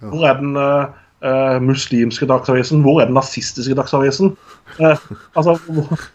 Ja. 0.00 0.08
Hvor 0.12 0.24
er 0.28 0.38
den 0.40 0.56
uh, 0.56 1.58
muslimske 1.64 2.28
dagsavisen? 2.28 2.80
Hvor 2.84 3.00
er 3.00 3.10
den 3.10 3.18
nazistiske 3.18 3.76
dagsavisen? 3.76 4.32
Uh, 4.78 4.96
altså, 5.36 5.58
hvor, 5.66 6.06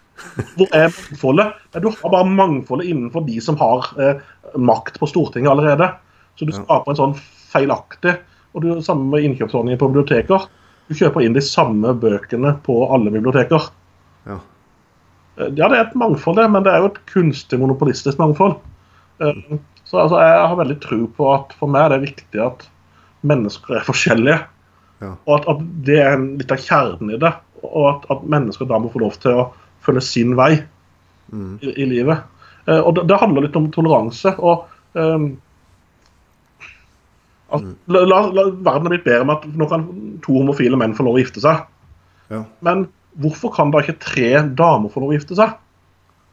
hvor 0.58 0.69
er 0.74 0.89
mangfoldet? 0.89 1.54
Du 1.84 1.89
har 1.89 2.13
bare 2.13 2.30
mangfoldet 2.30 2.89
innenfor 2.89 3.26
de 3.28 3.38
som 3.41 3.58
har 3.62 3.91
uh, 3.98 4.21
makt 4.58 5.00
på 5.00 5.10
Stortinget 5.10 5.54
allerede. 5.54 5.91
Så 6.36 6.45
du 6.45 6.54
skaper 6.56 6.91
en 6.91 7.00
sånn 7.00 7.13
feilaktig 7.54 8.17
Og 8.56 8.63
du 8.63 8.82
Samme 8.84 9.08
med 9.13 9.24
innkjøpsordningen 9.24 9.80
på 9.80 9.88
biblioteker. 9.91 10.50
Du 10.89 10.95
kjøper 10.98 11.24
inn 11.24 11.36
de 11.36 11.43
samme 11.43 11.93
bøkene 11.98 12.56
på 12.65 12.76
alle 12.93 13.12
biblioteker. 13.13 13.69
Ja. 14.28 14.39
Eh, 15.38 15.52
Ja, 15.58 15.67
det 15.69 15.78
er 15.78 15.86
et 15.88 15.95
mangfold, 15.95 16.38
det, 16.39 16.50
men 16.52 16.63
det 16.63 16.71
er 16.74 16.80
jo 16.84 16.91
et 16.93 17.00
kunstig 17.12 17.60
monopolistisk 17.60 18.17
mangfold. 18.21 18.58
Eh, 19.21 19.58
Så 19.86 20.00
altså, 20.02 20.17
jeg 20.17 20.48
har 20.50 20.56
veldig 20.58 20.80
tro 20.82 21.08
på 21.08 21.26
at 21.36 21.54
for 21.60 21.67
meg 21.69 21.86
er 21.86 21.89
det 22.00 22.08
viktig 22.10 22.39
at 22.41 22.63
mennesker 23.24 23.76
er 23.78 23.84
forskjellige. 23.86 24.39
Ja. 25.02 25.12
Og 25.28 25.34
at, 25.39 25.48
at 25.50 25.60
det 25.86 26.00
er 26.02 26.13
en- 26.15 26.38
litt 26.39 26.52
av 26.52 26.58
kjernen 26.58 27.12
i 27.13 27.17
det. 27.21 27.34
Og 27.63 27.86
at, 27.91 28.08
at 28.10 28.24
mennesker 28.26 28.65
da 28.65 28.80
må 28.80 28.89
få 28.93 29.00
lov 29.04 29.19
til 29.21 29.32
å 29.32 29.52
følge 29.86 30.02
sin 30.02 30.36
vei 30.36 30.63
Mm. 31.34 31.58
i, 31.62 31.71
i 31.82 31.86
livet. 31.89 32.19
Eh, 32.67 32.80
og 32.80 32.95
det, 32.95 33.08
det 33.10 33.17
handler 33.17 33.41
litt 33.48 33.56
om 33.58 33.71
toleranse. 33.74 34.36
og 34.39 34.67
um, 34.93 35.32
altså, 37.52 37.71
la, 37.88 38.04
la, 38.06 38.19
la, 38.34 38.43
Verden 38.52 38.86
er 38.86 38.93
blitt 38.93 39.06
bedre 39.08 39.26
med 39.26 39.36
at 39.39 39.48
nå 39.58 39.67
kan 39.71 39.86
to 40.26 40.36
homofile 40.38 40.78
menn 40.78 40.93
få 40.98 41.06
lov 41.08 41.17
å 41.17 41.24
gifte 41.24 41.41
seg. 41.43 41.63
Ja. 42.30 42.43
Men 42.65 42.86
hvorfor 43.21 43.54
kan 43.56 43.71
da 43.71 43.82
ikke 43.84 43.99
tre 44.04 44.32
damer 44.58 44.91
få 44.91 45.04
lov 45.04 45.13
å 45.13 45.17
gifte 45.17 45.38
seg? 45.38 45.56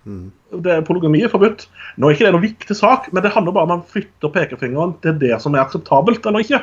Mm. 0.05 0.31
Det, 0.65 0.81
polygami 0.89 1.23
er 1.23 1.31
forbudt. 1.33 1.69
Nå 1.97 2.09
er 2.09 2.17
ikke 2.17 2.27
det 2.27 2.33
noen 2.35 2.45
viktig 2.45 2.77
sak, 2.77 3.09
men 3.13 3.25
det 3.25 3.33
handler 3.35 3.55
bare 3.55 3.69
om 3.69 3.75
man 3.77 3.85
flytter 3.89 4.33
pekefingeren 4.35 4.97
til 5.05 5.15
det 5.21 5.37
som 5.43 5.55
er 5.55 5.63
akseptabelt 5.63 6.27
eller 6.27 6.45
ikke. 6.45 6.63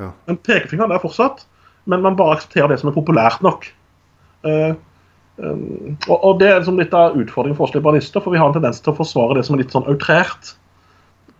Ja. 0.00 0.12
Men 0.28 0.38
pekefingeren 0.46 0.94
er 0.94 1.02
fortsatt, 1.02 1.44
men 1.90 2.04
man 2.04 2.18
bare 2.18 2.38
aksepterer 2.38 2.70
det 2.70 2.78
som 2.80 2.92
er 2.92 2.96
populært 2.96 3.42
nok. 3.44 3.66
Uh, 4.46 4.72
um, 5.42 5.96
og, 6.06 6.16
og 6.16 6.38
Det 6.40 6.48
er 6.48 6.60
liksom 6.60 6.80
litt 6.80 6.96
av 6.96 7.18
utfordringen 7.18 7.58
for 7.58 7.68
oss 7.68 7.76
liberalister, 7.76 8.22
for 8.22 8.32
vi 8.32 8.40
har 8.40 8.48
en 8.48 8.56
tendens 8.56 8.80
til 8.80 8.94
å 8.94 8.98
forsvare 9.00 9.40
det 9.40 9.46
som 9.48 9.56
er 9.56 9.64
litt 9.64 9.74
sånn 9.74 9.88
outrert. 9.90 10.54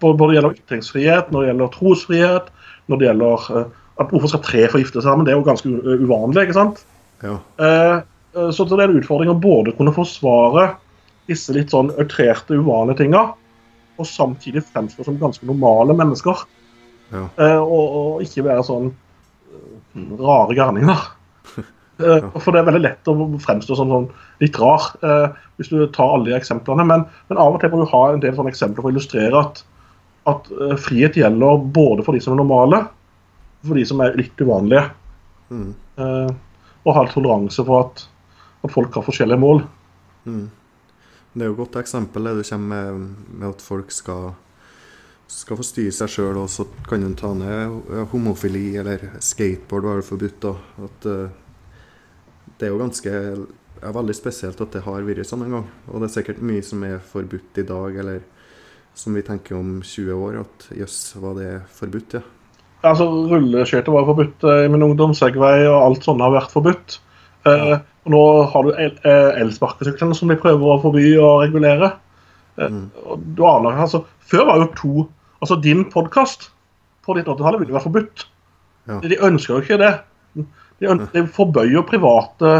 Både 0.02 0.18
når 0.18 0.30
det 0.30 0.38
gjelder 0.38 0.58
ytringsfrihet, 0.58 1.30
når 1.30 1.44
det 1.44 1.52
gjelder 1.52 1.74
trosfrihet, 1.76 2.54
når 2.90 3.00
det 3.00 3.08
gjelder 3.10 3.50
uh, 3.54 3.66
at 4.00 4.12
hvorfor 4.12 4.32
skal 4.32 4.44
tre 4.44 4.66
få 4.72 4.80
gifte 4.80 4.98
seg 4.98 5.06
sammen, 5.06 5.28
det 5.28 5.34
er 5.34 5.38
jo 5.38 5.46
ganske 5.46 5.70
uvanlig. 6.02 6.48
ikke 6.48 6.56
sant? 6.56 6.84
Ja. 7.24 7.36
Eh, 7.60 7.96
eh, 8.36 8.50
så 8.54 8.66
det 8.68 8.78
er 8.78 8.88
en 8.88 9.00
utfordring 9.00 9.32
å 9.32 9.40
både 9.40 9.74
kunne 9.76 9.94
forsvare 9.94 10.70
disse 11.30 11.54
litt 11.54 11.74
sånn 11.74 11.92
outrerte, 11.94 12.58
uvanlige 12.58 13.04
tinga, 13.04 13.26
og 14.00 14.08
samtidig 14.08 14.64
fremstå 14.70 15.04
som 15.06 15.20
ganske 15.20 15.46
normale 15.46 15.94
mennesker. 15.96 16.44
Ja. 17.10 17.26
Eh, 17.36 17.60
og, 17.60 17.96
og 18.00 18.24
ikke 18.24 18.46
være 18.46 18.66
sånn 18.66 18.90
eh, 18.90 20.12
rare 20.20 20.56
gærninger. 20.56 21.08
ja. 22.00 22.20
For 22.38 22.54
det 22.54 22.62
er 22.62 22.68
veldig 22.70 22.84
lett 22.86 23.10
å 23.10 23.16
fremstå 23.44 23.76
som 23.78 23.92
sånn 23.92 24.08
litt 24.40 24.58
rar 24.60 24.86
eh, 25.04 25.40
hvis 25.60 25.72
du 25.72 25.82
tar 25.92 26.14
alle 26.14 26.30
de 26.30 26.38
eksemplene. 26.38 26.86
Men, 26.88 27.04
men 27.28 27.42
av 27.42 27.56
og 27.56 27.60
til 27.62 27.72
må 27.74 27.82
du 27.82 27.90
ha 27.92 28.04
en 28.12 28.22
del 28.22 28.36
sånne 28.36 28.54
eksempler 28.54 28.82
for 28.82 28.90
å 28.90 28.94
illustrere 28.94 29.44
at, 29.44 29.64
at 30.30 30.48
eh, 30.56 30.78
frihet 30.80 31.18
gjelder 31.20 31.66
både 31.74 32.06
for 32.06 32.16
de 32.16 32.22
som 32.24 32.34
er 32.34 32.42
normale, 32.42 32.86
og 33.60 33.72
for 33.72 33.76
de 33.76 33.84
som 33.88 34.00
er 34.00 34.16
litt 34.16 34.40
uvanlige. 34.40 34.86
Mm. 35.50 35.74
Eh, 36.00 36.30
og 36.84 36.96
ha 36.96 37.04
toleranse 37.10 37.64
for 37.66 37.84
at, 37.84 38.06
at 38.64 38.72
folk 38.72 38.94
har 38.96 39.06
forskjellige 39.06 39.40
mål. 39.40 39.64
Mm. 40.24 40.46
Det 41.32 41.44
er 41.44 41.50
jo 41.50 41.56
et 41.56 41.62
godt 41.62 41.80
eksempel 41.82 42.26
det 42.26 42.38
du 42.40 42.44
kommer 42.48 42.70
med, 42.94 43.10
med 43.30 43.48
at 43.52 43.62
folk 43.62 43.92
skal, 43.94 44.32
skal 45.30 45.60
få 45.60 45.66
styre 45.66 45.94
seg 45.94 46.10
sjøl, 46.10 46.40
og 46.40 46.50
så 46.50 46.66
kan 46.88 47.04
en 47.06 47.18
ta 47.18 47.30
ned 47.36 48.08
homofili 48.10 48.72
eller 48.80 49.06
skateboard 49.22 49.86
var 49.86 50.00
det 50.00 50.08
forbudt. 50.08 50.42
da. 50.42 50.56
At, 50.88 51.06
uh, 51.06 52.50
det 52.58 52.68
er 52.68 52.74
jo 52.74 52.82
ganske 52.82 53.14
er 53.80 53.94
veldig 53.96 54.16
spesielt 54.16 54.60
at 54.60 54.74
det 54.74 54.84
har 54.84 55.06
vært 55.06 55.28
sånn 55.28 55.46
en 55.46 55.56
gang. 55.58 55.70
Og 55.88 56.00
det 56.00 56.10
er 56.10 56.16
sikkert 56.18 56.42
mye 56.44 56.64
som 56.66 56.82
er 56.84 57.00
forbudt 57.12 57.60
i 57.62 57.66
dag, 57.68 57.96
eller 58.02 58.20
som 58.96 59.14
vi 59.16 59.24
tenker 59.24 59.56
om 59.56 59.78
20 59.80 60.12
år, 60.16 60.40
at 60.42 60.66
jøss, 60.76 60.98
var 61.22 61.38
det 61.38 61.50
forbudt, 61.76 62.18
ja. 62.18 62.24
Altså, 62.86 63.06
Rulleskøyter 63.30 63.92
var 63.92 64.06
forbudt 64.08 64.44
eh, 64.48 64.64
i 64.64 64.68
min 64.72 64.82
ungdom, 64.86 65.12
Segway 65.16 65.66
og 65.68 65.78
alt 65.84 66.06
sånt 66.06 66.22
har 66.24 66.32
vært 66.32 66.52
forbudt. 66.54 66.98
Eh, 67.48 67.74
og 68.06 68.12
Nå 68.14 68.20
har 68.52 68.64
du 68.64 68.70
el 68.72 68.94
eh, 69.04 69.40
elsparkesyklene 69.42 70.16
som 70.16 70.30
de 70.32 70.38
prøver 70.40 70.64
å 70.74 70.78
forby 70.82 71.12
og 71.20 71.42
regulere. 71.46 71.92
Eh, 72.58 72.68
Mm. 72.70 72.90
og 73.06 73.20
du 73.36 73.44
aner, 73.46 73.78
altså, 73.80 74.02
Før 74.28 74.44
var 74.48 74.58
jo 74.60 74.66
to 74.76 75.08
Altså, 75.40 75.56
din 75.56 75.86
podkast 75.88 76.50
på 77.06 77.14
1980-tallet 77.14 77.60
ville 77.62 77.72
vært 77.72 77.86
forbudt. 77.86 78.24
Ja. 78.90 78.98
De 79.00 79.16
ønsker 79.24 79.54
jo 79.54 79.60
ikke 79.62 79.78
det. 79.80 79.92
De, 80.36 80.96
de 81.14 81.22
forbøyer 81.32 81.72
jo 81.72 81.82
private, 81.88 82.50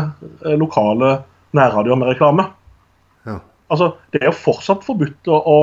eh, 0.46 0.56
lokale 0.56 1.10
nærradioer 1.52 1.98
med 2.00 2.08
reklame. 2.14 2.46
Ja. 3.28 3.38
Altså, 3.68 3.90
Det 4.12 4.22
er 4.22 4.30
jo 4.30 4.32
fortsatt 4.32 4.86
forbudt 4.86 5.28
å, 5.28 5.42
å 5.44 5.58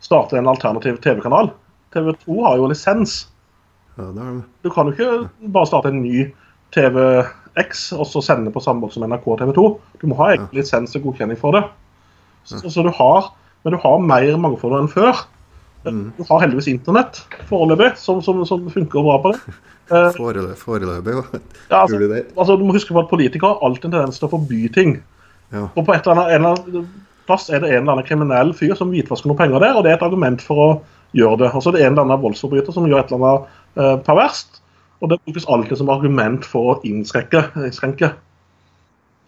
starte 0.00 0.38
en 0.38 0.46
alternativ 0.46 1.00
TV-kanal. 1.02 1.50
TV2 1.90 2.38
har 2.46 2.56
jo 2.62 2.70
lisens. 2.70 3.24
Ja 3.98 4.06
det 4.14 4.22
er 4.22 4.38
det. 4.38 4.44
Du 4.64 4.70
kan 4.74 4.88
jo 4.88 4.94
ikke 4.94 5.50
bare 5.54 5.70
starte 5.70 5.92
en 5.92 6.02
ny 6.04 6.28
TVX 6.74 7.90
og 7.98 8.06
så 8.06 8.22
sende 8.24 8.52
på 8.54 8.62
samme 8.62 8.84
måte 8.84 8.96
som 8.96 9.06
NRK 9.08 9.26
og 9.26 9.40
TV 9.42 9.52
2. 9.56 9.66
Du 10.02 10.06
må 10.10 10.18
ha 10.20 10.30
egen 10.34 10.48
lisens 10.56 10.94
og 10.98 11.08
godkjenning 11.08 11.40
for 11.40 11.56
det. 11.56 11.64
Så, 12.48 12.62
så 12.70 12.82
du 12.86 12.90
har, 12.96 13.32
Men 13.64 13.74
du 13.74 13.82
har 13.82 14.00
mer 14.00 14.36
mangfold 14.40 14.78
enn 14.78 14.88
før. 14.88 15.24
Mm. 15.84 16.12
Du 16.16 16.24
har 16.28 16.42
heldigvis 16.42 16.68
internett 16.68 17.22
foreløpig, 17.48 17.94
som, 18.00 18.20
som, 18.24 18.40
som 18.48 18.66
funker 18.72 19.04
bra 19.04 19.20
på 19.22 19.34
det. 19.34 19.58
Eh, 19.90 20.12
Foreløpig, 20.14 21.16
ja, 21.66 21.80
altså, 21.80 21.96
altså, 22.36 22.54
du 22.54 22.60
må 22.62 22.76
huske 22.76 22.94
på 22.94 23.00
at 23.00 23.08
Politikere 23.10 23.48
har 23.56 23.64
alltid 23.66 23.88
en 23.88 23.94
tendens 23.96 24.20
til 24.20 24.28
å 24.28 24.30
forby 24.36 24.68
ting. 24.70 24.92
Ja. 25.50 25.64
Og 25.66 25.82
på 25.82 25.90
et 25.90 26.06
eller 26.06 26.14
annet, 26.14 26.28
en 26.30 26.44
eller 26.44 26.60
annen 26.60 26.84
plass 27.26 27.48
er 27.50 27.58
det 27.58 27.72
en 27.72 27.80
eller 27.80 27.96
annen 27.96 28.06
kriminell 28.06 28.52
fyr 28.54 28.76
som 28.78 28.92
hvitvasker 28.94 29.26
noen 29.26 29.40
penger 29.40 29.58
der, 29.64 29.74
og 29.74 29.82
det 29.82 29.90
er 29.90 29.98
et 29.98 30.04
argument 30.06 30.44
for 30.46 30.62
å 30.62 30.68
gjøre 31.18 31.40
det. 31.42 31.50
Og 31.50 31.64
så 31.64 31.72
er 31.72 31.76
det 31.76 31.82
en 31.88 31.96
eller 31.96 32.06
annen 32.06 32.22
voldsforbryter 32.22 32.76
som 32.76 32.86
gjør 32.86 33.02
et 33.02 33.10
eller 33.10 33.26
annet 33.26 33.58
perverst, 33.76 34.60
og 35.00 35.12
det 35.12 35.20
brukes 35.24 35.46
alltid 35.48 35.80
som 35.80 35.92
argument 35.92 36.44
for 36.44 36.74
å 36.74 36.80
innskrenke. 36.86 37.46
innskrenke. 37.56 38.12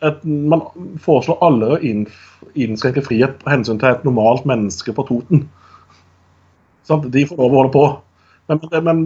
Et, 0.02 0.24
man 0.24 0.64
foreslår 1.01 1.38
alle 1.47 1.68
å 1.74 1.78
innskrenke 1.82 3.05
frihet 3.07 3.38
på 3.40 3.53
hensyn 3.53 3.78
til 3.78 3.93
et 3.93 4.05
normalt 4.05 4.47
menneske 4.49 4.95
på 4.97 5.05
Toten. 5.09 5.47
Sånn, 6.88 7.07
De 7.14 7.22
får 7.28 7.38
lov 7.38 7.55
å 7.55 7.61
holde 7.62 7.74
på. 7.76 7.86
Men, 8.51 8.61
men, 8.82 9.01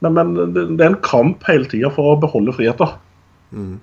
men, 0.00 0.14
men 0.14 0.76
det 0.78 0.84
er 0.86 0.92
en 0.92 1.02
kamp 1.02 1.42
hele 1.50 1.66
tida 1.68 1.90
for 1.90 2.12
å 2.12 2.20
beholde 2.22 2.54
friheter. 2.54 2.94
Mm. 3.50 3.80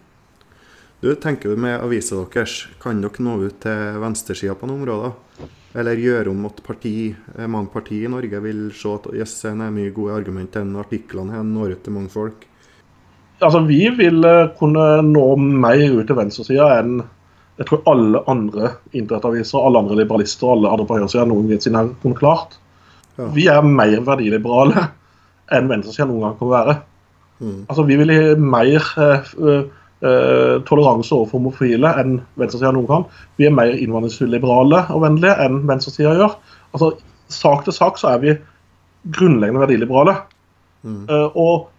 Du, 1.03 1.11
tenker 1.19 1.51
du 1.51 1.59
med 1.59 1.83
avisa 1.83 2.23
deres, 2.33 2.65
kan 2.81 3.03
dere 3.03 3.21
nå 3.21 3.35
ut 3.43 3.59
til 3.61 3.99
venstresida 4.01 4.55
på 4.57 4.69
noen 4.69 4.85
områder? 4.85 5.51
Eller 5.75 5.99
gjøre 5.99 6.31
om 6.31 6.45
at 6.47 6.61
parti, 6.63 7.11
eh, 7.11 7.47
mange 7.51 7.71
partier 7.73 8.07
i 8.07 8.11
Norge 8.11 8.39
vil 8.43 8.69
se 8.75 8.93
at 8.95 9.09
yes, 9.13 9.41
det 9.43 9.51
er 9.51 9.73
mye 9.75 9.93
gode 9.95 10.15
argumenter 10.15 10.63
enn 10.63 10.77
artiklene 10.79 11.35
her 11.35 11.43
når 11.43 11.75
ut 11.75 11.83
til 11.83 11.95
mange 11.97 12.13
folk? 12.13 12.45
Altså, 13.41 13.59
Vi 13.67 13.81
vil 13.97 14.23
eh, 14.23 14.51
kunne 14.59 14.85
nå 15.03 15.25
mer 15.35 15.83
ut 15.99 16.07
til 16.07 16.17
venstresida 16.17 16.71
enn 16.79 17.03
jeg 17.55 17.69
tror 17.69 17.85
alle 17.87 18.19
andre 18.27 18.69
internettaviser, 18.91 19.61
alle 19.63 19.79
andre 19.79 19.95
liberalister 20.01 20.47
og 20.47 20.57
alle 20.57 20.71
andre 20.73 20.85
på 20.89 20.97
høyresida 20.97 21.23
noensinne 21.29 21.79
har 21.79 21.91
kunnet 22.01 22.19
klart. 22.19 22.57
Ja. 23.15 23.29
Vi 23.31 23.45
er 23.47 23.63
mer 23.63 24.01
verdiliberale 24.03 24.89
enn 25.55 25.71
venstresida 25.71 26.07
noen 26.09 26.25
gang 26.25 26.35
kan 26.39 26.51
være. 26.51 26.75
Mm. 27.39 27.61
Altså, 27.69 27.83
Vi 27.87 27.99
vil 28.01 28.11
mer 28.39 28.91
eh, 29.05 29.61
eh, 30.05 30.55
toleranse 30.67 31.13
overfor 31.15 31.39
homofile 31.39 31.91
enn 32.01 32.19
venstresida 32.39 32.71
noen 32.75 32.89
kan. 32.89 33.05
Vi 33.39 33.47
er 33.47 33.55
mer 33.55 33.73
innvandringsliberale 33.73 34.85
og 34.93 35.03
vennlige 35.03 35.35
enn 35.45 35.63
venstresida 35.69 36.15
gjør. 36.19 36.37
Altså, 36.75 36.95
Sak 37.25 37.63
til 37.65 37.73
sak 37.73 37.95
så 37.97 38.11
er 38.11 38.19
vi 38.21 38.33
grunnleggende 39.17 39.63
verdiliberale. 39.63 40.13
Mm. 40.85 41.07
Eh, 41.09 41.37
og 41.41 41.71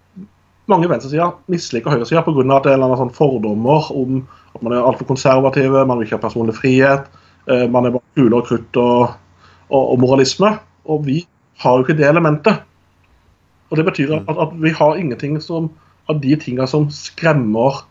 mange 0.66 0.88
venstresider 0.90 1.36
misliker 1.46 1.94
høyresida 1.94 2.24
pga. 2.26 2.56
at 2.56 2.66
det 2.66 2.72
er 2.74 2.96
sånn 2.98 3.14
fordommer 3.14 3.90
om 3.94 4.24
at 4.54 4.62
man 4.62 4.74
er 4.74 4.82
altfor 4.82 5.06
konservative, 5.06 5.84
man 5.86 5.98
vil 5.98 6.08
ikke 6.08 6.18
ha 6.18 6.24
personlig 6.24 6.56
frihet, 6.56 7.06
eh, 7.46 7.68
man 7.70 7.86
er 7.86 7.94
bare 7.94 8.16
kule 8.16 8.36
og 8.36 8.46
krutt 8.48 8.76
og, 8.76 9.14
og, 9.70 9.82
og 9.92 9.98
moralisme. 10.02 10.56
Og 10.86 11.06
vi 11.06 11.26
har 11.62 11.76
jo 11.76 11.86
ikke 11.86 11.98
det 11.98 12.08
elementet. 12.08 12.62
Og 13.70 13.78
det 13.78 13.86
betyr 13.86 14.16
at, 14.18 14.36
at 14.38 14.54
vi 14.62 14.70
har 14.70 14.98
ingenting 14.98 15.38
som, 15.42 15.70
av 16.10 16.20
de 16.22 16.36
tinga 16.38 16.66
som 16.70 16.90
skremmer 16.90 17.84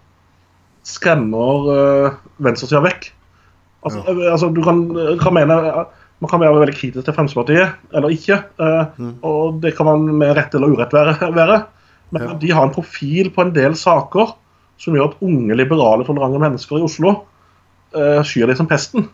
skremmer 0.86 1.70
uh, 1.70 2.18
venstresida 2.46 2.82
vekk. 2.86 3.12
Altså, 3.86 4.02
Ja. 4.06 4.14
eh, 4.14 4.32
altså, 4.34 4.50
du 4.54 4.62
kan, 4.66 4.82
kan 5.22 5.34
mene 5.34 5.60
Man 6.22 6.30
kan 6.32 6.40
være 6.40 6.56
veldig 6.62 6.74
kritisk 6.78 7.04
til 7.06 7.14
Fremskrittspartiet, 7.14 7.74
eller 7.94 8.10
ikke. 8.10 8.38
eh, 8.60 8.86
Mm. 8.98 9.16
Og 9.22 9.60
det 9.62 9.76
kan 9.76 9.86
man 9.86 10.06
med 10.18 10.32
rett 10.38 10.54
eller 10.56 10.72
urett 10.72 10.94
være. 10.94 11.18
være. 11.36 11.66
Men 12.12 12.22
Ja. 12.22 12.34
de 12.34 12.52
har 12.54 12.64
en 12.64 12.72
profil 12.74 13.30
på 13.36 13.42
en 13.42 13.52
del 13.54 13.76
saker 13.76 14.34
som 14.80 14.94
gjør 14.96 15.10
at 15.12 15.18
unge, 15.22 15.56
liberale, 15.56 16.06
tolerante 16.06 16.40
mennesker 16.40 16.78
i 16.80 16.84
Oslo 16.88 17.10
uh, 17.96 18.22
skyr 18.24 18.48
dem 18.48 18.56
som 18.56 18.68
pesten. 18.68 19.10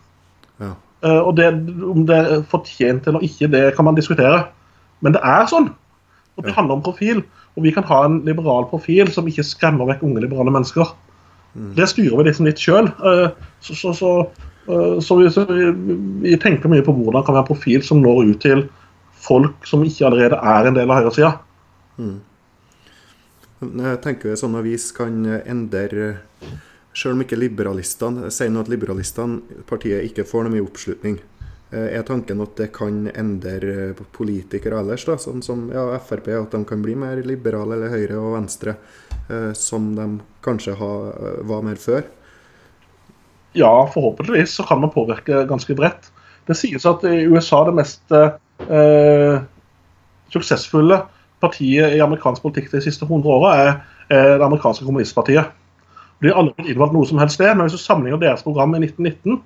Ja. 0.60 0.74
Uh, 1.04 1.26
og 1.26 1.36
det, 1.36 1.46
Om 1.82 2.06
det 2.06 2.16
er 2.16 2.42
fortjent 2.42 3.06
eller 3.06 3.20
ikke, 3.20 3.50
det 3.50 3.74
kan 3.76 3.84
man 3.84 3.94
diskutere. 3.98 4.46
Men 5.02 5.12
det 5.12 5.20
er 5.24 5.46
sånn. 5.46 5.70
Og 6.38 6.44
Det 6.44 6.50
Ja. 6.54 6.54
handler 6.62 6.74
om 6.74 6.82
profil. 6.82 7.24
Og 7.56 7.62
vi 7.64 7.70
kan 7.72 7.84
ha 7.84 8.04
en 8.04 8.20
liberal 8.24 8.64
profil 8.70 9.10
som 9.10 9.26
ikke 9.26 9.42
skremmer 9.44 9.86
vekk 9.86 10.02
unge, 10.02 10.20
liberale 10.22 10.50
mennesker. 10.54 10.86
Det 11.52 11.86
styrer 11.90 12.16
vi 12.16 12.24
liksom 12.28 12.48
litt 12.48 12.60
sjøl. 12.60 12.88
Så, 13.60 13.74
så, 13.76 13.92
så, 13.94 14.12
eh, 14.66 14.98
så, 15.04 15.16
vi, 15.18 15.28
vi, 15.28 15.96
vi 16.24 16.36
tenker 16.40 16.72
mye 16.72 16.84
på 16.84 16.94
hvordan 16.96 17.24
kan 17.26 17.36
vi 17.36 17.42
ha 17.42 17.46
profil 17.46 17.84
som 17.84 18.00
når 18.02 18.24
ut 18.30 18.40
til 18.42 18.66
folk 19.22 19.66
som 19.68 19.84
ikke 19.86 20.08
allerede 20.08 20.38
er 20.38 20.68
en 20.68 20.78
del 20.78 20.90
av 20.90 21.02
høyresida. 21.02 21.32
Mm. 22.00 22.20
Jeg 23.62 23.98
tenker 24.02 24.38
sånn 24.38 24.58
avis 24.58 24.88
kan 24.96 25.22
endre 25.46 26.16
Selv 26.92 27.14
om 27.14 27.22
ikke 27.22 27.38
liberalistene 27.38 28.28
sier 28.34 28.50
nå 28.52 28.60
at 28.60 28.68
liberalistene, 28.68 29.62
partiet, 29.64 30.02
ikke 30.04 30.26
får 30.28 30.42
noe 30.44 30.52
mye 30.52 30.64
oppslutning, 30.66 31.14
eh, 31.72 31.86
er 31.96 32.02
tanken 32.04 32.42
at 32.44 32.52
det 32.58 32.66
kan 32.76 33.06
endre 33.08 33.94
politikere 34.12 34.82
ellers, 34.82 35.06
da, 35.08 35.16
sånn 35.16 35.40
som 35.40 35.70
ja, 35.72 35.86
Frp, 36.04 36.28
at 36.36 36.52
de 36.52 36.60
kan 36.68 36.84
bli 36.84 36.92
mer 37.00 37.22
liberale 37.24 37.78
eller 37.78 37.94
høyre 37.94 38.18
og 38.20 38.36
venstre, 38.36 38.76
eh, 38.76 39.11
som 39.58 39.92
de 39.96 40.08
kanskje 40.44 40.74
ha, 40.78 40.90
var 41.48 41.64
mer 41.66 41.78
før? 41.80 42.04
Ja, 43.56 43.72
forhåpentligvis 43.94 44.54
så 44.56 44.64
kan 44.68 44.80
man 44.80 44.92
påvirke 44.94 45.44
ganske 45.48 45.76
bredt. 45.76 46.08
Det 46.48 46.56
sies 46.58 46.86
at 46.88 47.04
i 47.06 47.26
USA 47.28 47.62
det 47.68 47.74
mest 47.76 48.14
eh, 48.16 49.42
suksessfulle 50.32 51.02
partiet 51.42 51.96
i 51.96 52.00
amerikansk 52.02 52.42
politikk 52.44 52.70
de 52.72 52.80
siste 52.84 53.06
100 53.06 53.28
åra 53.28 53.52
er, 53.60 53.72
er 54.08 54.38
det 54.38 54.46
amerikanske 54.46 54.86
kommunistpartiet. 54.86 55.52
De 56.22 56.30
har 56.30 56.38
aldri 56.38 56.70
innvalgt 56.70 56.94
noe 56.94 57.08
som 57.08 57.20
helst 57.20 57.36
sted, 57.38 57.50
men 57.54 57.66
hvis 57.66 57.76
du 57.76 57.82
sammenligner 57.82 58.22
deres 58.22 58.44
program 58.46 58.76
i 58.78 58.82
1919 58.84 59.40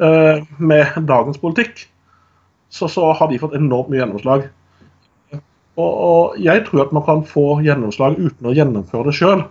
eh, 0.00 0.44
med 0.58 1.00
dagens 1.08 1.40
politikk, 1.40 1.86
så, 2.72 2.88
så 2.90 3.12
har 3.12 3.30
de 3.30 3.38
fått 3.38 3.56
enormt 3.58 3.92
mye 3.92 4.00
gjennomslag. 4.00 4.48
Og, 5.74 5.92
og 6.06 6.36
jeg 6.38 6.62
tror 6.68 6.84
at 6.84 6.92
man 6.94 7.04
kan 7.06 7.24
få 7.26 7.58
gjennomslag 7.64 8.18
uten 8.20 8.46
å 8.46 8.54
gjennomføre 8.54 9.08
det 9.10 9.16
sjøl. 9.18 9.42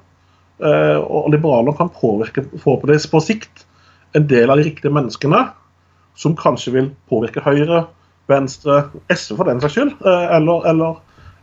Eh, 0.63 0.99
og 1.01 1.31
liberaler 1.33 1.75
kan 1.75 1.91
påvirke 1.91 2.45
forhåpentligvis 2.53 3.09
på 3.11 3.19
sikt 3.25 3.65
en 4.15 4.27
del 4.29 4.51
av 4.53 4.59
de 4.61 4.67
riktige 4.69 4.93
menneskene 4.93 5.41
som 6.15 6.35
kanskje 6.37 6.75
vil 6.75 6.89
påvirke 7.09 7.41
Høyre, 7.43 7.87
Venstre, 8.29 8.85
SV 9.11 9.35
for 9.35 9.49
den 9.49 9.59
saks 9.63 9.75
skyld, 9.75 9.95
eh, 10.05 10.27
eller, 10.37 10.63
eller, 10.69 10.99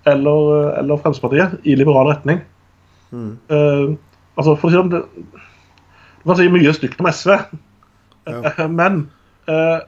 eller, 0.08 0.52
eller 0.80 1.00
Fremskrittspartiet 1.02 1.66
i 1.68 1.74
liberal 1.76 2.08
retning. 2.12 2.40
Mm. 3.10 3.32
Eh, 3.50 3.86
altså 4.38 4.54
for 4.56 4.70
å 4.70 4.72
si 4.72 4.78
det, 4.94 5.02
sånn, 5.02 5.26
Du 6.20 6.28
kan 6.28 6.36
si 6.38 6.48
mye 6.52 6.72
stygt 6.76 7.00
om 7.00 7.08
SV, 7.10 7.36
Ja. 8.30 8.40
eh, 8.52 8.66
men 8.80 9.02
eh, 9.48 9.80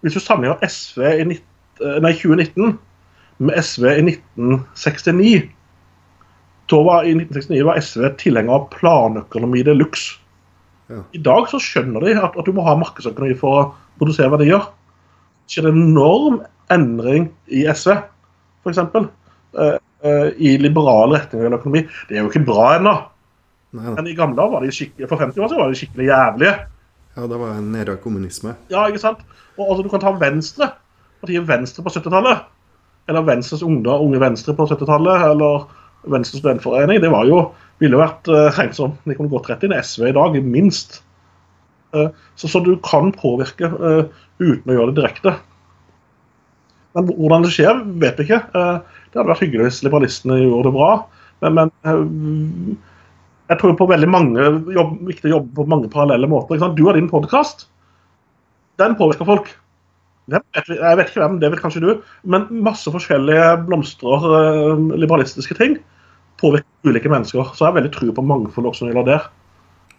hvis 0.00 0.16
du 0.16 0.20
sammenligner 0.22 0.60
SV 0.64 1.04
i 1.18 1.24
19, 1.26 1.44
eh, 1.84 1.98
nei, 2.04 2.12
2019 2.16 2.78
med 3.40 3.56
SV 3.56 3.86
i 3.88 4.04
1969 4.04 5.48
da 6.70 6.82
var, 6.86 7.04
I 7.04 7.14
1969 7.16 7.64
var 7.66 7.80
SV 7.82 8.08
tilhenger 8.20 8.54
av 8.54 8.66
planøkonomi 8.74 9.64
de 9.66 9.74
luxe. 9.74 10.18
Ja. 10.90 11.02
I 11.14 11.22
dag 11.22 11.48
så 11.50 11.58
skjønner 11.62 12.04
de 12.04 12.14
at, 12.18 12.36
at 12.38 12.46
du 12.46 12.54
må 12.54 12.64
ha 12.66 12.76
markedsøkonomi 12.78 13.36
for 13.38 13.58
å 13.58 13.64
produsere 13.98 14.30
verdier. 14.32 14.68
Det 15.46 15.56
skjer 15.56 15.70
en 15.70 15.80
enorm 15.82 16.40
endring 16.70 17.28
i 17.50 17.64
SV, 17.66 17.96
f.eks. 18.62 18.82
Uh, 19.50 19.78
I 20.38 20.54
liberal 20.62 21.16
retning 21.16 21.48
av 21.48 21.58
økonomi. 21.58 21.84
Det 22.08 22.18
er 22.18 22.24
jo 22.24 22.30
ikke 22.30 22.46
bra 22.46 22.68
ennå, 22.76 22.94
men 23.74 24.10
i 24.10 24.16
gamle 24.18 24.46
år 24.46 24.54
var 24.54 24.66
de 24.66 24.74
skikkelig, 24.74 25.10
for 25.10 25.22
50 25.22 25.42
år 25.42 25.50
siden 25.50 25.62
var 25.62 25.74
de 25.74 25.80
skikkelig 25.80 26.08
jævlige. 26.10 26.54
Ja, 27.16 27.26
det 27.26 27.42
var 27.42 27.58
nede 27.58 27.96
av 27.96 28.00
kommunisme. 28.02 28.54
Ja, 28.70 28.86
ikke 28.86 29.02
sant? 29.02 29.26
Og 29.58 29.66
altså, 29.66 29.82
Du 29.82 29.90
kan 29.92 30.02
ta 30.02 30.14
Venstre. 30.18 30.70
Partiet 31.20 31.46
Venstre 31.46 31.82
på 31.84 31.92
70-tallet. 31.92 32.46
Eller 33.10 33.26
Venstres 33.26 33.64
ungdom, 33.66 34.06
Unge 34.06 34.22
Venstre 34.22 34.54
på 34.56 34.68
70-tallet. 34.70 35.26
Eller 35.32 35.66
Venstres 36.10 36.40
studentforening. 36.40 37.02
Det 37.02 37.12
var 37.12 37.28
jo, 37.28 37.42
ville 37.82 37.98
vært 38.00 38.30
regnsomt. 38.30 38.56
regnet 38.58 38.78
som 38.78 38.96
de 39.10 39.18
kunne 39.18 39.32
gått 39.32 39.50
rett 39.50 39.66
inn 39.66 39.74
i 39.74 39.80
SV 39.82 40.10
i 40.10 40.16
dag, 40.16 40.36
minst. 40.46 41.00
Eh, 41.94 42.10
så, 42.34 42.48
så 42.48 42.62
du 42.64 42.76
kan 42.86 43.10
påvirke 43.12 43.70
eh, 43.70 44.04
uten 44.40 44.70
å 44.70 44.76
gjøre 44.76 44.92
det 44.92 45.00
direkte. 45.02 45.34
Men 46.96 47.10
hvordan 47.10 47.46
det 47.46 47.52
skjer, 47.54 47.82
vet 48.02 48.20
vi 48.20 48.26
ikke. 48.28 48.42
Eh, 48.54 49.00
det 49.10 49.18
hadde 49.18 49.32
vært 49.32 49.44
hyggelig 49.44 49.68
hvis 49.68 49.82
liberalistene 49.86 50.38
gjorde 50.40 50.70
det 50.70 50.76
bra. 50.76 50.90
Men, 51.44 51.58
men 51.58 51.72
eh, 51.86 52.86
jeg 53.50 53.62
tror 53.62 53.76
på 53.78 53.90
veldig 53.90 54.10
mange 54.10 54.46
jobb, 54.76 54.94
å 55.10 55.34
jobbe 55.34 55.56
på 55.56 55.68
mange 55.70 55.90
parallelle 55.92 56.30
måter. 56.30 56.62
Du 56.76 56.84
har 56.86 56.98
din 56.98 57.10
podkast. 57.10 57.66
Den 58.80 58.96
påvirker 58.98 59.28
folk. 59.28 59.50
Vet 60.30 60.68
Jeg 60.70 60.98
vet 60.98 61.10
ikke 61.10 61.24
hvem, 61.24 61.38
det 61.42 61.50
vet 61.52 61.62
kanskje 61.62 61.82
du. 61.84 61.90
Men 62.22 62.46
masse 62.64 62.90
forskjellige 62.92 63.48
blomstrer, 63.66 64.26
eh, 64.38 64.84
liberalistiske 65.02 65.56
ting, 65.58 65.78
påvirker 66.40 66.90
ulike 66.90 67.10
mennesker. 67.10 67.52
Så 67.54 67.64
jeg 67.64 67.72
har 67.72 67.78
veldig 67.80 67.92
tro 67.96 68.12
på 68.14 68.24
mangfold 68.24 68.70
også 68.70 68.86
når 68.86 68.92
det 68.92 68.96
gjelder 68.96 69.12
det. 69.12 69.20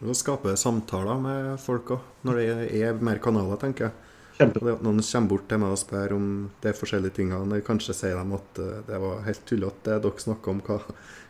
Og 0.02 0.18
skape 0.18 0.56
samtaler 0.58 1.20
med 1.22 1.60
folk 1.62 1.92
òg, 1.94 2.06
når 2.26 2.40
det 2.40 2.80
er 2.82 3.04
mer 3.06 3.20
kanaler, 3.22 3.60
tenker 3.62 3.90
jeg. 3.90 3.98
Kjempe. 4.40 4.62
Det 4.64 4.74
at 4.74 4.86
noen 4.86 5.04
kommer 5.04 5.30
bort 5.30 5.48
til 5.52 5.62
meg 5.62 5.76
og 5.76 5.78
spør 5.82 6.16
om 6.16 6.30
de 6.64 6.74
forskjellige 6.74 7.18
tingene. 7.20 7.60
Kanskje 7.68 7.94
sier 7.94 8.18
de 8.18 8.38
at 8.40 8.62
eh, 8.64 8.80
det 8.88 9.02
var 9.04 9.22
helt 9.28 9.44
tullete 9.46 9.92
det 9.92 10.00
dere 10.06 10.24
snakker 10.26 10.56
om, 10.56 10.64
hva, 10.66 10.80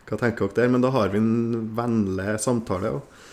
hva 0.08 0.20
tenker 0.20 0.48
dere 0.48 0.58
der? 0.62 0.72
Men 0.72 0.86
da 0.86 0.92
har 0.94 1.12
vi 1.12 1.20
en 1.20 1.68
vennlig 1.76 2.38
samtale. 2.40 2.94
Og, 2.96 3.26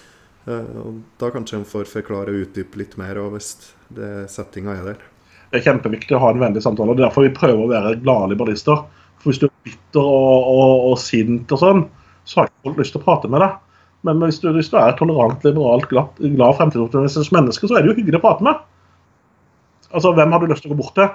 eh, 0.49 0.73
og 0.81 0.99
da 1.21 1.31
kanskje 1.35 1.61
de 1.61 1.71
får 1.71 1.87
forklare 1.93 2.33
og 2.33 2.49
utdype 2.49 2.81
litt 2.81 2.97
mer 2.99 3.21
og 3.21 3.37
hvis 3.37 3.53
det 3.95 4.27
settinga 4.33 4.75
er 4.75 4.91
der. 4.91 5.07
Det 5.49 5.59
er 5.59 5.65
kjempeviktig 5.65 6.15
å 6.15 6.21
ha 6.21 6.33
en 6.33 6.41
vennlig 6.41 6.61
samtale. 6.63 6.93
og 6.93 6.97
det 6.97 7.03
er 7.03 7.09
Derfor 7.09 7.25
vi 7.25 7.33
prøver 7.33 7.63
å 7.63 7.71
være 7.71 7.95
glade 8.03 8.33
liberalister. 8.33 8.83
For 9.19 9.31
Hvis 9.31 9.41
du 9.41 9.47
er 9.47 9.55
bitter 9.65 10.03
og, 10.03 10.51
og, 10.53 10.73
og 10.91 10.99
sint 11.01 11.51
og 11.51 11.61
sånn, 11.61 11.87
så 12.29 12.41
har 12.41 12.49
ikke 12.49 12.69
folk 12.69 12.83
lyst 12.83 12.95
til 12.95 13.01
å 13.01 13.07
prate 13.07 13.31
med 13.31 13.41
deg. 13.43 13.57
Men 14.07 14.21
hvis 14.23 14.39
du, 14.39 14.47
hvis 14.55 14.69
du 14.71 14.77
er 14.79 14.93
tolerant, 14.95 15.43
liberalt, 15.43 15.89
glad, 15.91 16.21
glad 16.37 16.55
fremtidsoptimistisk 16.59 17.33
menneske, 17.35 17.67
så 17.67 17.75
er 17.75 17.83
det 17.83 17.91
jo 17.91 17.97
hyggelig 17.97 18.21
å 18.21 18.25
prate 18.27 18.45
med. 18.47 18.61
Altså, 19.89 20.13
Hvem 20.15 20.31
har 20.31 20.39
du 20.39 20.53
lyst 20.53 20.63
til 20.63 20.71
å 20.71 20.75
gå 20.75 20.81
bort 20.83 20.95
til? 20.95 21.09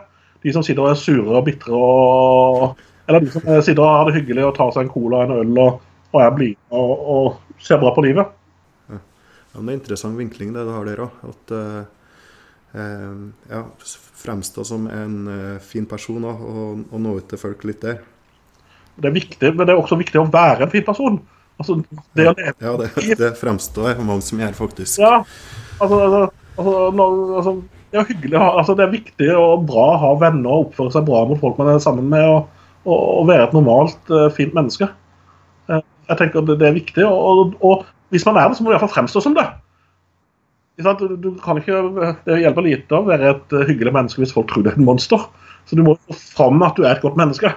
De 0.45 0.53
som 0.53 0.65
sitter 0.67 0.85
og 0.85 0.93
er 0.93 1.01
sure 1.01 1.39
og 1.39 1.47
bitre 1.47 1.73
og 1.73 2.83
Eller 3.09 3.25
de 3.25 3.31
som 3.33 3.45
sitter 3.65 3.81
og 3.81 3.89
har 3.89 4.09
det 4.09 4.19
hyggelig 4.19 4.45
og 4.45 4.57
tar 4.57 4.73
seg 4.75 4.87
en 4.87 4.93
cola 4.93 5.23
og 5.23 5.31
en 5.31 5.39
øl 5.39 5.59
og, 5.61 5.81
og 6.13 6.21
er 6.21 6.31
blide 6.37 6.77
og, 6.77 6.93
og 7.15 7.61
ser 7.65 7.81
bra 7.81 7.93
på 7.97 8.05
livet. 8.05 8.33
Ja, 8.89 8.99
men 9.61 9.69
det 9.69 9.75
er 9.75 9.79
interessant 9.79 10.19
vinkling 10.19 10.55
det 10.55 10.65
du 10.67 10.73
har 10.73 10.89
der 10.89 11.03
òg. 11.05 11.19
At 11.29 11.53
eh, 11.55 11.83
ja, 12.75 13.61
fremstå 14.25 14.65
som 14.65 14.87
en 14.91 15.29
eh, 15.31 15.61
fin 15.63 15.87
person 15.87 16.25
og, 16.27 16.41
og 16.91 17.01
nå 17.01 17.19
ut 17.21 17.29
til 17.31 17.41
folk 17.41 17.63
litt 17.69 17.85
der. 17.85 18.01
Det 18.95 19.11
er 19.11 19.15
viktig, 19.15 19.53
men 19.55 19.67
det 19.67 19.75
er 19.75 19.81
også 19.81 19.99
viktig 19.99 20.21
å 20.21 20.29
være 20.31 20.67
en 20.67 20.73
fin 20.73 20.87
person. 20.87 21.21
Altså, 21.59 21.79
det 22.19 22.27
leve 22.27 22.55
Ja, 22.63 22.75
det, 22.81 22.91
det 23.19 23.31
fremstår 23.39 24.01
mange 24.03 24.27
som 24.27 24.43
gjør, 24.43 24.57
faktisk. 24.59 24.99
Ja, 25.03 25.21
altså, 25.79 26.01
altså, 26.03 26.33
altså, 26.59 26.75
altså 27.39 27.55
Det 27.93 28.01
er 28.01 28.09
hyggelig 28.11 28.39
altså, 28.41 28.75
det 28.75 28.85
er 28.85 28.95
viktig 28.95 29.31
og 29.39 29.67
bra 29.71 29.87
å 29.93 30.01
ha 30.03 30.13
venner 30.25 30.51
og 30.51 30.69
oppføre 30.69 30.97
seg 30.97 31.07
bra 31.07 31.23
mot 31.31 31.39
folk 31.43 31.61
man 31.61 31.71
er 31.71 31.83
sammen 31.83 32.09
med, 32.11 32.27
og, 32.27 32.71
og, 32.87 33.03
og 33.21 33.29
være 33.31 33.49
et 33.49 33.55
normalt, 33.55 34.01
eh, 34.11 34.31
fint 34.35 34.55
menneske. 34.57 34.91
Eh, 35.71 35.83
jeg 36.11 36.21
tenker 36.21 36.47
det, 36.49 36.59
er 36.63 36.75
viktig, 36.75 37.07
og, 37.07 37.21
og, 37.23 37.55
og 37.63 37.87
hvis 38.15 38.27
man 38.27 38.39
er 38.39 38.51
det, 38.51 38.59
så 38.59 38.65
må 38.65 38.71
man 38.71 38.79
iallfall 38.79 38.95
fremstå 38.97 39.23
som 39.23 39.39
det. 39.39 39.47
Du, 40.77 41.17
du 41.17 41.29
kan 41.39 41.59
ikke, 41.61 41.83
Det 42.27 42.41
hjelper 42.43 42.67
lite 42.67 42.97
å 42.99 43.05
være 43.07 43.29
et 43.31 43.53
eh, 43.55 43.67
hyggelig 43.69 43.93
menneske 43.95 44.23
hvis 44.23 44.33
folk 44.35 44.49
tror 44.51 44.65
du 44.65 44.73
er 44.73 44.75
et 44.79 44.83
monster. 44.83 45.23
Så 45.69 45.79
du 45.79 45.85
må 45.87 45.95
få 46.09 46.17
fram 46.19 46.65
at 46.67 46.77
du 46.77 46.83
er 46.85 46.97
et 46.97 47.05
godt 47.05 47.19
menneske. 47.21 47.53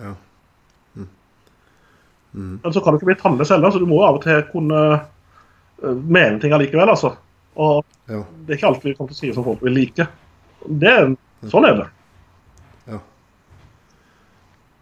Ja. 0.00 0.12
Men 2.32 2.72
så 2.72 2.80
kan 2.80 2.94
du 2.94 3.00
ikke 3.00 3.08
bli 3.08 3.18
tannløs 3.18 3.50
heller, 3.50 3.72
så 3.74 3.80
du 3.82 3.88
må 3.90 4.02
av 4.06 4.20
og 4.20 4.22
til 4.22 4.44
kunne 4.52 4.82
eh, 4.94 5.96
mene 6.06 6.38
ting 6.42 6.54
allikevel, 6.54 6.92
altså. 6.92 7.16
Og 7.58 7.80
Ja. 8.10 8.20
det 8.46 8.54
er 8.54 8.58
ikke 8.58 8.68
alt 8.68 8.84
vi 8.84 8.94
kommer 8.94 9.10
til 9.10 9.16
å 9.16 9.20
si 9.20 9.32
som 9.34 9.46
folk 9.46 9.64
vil 9.64 9.74
like. 9.74 10.06
Det 10.66 10.94
sånn 11.50 11.66
er 11.66 11.80
det. 11.80 11.88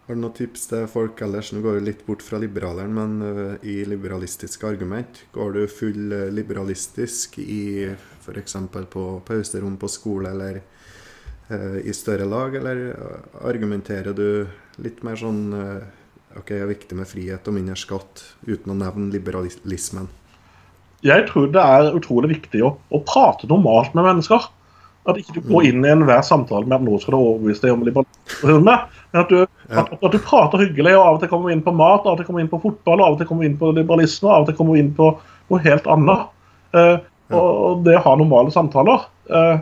Har 0.08 0.16
du 0.16 0.22
noen 0.22 0.32
tips 0.32 0.62
til 0.70 0.86
folk 0.88 1.18
ellers? 1.20 1.50
Nå 1.52 1.60
går 1.60 1.74
du 1.76 1.84
litt 1.84 1.98
bort 2.06 2.22
fra 2.24 2.38
liberaleren, 2.40 2.94
men 2.96 3.10
øh, 3.20 3.50
i 3.60 3.82
liberalistiske 3.84 4.64
argument, 4.64 5.18
går 5.34 5.50
du 5.52 5.58
full 5.68 6.14
øh, 6.16 6.30
liberalistisk 6.32 7.36
i 7.42 7.90
f.eks. 7.92 8.56
på 8.88 9.02
pauserom 9.28 9.76
på 9.76 9.90
skole 9.92 10.32
eller 10.32 10.62
øh, 11.52 11.76
i 11.84 11.92
større 11.92 12.24
lag, 12.24 12.56
eller 12.56 12.80
øh, 12.94 13.20
argumenterer 13.50 14.16
du 14.16 14.48
litt 14.80 15.04
mer 15.04 15.20
sånn 15.20 15.42
OK, 16.40 16.54
det 16.54 16.62
er 16.62 16.72
viktig 16.72 16.96
med 16.96 17.12
frihet 17.12 17.52
og 17.52 17.58
mindre 17.58 17.76
skatt, 17.76 18.24
uten 18.48 18.72
å 18.72 18.78
nevne 18.80 19.12
liberalismen? 19.12 20.08
Jeg 21.04 21.28
tror 21.28 21.52
det 21.52 21.60
er 21.60 21.92
utrolig 21.92 22.32
viktig 22.32 22.64
å, 22.64 22.78
å 22.80 23.04
prate 23.04 23.52
normalt 23.52 23.92
med 23.92 24.08
mennesker. 24.08 24.48
At 25.08 25.18
ikke 25.20 25.38
du 25.38 25.44
går 25.46 25.68
inn 25.70 25.84
i 25.86 25.90
enhver 25.92 26.24
samtale 26.26 26.66
med 26.66 26.76
at 26.80 26.84
nå 26.84 26.98
skal 27.00 27.14
du 27.14 27.18
overbevise 27.18 27.62
deg 27.64 27.72
om 27.72 27.84
liberalisme. 27.86 28.74
Men 29.12 29.22
at 29.22 29.30
du, 29.32 29.38
at, 29.70 29.92
at 29.94 30.12
du 30.12 30.18
prater 30.20 30.64
hyggelig, 30.66 30.96
og 30.98 31.04
av 31.04 31.16
og 31.16 31.22
til 31.22 31.30
kommer 31.32 31.48
vi 31.48 31.56
inn 31.56 31.64
på 31.64 31.72
mat, 31.76 32.04
av 32.04 32.12
og 32.12 32.20
til 32.20 32.28
kommer 32.28 32.42
vi 32.42 32.44
inn 32.44 32.52
på 32.52 32.60
fotball, 32.64 33.00
av 33.04 33.14
og 33.14 33.20
til 33.20 33.28
kommer 33.30 33.46
vi 33.46 33.52
inn 33.52 33.60
på 33.60 33.70
liberalisme, 33.76 34.28
av 34.28 34.44
og 34.44 34.50
til 34.50 34.58
kommer 34.58 34.76
vi 34.76 34.82
inn 34.84 34.92
på 34.98 35.12
noe 35.48 35.64
helt 35.64 35.88
annet. 35.88 36.28
Eh, 36.76 36.96
og, 37.32 37.48
og 37.48 37.82
det 37.86 37.96
å 37.98 38.04
ha 38.04 38.14
normale 38.20 38.52
samtaler. 38.52 39.06
Eh, 39.32 39.60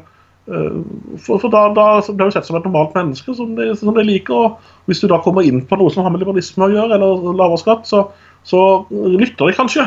eh, 0.51 0.79
for 1.23 1.43
for 1.43 1.53
da, 1.53 1.67
da 1.77 1.87
blir 2.09 2.31
du 2.31 2.35
sett 2.35 2.49
som 2.49 2.59
et 2.59 2.67
normalt 2.67 2.97
menneske 2.99 3.35
som 3.39 3.55
de, 3.59 3.69
som 3.79 3.95
de 3.95 4.07
liker. 4.07 4.35
og 4.35 4.91
Hvis 4.91 5.03
du 5.03 5.09
da 5.13 5.21
kommer 5.23 5.47
inn 5.47 5.63
på 5.67 5.79
noe 5.79 5.95
som 5.95 6.07
har 6.07 6.15
med 6.15 6.23
liberalisme 6.25 6.67
å 6.67 6.75
gjøre, 6.75 6.99
eller 6.99 7.31
lavere 7.31 7.61
skatt, 7.63 7.87
så, 7.91 8.09
så 8.47 8.63
lytter 8.91 9.51
de 9.51 9.59
kanskje. 9.59 9.87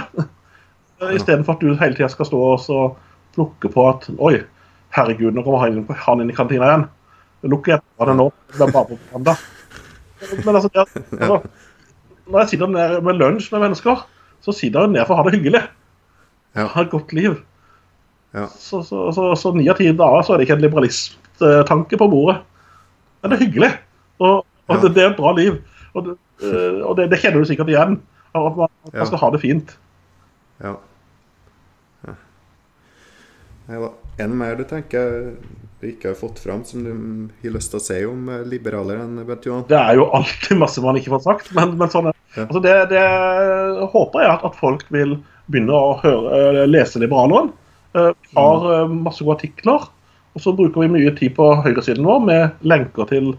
Uh, 0.99 1.11
Istedenfor 1.15 1.55
at 1.55 1.63
du 1.63 1.75
hele 1.79 1.95
tida 1.95 2.11
skal 2.11 2.27
stå 2.27 2.45
og 2.55 2.97
plukke 3.35 3.71
på 3.71 3.85
at 3.87 4.09
Oi, 4.17 4.39
herregud, 4.95 5.33
nå 5.35 5.43
kommer 5.45 5.63
han 5.63 5.79
inn, 5.79 5.87
han 6.05 6.23
inn 6.23 6.31
i 6.31 6.35
kantina 6.37 6.69
igjen. 6.69 6.85
Lukk 7.49 7.69
jeg 7.71 7.79
av 8.01 8.13
nå. 8.15 8.29
Det 8.55 8.65
er 8.65 8.73
bare 8.73 8.89
propaganda. 8.89 9.35
Men 10.45 10.55
altså, 10.59 10.69
det, 10.75 10.85
altså, 11.21 11.41
når 12.27 12.41
jeg 12.43 12.51
sitter 12.53 12.73
ned 12.73 12.97
med 13.05 13.19
lunsj 13.21 13.51
med 13.53 13.63
mennesker, 13.67 14.01
så 14.43 14.55
sitter 14.55 14.85
jeg 14.85 14.95
ned 14.95 15.05
for 15.07 15.15
å 15.15 15.21
ha 15.21 15.27
det 15.27 15.37
hyggelig. 15.37 15.63
Ja. 16.57 16.67
Ha 16.73 16.83
et 16.83 16.91
godt 16.91 17.13
liv. 17.15 17.37
Ja. 18.35 18.45
Så, 18.53 18.83
så, 18.85 19.07
så, 19.15 19.31
så 19.39 19.53
ni 19.55 19.69
av 19.71 19.79
ti 19.79 19.89
dager 19.89 20.25
så 20.25 20.35
er 20.35 20.41
det 20.41 20.47
ikke 20.47 20.59
en 20.59 20.65
liberalisttanke 20.65 21.99
på 21.99 22.09
bordet. 22.11 22.39
Men 23.21 23.31
det 23.31 23.39
er 23.39 23.45
hyggelig. 23.47 23.71
Og, 24.19 24.43
og 24.69 24.75
Ja. 24.75 24.81
det, 24.83 24.93
det 24.95 25.03
er 25.03 25.11
et 25.13 25.17
bra 25.17 25.31
liv. 25.37 25.55
Og, 25.97 26.05
det, 26.05 26.13
eh, 26.45 26.81
og 26.85 26.97
det, 26.99 27.07
det 27.09 27.17
kjenner 27.23 27.41
du 27.41 27.49
sikkert 27.49 27.71
igjen. 27.71 27.97
At 28.37 28.57
man, 28.59 28.69
man 28.93 29.09
skal 29.09 29.21
ha 29.23 29.31
det 29.33 29.41
fint. 29.41 29.73
Ja. 30.61 30.75
Da. 33.70 33.91
Er 34.20 34.32
mer 34.34 34.57
du 34.57 34.65
tenker 34.67 35.34
du 35.80 35.88
ikke 35.88 36.11
har 36.11 36.17
fått 36.20 36.41
fram, 36.43 36.63
som 36.67 36.84
du 36.84 36.89
har 37.43 37.53
lyst 37.55 37.72
til 37.72 37.80
å 37.80 37.84
si 37.84 37.97
om 38.07 38.28
eh, 38.32 38.41
liberaleren, 38.51 39.13
Bent 39.28 39.45
Johan? 39.47 39.63
Det 39.70 39.78
er 39.80 39.99
jo 39.99 40.09
alltid 40.15 40.59
masse 40.59 40.82
man 40.84 40.97
ikke 40.99 41.13
får 41.13 41.22
sagt, 41.24 41.53
men, 41.55 41.78
men 41.80 41.91
sånn 41.91 42.09
Ja. 42.09 42.43
altså 42.45 42.59
det. 42.61 42.74
Det 42.91 43.03
håper 43.93 44.22
jeg 44.22 44.32
at, 44.34 44.43
at 44.45 44.57
folk 44.59 44.84
vil 44.93 45.15
begynne 45.49 45.74
å 45.74 45.95
høre, 46.01 46.34
eh, 46.36 46.65
lese 46.70 47.01
Liberaleren. 47.01 47.53
Uh, 47.97 48.11
har 48.38 48.65
mm. 48.86 48.99
masse 49.07 49.26
gode 49.26 49.39
artikler, 49.39 49.88
og 50.38 50.43
så 50.43 50.51
bruker 50.53 50.84
vi 50.84 50.91
mye 50.93 51.13
tid 51.17 51.34
på 51.39 51.47
høyresiden 51.63 52.05
vår 52.05 52.20
med 52.22 52.67
lenker 52.70 53.07
til, 53.09 53.32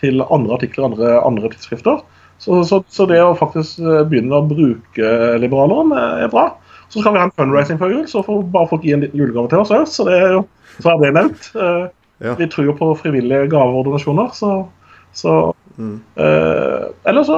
til 0.00 0.24
andre 0.24 0.56
artikler 0.56 0.86
andre, 0.86 1.10
andre 1.20 1.50
tidsskrifter. 1.52 2.00
Så, 2.40 2.62
så, 2.64 2.78
så 2.88 3.04
det 3.10 3.18
å 3.20 3.34
faktisk 3.36 3.82
begynne 4.08 4.38
å 4.38 4.46
bruke 4.48 5.12
Liberaleren 5.42 5.92
er 5.98 6.32
bra. 6.32 6.46
Så 6.88 7.00
skal 7.02 7.12
vi 7.12 7.18
ha 7.20 7.24
en 7.28 7.34
fundraising 7.36 7.78
før 7.78 7.90
jul, 7.92 8.06
så 8.08 8.22
får 8.24 8.42
bare 8.52 8.68
folk 8.70 8.82
gi 8.82 8.92
en 8.96 9.00
liten 9.04 9.18
julegave 9.20 9.48
til 9.52 9.58
oss 9.60 9.70
òg. 9.70 9.86
Så, 9.92 10.04
det 10.08 10.14
er 10.22 10.32
jo- 10.32 10.46
så 10.80 10.90
er 10.94 10.98
det 11.04 11.14
nevnt. 11.14 11.50
Eh, 11.56 11.88
Ja. 12.20 12.32
Vi 12.34 12.46
tror 12.50 12.64
jo 12.66 12.72
på 12.74 12.86
frivillige 12.98 13.46
gaver 13.48 13.76
og 13.78 13.84
donasjoner, 13.86 14.32
så, 14.34 14.66
så 15.14 15.54
Mm. 15.78 16.00
Eh, 16.16 16.88
eller 17.06 17.22
så 17.22 17.36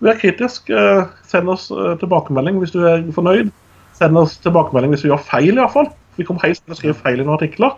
vær 0.00 0.14
kritisk. 0.16 0.70
eh, 0.70 1.04
send 1.28 1.48
oss 1.50 1.70
eh, 1.70 1.96
tilbakemelding 2.00 2.56
hvis 2.58 2.70
du 2.72 2.78
er 2.86 3.02
fornøyd. 3.12 3.50
Send 3.92 4.16
oss 4.16 4.38
tilbakemelding 4.38 4.90
hvis 4.94 5.02
vi 5.04 5.10
gjør 5.10 5.20
feil, 5.20 5.54
iallfall. 5.58 5.90
Vi 6.16 6.24
kommer 6.24 6.40
helst 6.46 6.64
til 6.64 6.72
å 6.72 6.76
skrive 6.78 6.94
feil 6.94 7.20
i 7.20 7.24
noen 7.24 7.36
artikler. 7.36 7.76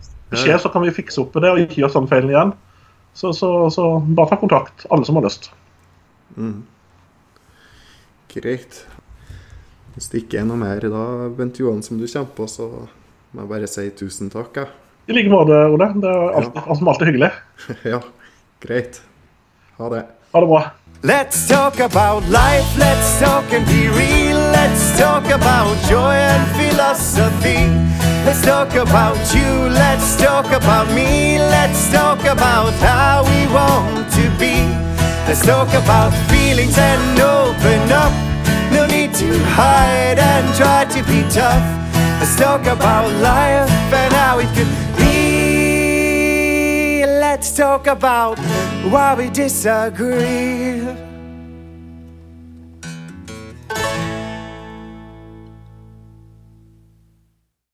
Hvis 0.00 0.10
det 0.30 0.38
skjer, 0.42 0.58
så 0.58 0.72
kan 0.72 0.82
vi 0.82 0.90
fikse 0.90 1.20
opp 1.22 1.36
i 1.36 1.40
det 1.40 1.50
og 1.52 1.58
ikke 1.62 1.78
gjøre 1.84 1.92
sånn 1.94 2.08
feilen 2.10 2.30
igjen. 2.34 2.52
Så, 3.14 3.30
så, 3.32 3.70
så 3.70 4.00
bare 4.16 4.30
ta 4.30 4.36
kontakt, 4.36 4.86
alle 4.90 5.04
som 5.06 5.14
har 5.14 5.22
lyst. 5.22 5.52
Mm. 6.36 6.64
Greit. 8.34 8.86
Hvis 9.94 10.08
det 10.08 10.22
ikke 10.24 10.40
er 10.40 10.46
noe 10.48 10.60
mer 10.60 10.84
da, 10.88 11.04
Bent 11.36 11.58
Johan, 11.60 11.82
som 11.84 11.98
du 12.00 12.06
kommer 12.06 12.32
på, 12.36 12.46
så 12.48 12.68
må 13.32 13.44
jeg 13.44 13.50
bare 13.50 13.68
si 13.68 13.88
tusen 13.96 14.32
takk. 14.32 14.56
Ja. 14.56 14.68
I 15.08 15.16
like 15.16 15.32
måte, 15.32 15.56
Ole. 15.74 15.88
Det 16.00 16.08
er 16.08 16.36
alt 16.38 16.78
som 16.78 16.88
alltid 16.88 17.10
hyggelig. 17.10 17.32
ja, 17.92 18.00
greit. 18.62 19.02
Ha 19.78 19.90
det. 19.92 20.06
Ha 20.32 20.40
det 20.40 20.48
bra. 20.48 20.62
Let's 21.02 21.48
talk 21.48 21.80
about 21.80 22.22
life, 22.30 22.78
let's 22.78 23.18
talk 23.18 23.52
and 23.52 23.66
be 23.66 23.88
real. 23.90 24.38
Let's 24.54 24.96
talk 24.96 25.26
about 25.26 25.76
joy 25.90 26.14
and 26.14 26.46
philosophy. 26.54 27.66
Let's 28.24 28.40
talk 28.46 28.72
about 28.76 29.18
you, 29.34 29.68
let's 29.74 30.16
talk 30.16 30.46
about 30.52 30.86
me. 30.94 31.38
Let's 31.38 31.90
talk 31.90 32.20
about 32.24 32.72
how 32.74 33.24
we 33.24 33.52
want 33.52 34.12
to 34.12 34.30
be. 34.38 34.62
Let's 35.26 35.44
talk 35.44 35.68
about 35.74 36.12
feelings 36.30 36.78
and 36.78 37.18
open 37.18 37.90
up. 37.90 38.31
To 39.22 39.38
hide 39.44 40.18
and 40.18 40.54
try 40.56 40.84
to 40.84 41.02
be 41.04 41.22
tough. 41.30 41.62
Let's 42.18 42.36
talk 42.36 42.66
about 42.66 43.08
life 43.22 43.70
and 44.00 44.12
how 44.12 44.40
it 44.40 44.48
could 44.56 44.72
be. 44.98 46.42
Let's 47.06 47.56
talk 47.56 47.86
about 47.86 48.38
why 48.90 49.14
we 49.14 49.30
disagree. 49.30 51.11